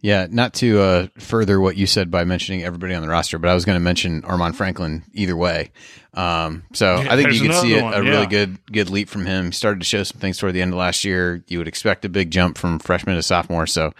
Yeah, 0.00 0.26
not 0.28 0.52
to 0.54 0.80
uh, 0.80 1.06
further 1.18 1.58
what 1.58 1.78
you 1.78 1.86
said 1.86 2.10
by 2.10 2.24
mentioning 2.24 2.62
everybody 2.62 2.92
on 2.92 3.00
the 3.00 3.08
roster, 3.08 3.38
but 3.38 3.48
I 3.48 3.54
was 3.54 3.64
going 3.64 3.76
to 3.76 3.80
mention 3.80 4.20
Armaan 4.20 4.54
Franklin 4.54 5.02
either 5.14 5.34
way. 5.34 5.72
Um, 6.12 6.64
so 6.74 6.96
I 6.96 7.16
think 7.16 7.32
you 7.32 7.40
could 7.40 7.54
see 7.54 7.74
a, 7.74 7.80
a 7.80 7.84
one, 7.84 8.04
really 8.04 8.26
good 8.26 8.58
good 8.70 8.90
leap 8.90 9.08
from 9.08 9.24
him. 9.24 9.46
He 9.46 9.52
started 9.52 9.80
to 9.80 9.86
show 9.86 10.02
some 10.02 10.20
things 10.20 10.36
toward 10.36 10.52
the 10.52 10.60
end 10.60 10.74
of 10.74 10.78
last 10.78 11.04
year. 11.04 11.42
You 11.48 11.56
would 11.56 11.68
expect 11.68 12.04
a 12.04 12.10
big 12.10 12.30
jump 12.30 12.58
from 12.58 12.80
freshman 12.80 13.16
to 13.16 13.22
sophomore. 13.22 13.66
So 13.66 13.94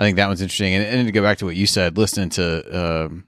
I 0.00 0.02
think 0.02 0.16
that 0.16 0.28
one's 0.28 0.40
interesting. 0.40 0.72
And, 0.72 0.82
and 0.86 1.06
to 1.06 1.12
go 1.12 1.20
back 1.20 1.36
to 1.38 1.44
what 1.44 1.56
you 1.56 1.66
said, 1.66 1.98
listening 1.98 2.30
to 2.30 3.04
um, 3.04 3.24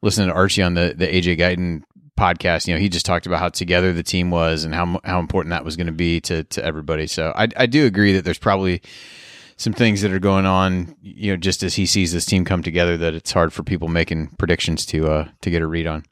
listening 0.00 0.28
to 0.28 0.34
Archie 0.34 0.62
on 0.62 0.72
the 0.72 0.94
the 0.96 1.06
AJ 1.06 1.38
Guyton 1.38 1.82
podcast, 2.18 2.66
you 2.66 2.72
know, 2.72 2.80
he 2.80 2.88
just 2.88 3.04
talked 3.04 3.26
about 3.26 3.40
how 3.40 3.50
together 3.50 3.92
the 3.92 4.02
team 4.02 4.30
was 4.30 4.64
and 4.64 4.74
how 4.74 5.00
how 5.04 5.20
important 5.20 5.50
that 5.50 5.66
was 5.66 5.76
going 5.76 5.86
to 5.86 5.92
be 5.92 6.18
to 6.22 6.44
to 6.44 6.64
everybody. 6.64 7.06
So 7.06 7.34
I 7.36 7.48
I 7.58 7.66
do 7.66 7.84
agree 7.84 8.14
that 8.14 8.24
there's 8.24 8.38
probably 8.38 8.80
some 9.58 9.74
things 9.74 10.00
that 10.00 10.10
are 10.10 10.18
going 10.18 10.46
on, 10.46 10.96
you 11.02 11.32
know, 11.32 11.36
just 11.36 11.62
as 11.62 11.74
he 11.74 11.84
sees 11.84 12.10
this 12.10 12.24
team 12.24 12.46
come 12.46 12.62
together, 12.62 12.96
that 12.96 13.12
it's 13.12 13.32
hard 13.32 13.52
for 13.52 13.62
people 13.62 13.88
making 13.88 14.28
predictions 14.38 14.86
to 14.86 15.10
uh 15.10 15.28
to 15.42 15.50
get 15.50 15.60
a 15.60 15.66
read 15.66 15.86
on. 15.86 16.06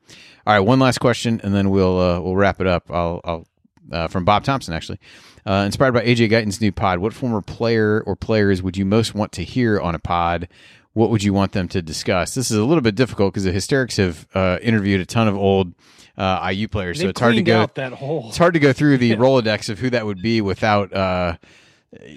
All 0.47 0.53
right, 0.53 0.61
one 0.61 0.79
last 0.79 0.99
question, 0.99 1.41
and 1.43 1.55
then 1.55 1.71
we'll 1.71 1.99
uh, 1.99 2.21
we'll 2.21 2.37
wrap 2.37 2.61
it 2.61 2.67
up. 2.67 2.91
I'll, 2.91 3.23
I'll 3.25 3.47
uh, 3.93 4.09
from 4.09 4.25
Bob 4.25 4.45
Thompson 4.45 4.75
actually, 4.75 4.99
uh, 5.47 5.63
inspired 5.67 5.93
by 5.93 6.05
AJ 6.05 6.31
Guyton's 6.31 6.61
new 6.61 6.73
pod. 6.73 6.99
What 6.99 7.13
former 7.13 7.41
player 7.43 8.03
or 8.07 8.17
players 8.17 8.63
would 8.63 8.77
you 8.77 8.85
most 8.85 9.15
want 9.15 9.33
to 9.33 9.45
hear 9.45 9.81
on 9.81 9.95
a 9.95 9.99
pod? 9.99 10.49
What 10.93 11.11
would 11.11 11.23
you 11.23 11.35
want 11.35 11.53
them 11.53 11.69
to 11.69 11.83
discuss? 11.83 12.35
This 12.35 12.51
is 12.51 12.57
a 12.57 12.65
little 12.65 12.81
bit 12.81 12.95
difficult 12.95 13.35
because 13.35 13.45
the 13.45 13.53
Hysterics 13.53 13.99
have 13.99 14.27
uh, 14.35 14.59
interviewed 14.63 15.01
a 15.01 15.07
ton 15.07 15.29
of 15.29 15.37
old 15.37 15.75
uh, 16.17 16.51
IU 16.51 16.69
players, 16.69 17.01
so 17.01 17.09
it's 17.09 17.21
hard 17.21 17.35
to 17.35 17.43
go. 17.43 17.69
that 17.75 17.93
whole. 17.93 18.29
It's 18.29 18.39
hard 18.39 18.55
to 18.55 18.61
go 18.61 18.73
through 18.73 18.97
the 18.99 19.11
Rolodex 19.17 19.69
of 19.69 19.79
who 19.79 19.91
that 19.91 20.07
would 20.07 20.23
be 20.23 20.41
without, 20.41 20.95
uh, 20.95 21.37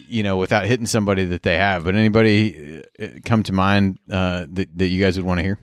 you 0.08 0.24
know, 0.24 0.38
without 0.38 0.66
hitting 0.66 0.86
somebody 0.86 1.26
that 1.26 1.44
they 1.44 1.58
have. 1.58 1.84
But 1.84 1.96
anybody 1.96 2.82
uh, 3.02 3.08
come 3.26 3.44
to 3.44 3.52
mind 3.52 4.00
uh, 4.10 4.46
that 4.54 4.78
that 4.78 4.88
you 4.88 5.04
guys 5.04 5.18
would 5.18 5.26
want 5.26 5.40
to 5.40 5.44
hear? 5.44 5.60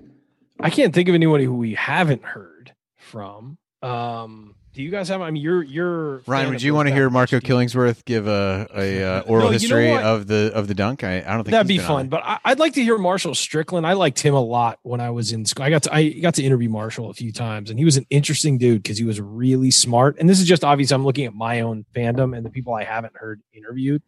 I 0.60 0.68
can't 0.68 0.94
think 0.94 1.08
of 1.08 1.14
anybody 1.14 1.44
who 1.44 1.54
we 1.54 1.72
haven't 1.74 2.22
heard 2.22 2.74
from. 2.96 3.56
Um, 3.82 4.55
do 4.76 4.82
you 4.82 4.90
guys 4.90 5.08
have? 5.08 5.22
I 5.22 5.30
mean, 5.30 5.42
you're 5.42 5.62
you're 5.62 6.18
Ryan, 6.26 6.50
would 6.50 6.60
you 6.60 6.74
want 6.74 6.86
to 6.88 6.94
hear. 6.94 7.08
Marco 7.08 7.40
Killingsworth 7.40 8.04
give 8.04 8.26
a, 8.26 8.68
a 8.76 9.02
uh, 9.02 9.20
oral 9.22 9.26
No, 9.26 9.36
you 9.36 9.42
know 9.44 9.50
history 9.52 9.96
of 9.96 10.26
the 10.26 10.52
of 10.54 10.68
the 10.68 10.74
dunk? 10.74 11.02
I, 11.02 11.20
I 11.20 11.20
don't 11.20 11.44
think 11.44 11.52
That'd 11.52 11.66
be 11.66 11.78
fun, 11.78 12.08
but 12.08 12.22
I, 12.22 12.38
I'd 12.44 12.58
like 12.58 12.74
to 12.74 12.84
hear 12.84 12.98
Marshall 12.98 13.34
Strickland. 13.34 13.86
I 13.86 13.94
liked 13.94 14.20
him 14.20 14.34
a 14.34 14.40
lot 14.40 14.78
when 14.82 15.00
I 15.00 15.08
was 15.08 15.32
in 15.32 15.46
school. 15.46 15.64
I 15.64 15.70
got 15.70 15.84
to 15.84 15.94
I 15.94 16.10
got 16.10 16.34
to 16.34 16.42
interview 16.42 16.68
Marshall 16.68 17.08
a 17.08 17.14
few 17.14 17.32
times, 17.32 17.70
and 17.70 17.78
he 17.78 17.86
was 17.86 17.96
an 17.96 18.04
interesting 18.10 18.58
dude 18.58 18.82
because 18.82 18.98
he 18.98 19.04
was 19.04 19.18
really 19.18 19.70
smart. 19.70 20.18
And 20.20 20.28
this 20.28 20.40
is 20.40 20.46
just 20.46 20.62
obvious. 20.62 20.92
I'm 20.92 21.06
looking 21.06 21.24
at 21.24 21.32
my 21.32 21.62
own 21.62 21.86
fandom 21.94 22.36
and 22.36 22.44
the 22.44 22.50
people 22.50 22.74
I 22.74 22.84
haven't 22.84 23.16
heard 23.16 23.40
interviewed. 23.54 24.02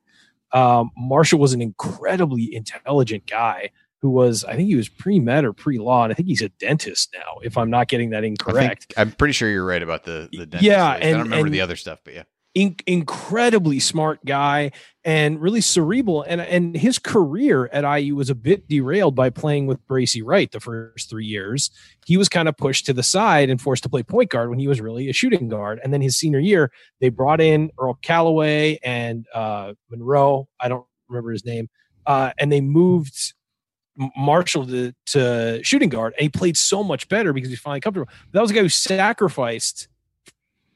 Um, 0.52 0.90
Marshall 0.98 1.38
was 1.38 1.54
an 1.54 1.62
incredibly 1.62 2.54
intelligent 2.54 3.26
guy 3.26 3.70
who 4.00 4.10
was, 4.10 4.44
I 4.44 4.54
think 4.56 4.68
he 4.68 4.76
was 4.76 4.88
pre 4.88 5.18
med 5.20 5.44
or 5.44 5.52
pre 5.52 5.78
law, 5.78 6.04
and 6.04 6.12
I 6.12 6.14
think 6.14 6.28
he's 6.28 6.42
a 6.42 6.48
dentist 6.50 7.10
now. 7.14 7.38
If 7.42 7.56
I'm 7.58 7.70
not 7.70 7.88
getting 7.88 8.10
that 8.10 8.24
I 8.24 8.26
incorrect. 8.28 8.94
I'm 8.96 9.12
pretty 9.12 9.32
sure 9.32 9.50
you're 9.50 9.64
right 9.66 9.82
about 9.82 10.04
the 10.04 10.28
the 10.32 10.46
dentist 10.46 10.62
Yeah, 10.62 10.94
days. 10.98 11.04
I 11.04 11.08
and- 11.08 11.16
don't 11.16 11.22
remember 11.24 11.46
and- 11.46 11.54
the 11.54 11.60
other 11.60 11.76
stuff, 11.76 12.00
but 12.04 12.14
yeah. 12.14 12.22
in- 12.54 12.76
incredibly 12.86 13.80
smart 13.80 14.24
guy 14.24 14.70
and 15.04 15.40
really 15.40 15.60
cerebral. 15.60 16.22
And 16.22 16.40
and 16.40 16.76
his 16.76 16.98
career 16.98 17.68
at 17.72 17.84
IU 17.84 18.14
was 18.14 18.30
a 18.30 18.34
bit 18.34 18.68
derailed 18.68 19.14
by 19.16 19.30
playing 19.30 19.66
with 19.66 19.84
Bracy 19.86 20.22
Wright 20.22 20.50
the 20.50 20.60
first 20.60 21.10
three 21.10 21.26
years. 21.26 21.70
He 22.06 22.16
was 22.16 22.28
kind 22.28 22.48
of 22.48 22.56
pushed 22.56 22.86
to 22.86 22.92
the 22.92 23.02
side 23.02 23.50
and 23.50 23.60
forced 23.60 23.82
to 23.82 23.88
play 23.88 24.02
point 24.04 24.30
guard 24.30 24.48
when 24.50 24.58
he 24.60 24.68
was 24.68 24.80
really 24.80 25.08
a 25.08 25.12
shooting 25.12 25.48
guard. 25.48 25.80
And 25.82 25.92
then 25.92 26.00
his 26.02 26.16
senior 26.16 26.38
year, 26.40 26.70
they 27.00 27.08
brought 27.08 27.40
in 27.40 27.70
Earl 27.80 27.98
Calloway 28.00 28.78
and 28.84 29.26
uh, 29.34 29.72
Monroe. 29.90 30.48
I 30.60 30.68
don't 30.68 30.84
remember 31.08 31.32
his 31.32 31.44
name. 31.44 31.68
Uh, 32.06 32.32
and 32.38 32.50
they 32.50 32.60
moved 32.62 33.34
Marshall 34.16 34.66
to, 34.66 34.92
to 35.06 35.60
shooting 35.62 35.88
guard, 35.88 36.14
and 36.14 36.22
he 36.22 36.28
played 36.28 36.56
so 36.56 36.82
much 36.82 37.08
better 37.08 37.32
because 37.32 37.50
he's 37.50 37.58
finally 37.58 37.80
comfortable. 37.80 38.10
That 38.32 38.40
was 38.40 38.50
a 38.50 38.54
guy 38.54 38.60
who 38.60 38.68
sacrificed 38.68 39.88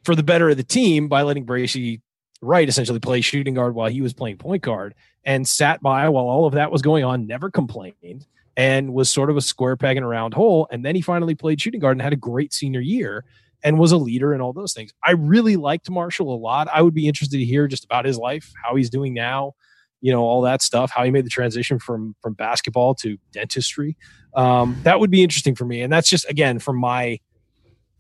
for 0.05 0.15
the 0.15 0.23
better 0.23 0.49
of 0.51 0.57
the 0.57 0.65
team 0.65 1.09
by 1.09 1.23
letting 1.23 1.45
Bracy 1.45 2.01
Wright 2.41 2.69
essentially 2.69 2.99
play 2.99 3.21
shooting 3.21 3.55
guard 3.55 3.75
while 3.75 3.89
he 3.89 4.01
was 4.01 4.13
playing 4.13 4.39
point 4.39 4.63
guard 4.63 4.95
and 5.25 5.47
sat 5.47 5.81
by 5.81 6.09
while 6.09 6.25
all 6.25 6.47
of 6.47 6.55
that 6.55 6.73
was 6.73 6.83
going 6.83 7.05
on, 7.05 7.27
never 7.27 7.51
complained, 7.51 8.27
and 8.57 8.93
was 8.93 9.09
sort 9.09 9.31
of 9.31 9.37
a 9.37 9.41
square 9.41 9.77
peg 9.77 9.97
in 9.97 10.03
a 10.03 10.09
round 10.09 10.35
hole. 10.35 10.67
And 10.71 10.85
then 10.85 10.97
he 10.97 11.01
finally 11.01 11.37
played 11.37 11.61
shooting 11.61 11.81
guard 11.81 11.97
and 11.97 12.03
had 12.03 12.13
a 12.13 12.17
great 12.17 12.53
senior 12.53 12.81
year 12.81 13.25
and 13.63 13.79
was 13.79 13.93
a 13.93 13.97
leader 13.97 14.33
and 14.33 14.43
all 14.43 14.53
those 14.53 14.73
things. 14.73 14.93
I 15.05 15.13
really 15.13 15.57
liked 15.57 15.89
Marshall 15.89 16.35
a 16.35 16.37
lot. 16.37 16.69
I 16.73 16.83
would 16.83 16.95
be 16.95 17.07
interested 17.07 17.39
to 17.39 17.45
hear 17.45 17.69
just 17.69 17.85
about 17.85 18.05
his 18.05 18.19
life, 18.19 18.53
how 18.63 18.75
he's 18.75 18.91
doing 18.91 19.15
now, 19.15 19.55
you 20.03 20.13
know, 20.13 20.23
all 20.23 20.43
that 20.43 20.61
stuff, 20.61 20.91
how 20.91 21.05
he 21.05 21.11
made 21.11 21.25
the 21.25 21.31
transition 21.31 21.79
from 21.79 22.15
from 22.21 22.35
basketball 22.35 22.95
to 22.97 23.17
dentistry. 23.33 23.97
Um, 24.35 24.79
that 24.83 25.01
would 25.01 25.11
be 25.11 25.23
interesting 25.23 25.55
for 25.55 25.65
me. 25.65 25.81
And 25.81 25.91
that's 25.91 26.11
just 26.11 26.29
again 26.29 26.59
from 26.59 26.77
my 26.77 27.21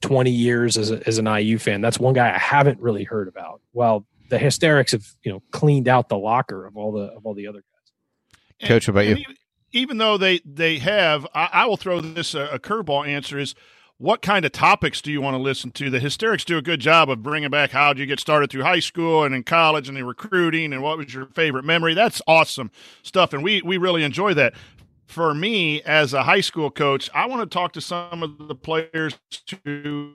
20 0.02 0.30
years 0.30 0.76
as, 0.76 0.90
a, 0.90 1.06
as 1.06 1.18
an 1.18 1.26
IU 1.26 1.58
fan. 1.58 1.80
That's 1.80 1.98
one 1.98 2.12
guy 2.12 2.34
I 2.34 2.38
haven't 2.38 2.80
really 2.80 3.04
heard 3.04 3.28
about. 3.28 3.60
Well, 3.72 4.04
the 4.28 4.38
hysterics 4.38 4.92
have, 4.92 5.06
you 5.22 5.32
know, 5.32 5.42
cleaned 5.52 5.86
out 5.88 6.08
the 6.08 6.18
locker 6.18 6.66
of 6.66 6.76
all 6.76 6.92
the 6.92 7.04
of 7.04 7.24
all 7.24 7.34
the 7.34 7.46
other 7.46 7.60
guys. 7.60 8.68
Coach, 8.68 8.88
what 8.88 8.92
about 8.92 9.06
you? 9.06 9.16
Even, 9.16 9.36
even 9.72 9.98
though 9.98 10.18
they 10.18 10.40
they 10.44 10.78
have, 10.78 11.26
I, 11.34 11.48
I 11.52 11.66
will 11.66 11.76
throw 11.76 12.00
this 12.00 12.34
a, 12.34 12.48
a 12.48 12.58
curveball 12.58 13.06
answer 13.06 13.38
is. 13.38 13.54
What 14.02 14.20
kind 14.20 14.44
of 14.44 14.50
topics 14.50 15.00
do 15.00 15.12
you 15.12 15.20
want 15.20 15.34
to 15.34 15.38
listen 15.38 15.70
to? 15.70 15.88
The 15.88 16.00
hysterics 16.00 16.44
do 16.44 16.58
a 16.58 16.62
good 16.62 16.80
job 16.80 17.08
of 17.08 17.22
bringing 17.22 17.50
back 17.50 17.70
how 17.70 17.92
did 17.92 18.00
you 18.00 18.06
get 18.06 18.18
started 18.18 18.50
through 18.50 18.64
high 18.64 18.80
school 18.80 19.22
and 19.22 19.32
in 19.32 19.44
college 19.44 19.86
and 19.88 19.96
the 19.96 20.04
recruiting 20.04 20.72
and 20.72 20.82
what 20.82 20.98
was 20.98 21.14
your 21.14 21.26
favorite 21.26 21.64
memory. 21.64 21.94
That's 21.94 22.20
awesome 22.26 22.72
stuff, 23.04 23.32
and 23.32 23.44
we 23.44 23.62
we 23.62 23.76
really 23.76 24.02
enjoy 24.02 24.34
that. 24.34 24.54
For 25.06 25.32
me, 25.34 25.82
as 25.82 26.12
a 26.14 26.24
high 26.24 26.40
school 26.40 26.68
coach, 26.68 27.10
I 27.14 27.26
want 27.26 27.48
to 27.48 27.54
talk 27.54 27.74
to 27.74 27.80
some 27.80 28.24
of 28.24 28.48
the 28.48 28.56
players 28.56 29.20
who 29.64 30.14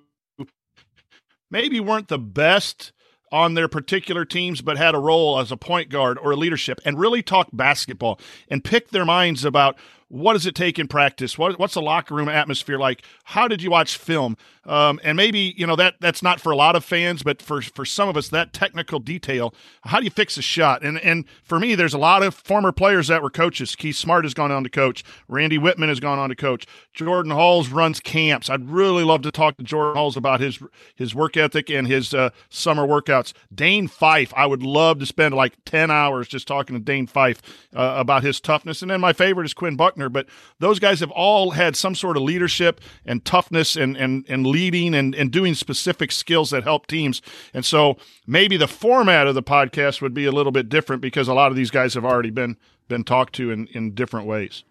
maybe 1.50 1.80
weren't 1.80 2.10
the 2.10 2.20
best 2.20 2.92
on 3.32 3.54
their 3.54 3.70
particular 3.70 4.26
teams, 4.26 4.62
but 4.62 4.78
had 4.78 4.96
a 4.96 5.00
role 5.00 5.40
as 5.40 5.50
a 5.50 5.58
point 5.58 5.90
guard 5.90 6.18
or 6.18 6.32
a 6.32 6.36
leadership, 6.36 6.82
and 6.84 7.00
really 7.00 7.22
talk 7.22 7.48
basketball 7.54 8.20
and 8.50 8.66
pick 8.66 8.90
their 8.90 9.06
minds 9.06 9.46
about 9.46 9.78
what 10.10 10.34
does 10.34 10.46
it 10.46 10.56
take 10.56 10.80
in 10.80 10.88
practice? 10.88 11.38
What, 11.38 11.60
what's 11.60 11.74
the 11.74 11.82
locker 11.82 12.16
room 12.16 12.30
atmosphere 12.30 12.78
like? 12.78 13.04
How 13.26 13.48
did 13.48 13.62
you 13.62 13.72
watch 13.72 13.98
film? 13.98 14.38
Um, 14.68 15.00
and 15.02 15.16
maybe 15.16 15.54
you 15.58 15.66
know 15.66 15.78
that 15.78 15.96
that's 16.02 16.22
not 16.22 16.42
for 16.42 16.52
a 16.52 16.56
lot 16.56 16.76
of 16.76 16.84
fans, 16.84 17.24
but 17.24 17.42
for 17.42 17.62
for 17.62 17.86
some 17.86 18.10
of 18.10 18.18
us, 18.18 18.28
that 18.30 18.52
technical 18.52 19.00
detail. 19.00 19.54
How 19.84 20.00
do 20.00 20.04
you 20.04 20.12
fix 20.12 20.38
a 20.38 20.42
shot? 20.42 20.84
And 20.84 21.00
and 21.00 21.24
for 21.42 21.58
me, 21.58 21.74
there's 21.74 21.94
a 21.94 21.98
lot 21.98 22.22
of 22.22 22.36
former 22.36 22.74
players 22.74 23.08
that 23.08 23.24
were 23.24 23.30
coaches. 23.30 23.76
Keith 23.78 23.96
Smart 23.96 24.26
has 24.26 24.34
gone 24.34 24.52
on 24.52 24.64
to 24.64 24.70
coach. 24.70 25.06
Randy 25.30 25.58
Wittman 25.58 25.88
has 25.88 26.02
gone 26.02 26.20
on 26.20 26.30
to 26.30 26.36
coach. 26.36 26.66
Jordan 26.94 27.32
Hulls 27.32 27.70
runs 27.70 28.02
camps. 28.02 28.50
I'd 28.50 28.70
really 28.70 29.06
love 29.06 29.22
to 29.22 29.32
talk 29.32 29.56
to 29.58 29.64
Jordan 29.64 29.96
Hulls 29.96 30.18
about 30.18 30.42
his 30.42 30.60
his 30.96 31.16
work 31.16 31.38
ethic 31.38 31.70
and 31.70 31.88
his 31.88 32.14
uh, 32.14 32.32
summer 32.50 32.86
workouts. 32.86 33.32
Dane 33.54 33.88
Fife, 33.88 34.34
I 34.36 34.48
would 34.48 34.64
love 34.64 35.00
to 35.00 35.06
spend 35.06 35.34
like 35.34 35.54
ten 35.64 35.90
hours 35.90 36.28
just 36.28 36.46
talking 36.46 36.76
to 36.76 36.84
Dane 36.84 37.08
Fife 37.08 37.42
uh, 37.74 37.96
about 37.98 38.24
his 38.24 38.42
toughness. 38.42 38.82
And 38.82 38.92
then 38.92 39.00
my 39.00 39.14
favorite 39.14 39.46
is 39.46 39.54
Quinn 39.54 39.78
Buckner. 39.98 40.10
But 40.10 40.28
those 40.60 40.80
guys 40.80 41.00
have 41.00 41.12
all 41.12 41.52
had 41.52 41.76
some 41.76 41.96
sort 41.96 42.18
of 42.18 42.24
leadership 42.24 42.82
and 43.06 43.24
toughness 43.26 43.76
and 43.76 43.98
and 43.98 44.26
and 44.30 44.46
leading 44.46 44.94
and 44.94 45.16
and 45.16 45.32
doing 45.32 45.56
specific 45.56 46.12
skills 46.12 46.52
that 46.52 46.64
help 46.64 46.88
teams. 46.88 47.22
And 47.54 47.66
so 47.66 47.98
maybe 48.26 48.58
the 48.58 48.68
format 48.68 49.28
of 49.28 49.36
the 49.36 49.44
podcast 49.44 50.02
would 50.02 50.14
be 50.14 50.26
a 50.26 50.32
little 50.32 50.52
bit 50.52 50.70
different 50.70 51.02
because 51.02 51.28
a 51.28 51.34
lot 51.34 51.52
of 51.52 51.58
these 51.58 51.72
guys 51.72 51.94
have 51.96 52.06
already 52.06 52.32
been 52.32 52.58
been 52.88 53.04
talked 53.04 53.34
to 53.36 53.52
in 53.52 53.68
in 53.68 53.94
different 53.94 54.28
ways. 54.28 54.64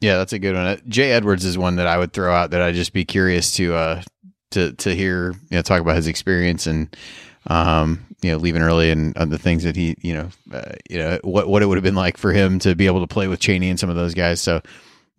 Yeah, 0.00 0.16
that's 0.16 0.32
a 0.32 0.38
good 0.38 0.54
one. 0.54 0.66
Uh, 0.66 0.76
Jay 0.88 1.12
Edwards 1.12 1.44
is 1.44 1.56
one 1.56 1.76
that 1.76 1.86
I 1.86 1.96
would 1.96 2.12
throw 2.12 2.34
out 2.34 2.50
that 2.50 2.60
I'd 2.60 2.74
just 2.74 2.92
be 2.92 3.04
curious 3.04 3.52
to 3.56 3.74
uh 3.74 4.02
to 4.50 4.72
to 4.72 4.94
hear 4.94 5.32
you 5.50 5.56
know 5.56 5.62
talk 5.62 5.80
about 5.80 5.96
his 5.96 6.08
experience 6.08 6.66
and 6.66 6.94
um 7.46 8.06
you 8.22 8.30
know 8.30 8.38
leaving 8.38 8.62
early 8.62 8.90
and 8.90 9.16
uh, 9.16 9.24
the 9.24 9.38
things 9.38 9.64
that 9.64 9.76
he 9.76 9.96
you 10.00 10.14
know 10.14 10.28
uh, 10.52 10.72
you 10.88 10.98
know 10.98 11.18
what 11.22 11.48
what 11.48 11.62
it 11.62 11.66
would 11.66 11.76
have 11.76 11.84
been 11.84 11.94
like 11.94 12.16
for 12.16 12.32
him 12.32 12.58
to 12.60 12.74
be 12.74 12.86
able 12.86 13.00
to 13.00 13.06
play 13.06 13.28
with 13.28 13.40
Cheaney 13.40 13.68
and 13.68 13.78
some 13.78 13.90
of 13.90 13.96
those 13.96 14.14
guys. 14.14 14.40
So 14.40 14.62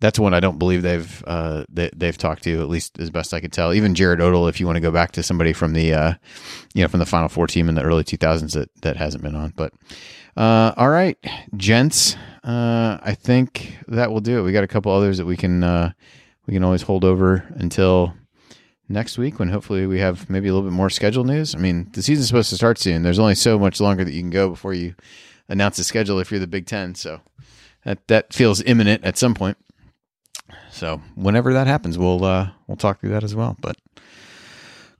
that's 0.00 0.18
one 0.18 0.34
I 0.34 0.40
don't 0.40 0.58
believe 0.58 0.82
they've 0.82 1.24
uh, 1.26 1.64
they, 1.68 1.90
they've 1.94 2.16
talked 2.18 2.42
to 2.44 2.60
at 2.60 2.68
least 2.68 2.98
as 2.98 3.10
best 3.10 3.32
I 3.32 3.40
could 3.40 3.52
tell. 3.52 3.72
Even 3.72 3.94
Jared 3.94 4.20
Odle, 4.20 4.48
if 4.48 4.60
you 4.60 4.66
want 4.66 4.76
to 4.76 4.80
go 4.80 4.90
back 4.90 5.12
to 5.12 5.22
somebody 5.22 5.52
from 5.52 5.72
the 5.72 5.94
uh, 5.94 6.14
you 6.74 6.82
know 6.82 6.88
from 6.88 7.00
the 7.00 7.06
Final 7.06 7.28
Four 7.28 7.46
team 7.46 7.68
in 7.68 7.74
the 7.74 7.82
early 7.82 8.04
2000s 8.04 8.52
that 8.52 8.70
that 8.82 8.96
hasn't 8.96 9.22
been 9.22 9.36
on. 9.36 9.52
But 9.56 9.72
uh, 10.36 10.72
all 10.76 10.88
right, 10.88 11.16
gents, 11.56 12.16
uh, 12.42 12.98
I 13.02 13.14
think 13.14 13.78
that 13.88 14.10
will 14.10 14.20
do 14.20 14.38
it. 14.38 14.42
We 14.42 14.52
got 14.52 14.64
a 14.64 14.68
couple 14.68 14.92
others 14.92 15.18
that 15.18 15.26
we 15.26 15.36
can 15.36 15.62
uh, 15.62 15.92
we 16.46 16.54
can 16.54 16.64
always 16.64 16.82
hold 16.82 17.04
over 17.04 17.44
until 17.54 18.14
next 18.88 19.16
week 19.18 19.38
when 19.38 19.48
hopefully 19.48 19.86
we 19.86 19.98
have 20.00 20.28
maybe 20.28 20.48
a 20.48 20.54
little 20.54 20.68
bit 20.68 20.74
more 20.74 20.90
schedule 20.90 21.24
news. 21.24 21.54
I 21.54 21.58
mean, 21.58 21.90
the 21.92 22.02
season's 22.02 22.28
supposed 22.28 22.50
to 22.50 22.56
start 22.56 22.78
soon. 22.78 23.02
There's 23.02 23.18
only 23.18 23.34
so 23.34 23.58
much 23.58 23.80
longer 23.80 24.04
that 24.04 24.12
you 24.12 24.20
can 24.20 24.30
go 24.30 24.48
before 24.50 24.74
you 24.74 24.94
announce 25.48 25.76
the 25.76 25.84
schedule 25.84 26.18
if 26.20 26.30
you're 26.30 26.40
the 26.40 26.46
Big 26.46 26.66
Ten. 26.66 26.94
So 26.94 27.20
that 27.84 28.06
that 28.08 28.32
feels 28.32 28.62
imminent 28.62 29.04
at 29.04 29.16
some 29.18 29.34
point. 29.34 29.56
So 30.70 31.00
whenever 31.14 31.52
that 31.54 31.66
happens, 31.66 31.96
we'll 31.98 32.24
uh, 32.24 32.50
we'll 32.66 32.76
talk 32.76 33.00
through 33.00 33.10
that 33.10 33.24
as 33.24 33.34
well. 33.34 33.56
But 33.60 33.76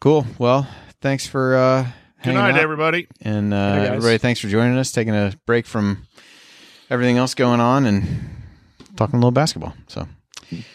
cool. 0.00 0.26
Well, 0.38 0.66
thanks 1.00 1.26
for 1.26 1.56
uh, 1.56 1.86
Good 2.22 2.34
night, 2.34 2.54
out. 2.54 2.60
everybody. 2.60 3.06
and 3.20 3.52
uh, 3.52 3.74
Hey, 3.74 3.86
everybody. 3.88 4.18
Thanks 4.18 4.40
for 4.40 4.48
joining 4.48 4.78
us, 4.78 4.92
taking 4.92 5.14
a 5.14 5.34
break 5.46 5.66
from 5.66 6.06
everything 6.90 7.18
else 7.18 7.34
going 7.34 7.60
on, 7.60 7.84
and 7.86 8.04
talking 8.96 9.16
a 9.16 9.18
little 9.18 9.30
basketball. 9.30 9.74
So 9.88 10.08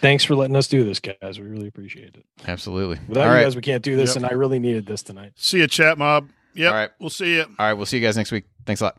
Thanks 0.01 0.23
for 0.23 0.35
letting 0.35 0.55
us 0.55 0.67
do 0.67 0.83
this, 0.83 0.99
guys. 0.99 1.39
We 1.39 1.45
really 1.47 1.67
appreciate 1.67 2.15
it. 2.15 2.25
absolutely. 2.47 2.99
Without 3.07 3.21
All 3.21 3.29
you 3.29 3.35
right. 3.37 3.43
guys, 3.43 3.55
we 3.55 3.61
can't 3.61 3.83
do 3.83 3.95
this, 3.95 4.09
Yep. 4.11 4.15
and 4.17 4.25
I 4.25 4.33
really 4.35 4.59
needed 4.59 4.85
this 4.85 5.03
tonight. 5.03 5.33
See 5.35 5.59
you, 5.59 5.67
chat 5.67 5.97
mob. 5.97 6.29
Yep. 6.55 6.71
All 6.71 6.77
right. 6.77 6.89
We'll 6.99 7.09
see 7.09 7.35
you. 7.35 7.43
All 7.43 7.65
right. 7.65 7.73
We'll 7.73 7.85
see 7.85 7.97
you 7.97 8.03
guys 8.05 8.17
next 8.17 8.31
week. 8.31 8.45
Thanks 8.65 8.81
a 8.81 8.85
lot. 8.85 8.97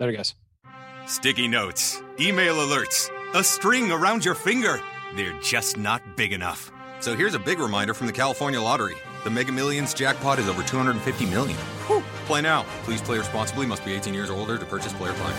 Later, 0.00 0.12
guys. 0.12 0.34
Sticky 1.06 1.48
notes, 1.48 2.00
email 2.20 2.54
alerts, 2.56 3.10
a 3.34 3.42
string 3.42 3.90
around 3.90 4.24
your 4.24 4.34
finger. 4.34 4.80
They're 5.16 5.38
just 5.40 5.76
not 5.78 6.16
big 6.16 6.32
enough. 6.32 6.70
So 7.00 7.14
here's 7.16 7.34
a 7.34 7.38
big 7.38 7.58
reminder 7.60 7.94
from 7.94 8.06
the 8.08 8.12
California 8.12 8.60
Lottery. 8.60 8.96
The 9.24 9.30
Mega 9.30 9.52
Millions 9.52 9.94
jackpot 9.94 10.38
is 10.38 10.48
over 10.48 10.62
250 10.62 11.26
million. 11.26 11.56
Whew. 11.86 12.02
Play 12.26 12.42
now. 12.42 12.64
Please 12.84 13.00
play 13.00 13.18
responsibly. 13.18 13.66
Must 13.66 13.84
be 13.84 13.92
18 13.94 14.12
years 14.14 14.30
or 14.30 14.34
older 14.38 14.58
to 14.58 14.64
purchase 14.66 14.92
player 14.94 15.12
fine. 15.14 15.34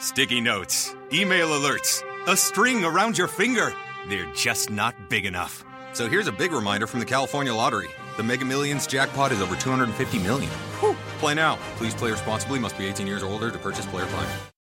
Sticky 0.00 0.40
notes, 0.40 0.94
email 1.12 1.48
alerts, 1.48 2.02
a 2.28 2.36
string 2.36 2.84
around 2.84 3.16
your 3.16 3.26
finger. 3.26 3.72
They're 4.08 4.30
just 4.34 4.70
not 4.70 4.94
big 5.08 5.24
enough. 5.24 5.64
So 5.94 6.08
here's 6.08 6.26
a 6.26 6.32
big 6.32 6.52
reminder 6.52 6.86
from 6.86 7.00
the 7.00 7.06
California 7.06 7.54
Lottery. 7.54 7.88
The 8.18 8.22
Mega 8.22 8.44
Millions 8.44 8.86
jackpot 8.86 9.32
is 9.32 9.40
over 9.40 9.56
250 9.56 10.18
million. 10.18 10.50
Whew. 10.80 10.94
Play 11.20 11.34
now. 11.34 11.56
Please 11.76 11.94
play 11.94 12.10
responsibly. 12.10 12.58
Must 12.58 12.76
be 12.76 12.86
18 12.86 13.06
years 13.06 13.22
or 13.22 13.30
older 13.30 13.50
to 13.50 13.58
purchase 13.58 13.86
player 13.86 14.06
fine. 14.06 14.28